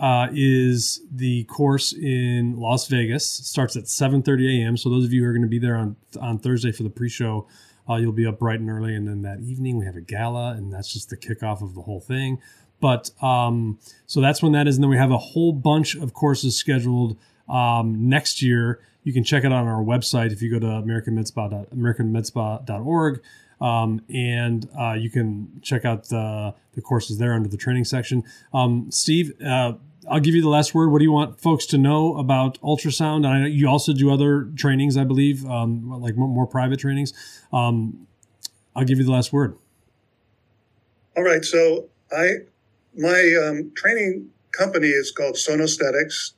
uh, 0.00 0.28
is 0.32 1.02
the 1.12 1.44
course 1.44 1.92
in 1.92 2.56
Las 2.56 2.88
Vegas. 2.88 3.38
It 3.38 3.44
starts 3.44 3.76
at 3.76 3.84
7:30 3.84 4.62
a.m. 4.62 4.76
So 4.76 4.88
those 4.88 5.04
of 5.04 5.12
you 5.12 5.22
who 5.22 5.28
are 5.28 5.32
going 5.32 5.42
to 5.42 5.48
be 5.48 5.58
there 5.58 5.76
on 5.76 5.96
on 6.18 6.38
Thursday 6.38 6.72
for 6.72 6.82
the 6.82 6.90
pre-show, 6.90 7.46
uh, 7.88 7.96
you'll 7.96 8.12
be 8.12 8.26
up 8.26 8.38
bright 8.38 8.60
and 8.60 8.70
early, 8.70 8.96
and 8.96 9.06
then 9.06 9.22
that 9.22 9.40
evening 9.40 9.78
we 9.78 9.84
have 9.84 9.96
a 9.96 10.00
gala, 10.00 10.52
and 10.52 10.72
that's 10.72 10.92
just 10.92 11.10
the 11.10 11.16
kickoff 11.18 11.62
of 11.62 11.74
the 11.74 11.82
whole 11.82 12.00
thing. 12.00 12.38
But 12.80 13.10
um, 13.22 13.78
so 14.06 14.22
that's 14.22 14.42
when 14.42 14.52
that 14.52 14.66
is, 14.66 14.76
and 14.76 14.82
then 14.82 14.90
we 14.90 14.96
have 14.96 15.10
a 15.10 15.18
whole 15.18 15.52
bunch 15.52 15.94
of 15.94 16.14
courses 16.14 16.56
scheduled 16.56 17.18
um, 17.46 18.08
next 18.08 18.40
year. 18.40 18.80
You 19.02 19.12
can 19.12 19.22
check 19.22 19.44
it 19.44 19.52
out 19.52 19.52
on 19.52 19.68
our 19.68 19.82
website 19.82 20.32
if 20.32 20.40
you 20.40 20.50
go 20.50 20.58
to 20.58 20.66
americanmedspa 20.66 21.68
americanmedspa.org. 21.74 23.22
Um, 23.60 24.00
and 24.08 24.66
uh, 24.78 24.94
you 24.94 25.10
can 25.10 25.60
check 25.60 25.84
out 25.84 26.08
the, 26.08 26.54
the 26.72 26.80
courses 26.80 27.18
there 27.18 27.34
under 27.34 27.48
the 27.48 27.58
training 27.58 27.84
section. 27.84 28.24
Um, 28.54 28.90
Steve, 28.90 29.32
uh, 29.44 29.74
I'll 30.10 30.20
give 30.20 30.34
you 30.34 30.42
the 30.42 30.48
last 30.48 30.74
word. 30.74 30.90
What 30.90 30.98
do 30.98 31.04
you 31.04 31.12
want 31.12 31.40
folks 31.40 31.64
to 31.66 31.78
know 31.78 32.16
about 32.16 32.60
ultrasound? 32.62 33.18
And 33.18 33.28
I 33.28 33.38
know 33.40 33.46
you 33.46 33.68
also 33.68 33.92
do 33.92 34.10
other 34.10 34.50
trainings, 34.56 34.96
I 34.96 35.04
believe, 35.04 35.46
um, 35.46 35.88
like 36.02 36.16
more, 36.16 36.48
private 36.48 36.80
trainings. 36.80 37.12
Um, 37.52 38.08
I'll 38.74 38.84
give 38.84 38.98
you 38.98 39.04
the 39.04 39.12
last 39.12 39.32
word. 39.32 39.56
All 41.16 41.22
right. 41.22 41.44
So 41.44 41.88
I 42.10 42.38
my 42.96 43.38
um, 43.46 43.72
training 43.76 44.30
company 44.50 44.88
is 44.88 45.12
called 45.12 45.36
Sonosthetics, 45.36 46.32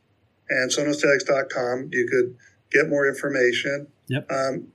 and 0.50 0.70
sonosthetics.com. 0.70 1.88
You 1.92 2.06
could 2.06 2.36
get 2.70 2.90
more 2.90 3.08
information. 3.08 3.86
Yep. 4.08 4.30
Um, 4.30 4.68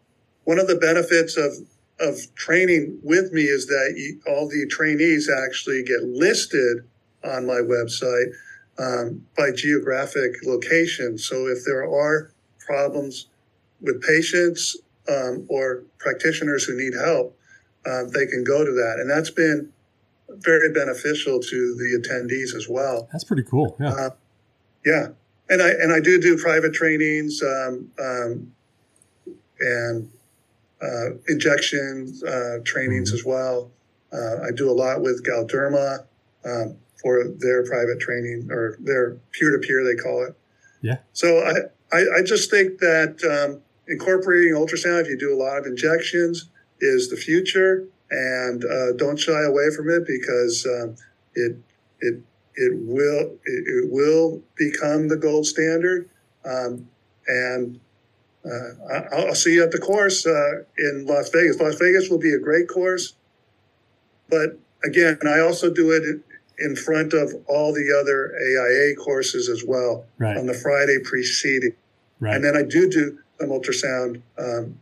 one 0.45 0.59
of 0.59 0.67
the 0.67 0.75
benefits 0.75 1.37
of 1.37 1.53
of 1.99 2.33
training 2.33 2.99
with 3.03 3.31
me 3.31 3.43
is 3.43 3.67
that 3.67 3.93
you, 3.95 4.19
all 4.27 4.47
the 4.47 4.65
trainees 4.67 5.29
actually 5.29 5.83
get 5.83 6.01
listed 6.03 6.87
on 7.23 7.45
my 7.45 7.61
website 7.61 8.31
um, 8.79 9.25
by 9.35 9.51
geographic 9.51 10.45
location. 10.45 11.17
So 11.17 11.47
if 11.47 11.59
there 11.65 11.83
are 11.83 12.31
problems 12.59 13.27
with 13.81 14.01
patients 14.01 14.77
um, 15.09 15.45
or 15.49 15.83
practitioners 15.99 16.63
who 16.65 16.77
need 16.77 16.93
help, 16.93 17.37
uh, 17.85 18.03
they 18.13 18.25
can 18.25 18.43
go 18.43 18.65
to 18.65 18.71
that. 18.71 18.97
And 18.99 19.09
that's 19.09 19.29
been 19.29 19.71
very 20.29 20.71
beneficial 20.73 21.39
to 21.39 21.75
the 21.75 22.01
attendees 22.01 22.55
as 22.55 22.67
well. 22.69 23.07
That's 23.11 23.23
pretty 23.23 23.43
cool. 23.43 23.75
Yeah. 23.79 23.89
Uh, 23.89 24.09
yeah. 24.85 25.07
And 25.49 25.61
I, 25.61 25.69
and 25.69 25.93
I 25.93 25.99
do 26.01 26.19
do 26.19 26.37
private 26.37 26.73
trainings 26.73 27.41
um, 27.41 27.91
um 27.99 28.51
and 29.59 30.11
uh, 30.81 31.17
injection 31.27 32.13
uh, 32.27 32.57
trainings 32.63 33.09
mm-hmm. 33.09 33.15
as 33.15 33.25
well. 33.25 33.71
Uh, 34.13 34.43
I 34.43 34.51
do 34.55 34.69
a 34.69 34.73
lot 34.73 35.01
with 35.01 35.25
Galderma. 35.25 36.05
For 37.01 37.25
their 37.37 37.63
private 37.63 37.99
training 37.99 38.47
or 38.49 38.77
their 38.79 39.17
peer 39.31 39.51
to 39.51 39.59
peer, 39.59 39.83
they 39.83 39.95
call 39.95 40.25
it. 40.25 40.35
Yeah. 40.81 40.97
So 41.13 41.39
I, 41.39 41.95
I, 41.95 41.99
I 42.19 42.23
just 42.25 42.49
think 42.49 42.79
that 42.79 43.23
um, 43.23 43.61
incorporating 43.87 44.53
ultrasound, 44.53 45.01
if 45.01 45.07
you 45.07 45.17
do 45.17 45.33
a 45.33 45.37
lot 45.37 45.57
of 45.57 45.65
injections, 45.65 46.49
is 46.79 47.09
the 47.09 47.17
future, 47.17 47.87
and 48.09 48.63
uh, 48.63 48.93
don't 48.93 49.19
shy 49.19 49.43
away 49.43 49.69
from 49.75 49.89
it 49.89 50.05
because 50.05 50.65
um, 50.65 50.95
it 51.33 51.57
it 51.99 52.21
it 52.55 52.73
will 52.75 53.37
it, 53.45 53.63
it, 53.67 53.91
will 53.91 54.41
become 54.55 55.07
the 55.07 55.17
gold 55.17 55.45
standard. 55.45 56.09
Um, 56.45 56.87
and 57.27 57.79
uh, 58.45 59.09
I'll, 59.11 59.27
I'll, 59.27 59.35
see 59.35 59.55
you 59.55 59.63
at 59.63 59.71
the 59.71 59.79
course 59.79 60.25
uh, 60.25 60.63
in 60.77 61.05
Las 61.05 61.29
Vegas. 61.29 61.59
Las 61.59 61.75
Vegas 61.75 62.09
will 62.09 62.19
be 62.19 62.33
a 62.33 62.39
great 62.39 62.67
course, 62.69 63.13
but 64.29 64.57
again, 64.83 65.19
I 65.27 65.39
also 65.39 65.73
do 65.73 65.91
it 65.91 66.21
in 66.59 66.75
front 66.75 67.13
of 67.13 67.33
all 67.47 67.73
the 67.73 67.95
other 67.99 68.33
AIA 68.35 68.95
courses 68.95 69.49
as 69.49 69.63
well 69.65 70.05
right. 70.17 70.37
on 70.37 70.47
the 70.47 70.53
Friday 70.53 70.97
preceding. 71.03 71.73
Right. 72.19 72.35
And 72.35 72.43
then 72.43 72.57
I 72.57 72.63
do 72.63 72.89
do 72.89 73.19
some 73.39 73.49
ultrasound 73.49 74.21
um, 74.37 74.79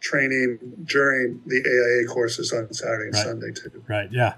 training 0.00 0.58
during 0.84 1.40
the 1.46 1.62
AIA 1.64 2.12
courses 2.12 2.52
on 2.52 2.72
Saturday 2.72 3.06
and 3.06 3.14
right. 3.14 3.24
Sunday 3.24 3.52
too. 3.52 3.82
Right. 3.88 4.08
Yeah. 4.10 4.34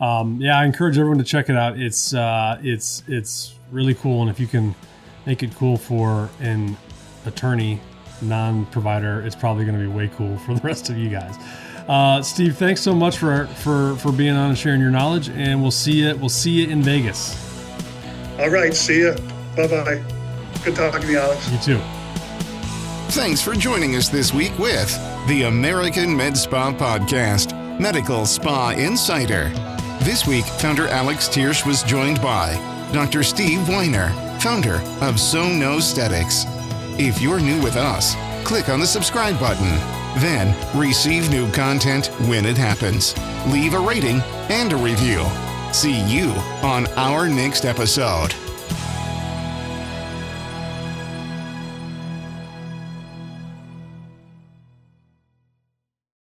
Um, 0.00 0.40
yeah. 0.40 0.58
I 0.58 0.64
encourage 0.64 0.98
everyone 0.98 1.18
to 1.18 1.24
check 1.24 1.48
it 1.50 1.56
out. 1.56 1.78
It's 1.78 2.14
uh, 2.14 2.58
it's 2.62 3.02
it's 3.08 3.54
really 3.70 3.94
cool, 3.94 4.22
and 4.22 4.30
if 4.30 4.40
you 4.40 4.46
can 4.46 4.74
make 5.26 5.42
it 5.42 5.54
cool 5.56 5.76
for 5.76 6.30
an 6.40 6.76
attorney 7.26 7.80
non-provider, 8.22 9.22
it's 9.22 9.36
probably 9.36 9.64
going 9.64 9.78
to 9.78 9.80
be 9.80 9.90
way 9.90 10.10
cool 10.16 10.36
for 10.38 10.54
the 10.54 10.60
rest 10.60 10.90
of 10.90 10.96
you 10.96 11.10
guys. 11.10 11.36
Uh, 11.90 12.22
Steve, 12.22 12.56
thanks 12.56 12.80
so 12.80 12.94
much 12.94 13.18
for 13.18 13.48
for 13.48 13.96
for 13.96 14.12
being 14.12 14.36
on 14.36 14.50
and 14.50 14.56
sharing 14.56 14.80
your 14.80 14.92
knowledge, 14.92 15.28
and 15.30 15.60
we'll 15.60 15.72
see 15.72 15.90
you. 15.90 16.16
We'll 16.18 16.28
see 16.28 16.52
you 16.52 16.68
in 16.68 16.84
Vegas. 16.84 17.36
All 18.38 18.48
right, 18.48 18.72
see 18.72 19.00
you. 19.00 19.16
Bye 19.56 19.66
bye. 19.66 20.04
Good 20.64 20.76
talking 20.76 21.00
to 21.00 21.06
you, 21.08 21.18
Alex. 21.18 21.50
You 21.50 21.58
too. 21.58 21.80
Thanks 23.08 23.42
for 23.42 23.54
joining 23.54 23.96
us 23.96 24.08
this 24.08 24.32
week 24.32 24.56
with 24.56 24.88
the 25.26 25.42
American 25.48 26.16
Med 26.16 26.36
Spa 26.36 26.72
Podcast, 26.72 27.80
Medical 27.80 28.24
Spa 28.24 28.70
Insider. 28.70 29.48
This 30.04 30.28
week, 30.28 30.44
founder 30.44 30.86
Alex 30.86 31.28
Tiersch 31.28 31.66
was 31.66 31.82
joined 31.82 32.22
by 32.22 32.54
Dr. 32.92 33.24
Steve 33.24 33.68
Weiner, 33.68 34.10
founder 34.38 34.76
of 35.00 35.16
Sonosthetics. 35.16 36.44
If 37.00 37.20
you're 37.20 37.40
new 37.40 37.60
with 37.60 37.74
us, 37.74 38.14
click 38.44 38.68
on 38.68 38.78
the 38.78 38.86
subscribe 38.86 39.40
button 39.40 39.99
then 40.18 40.54
receive 40.78 41.30
new 41.30 41.50
content 41.52 42.06
when 42.28 42.44
it 42.44 42.56
happens. 42.56 43.14
Leave 43.46 43.74
a 43.74 43.80
rating 43.80 44.20
and 44.50 44.72
a 44.72 44.76
review. 44.76 45.24
See 45.72 46.00
you 46.06 46.30
on 46.62 46.86
our 46.96 47.28
next 47.28 47.64
episode. 47.64 48.34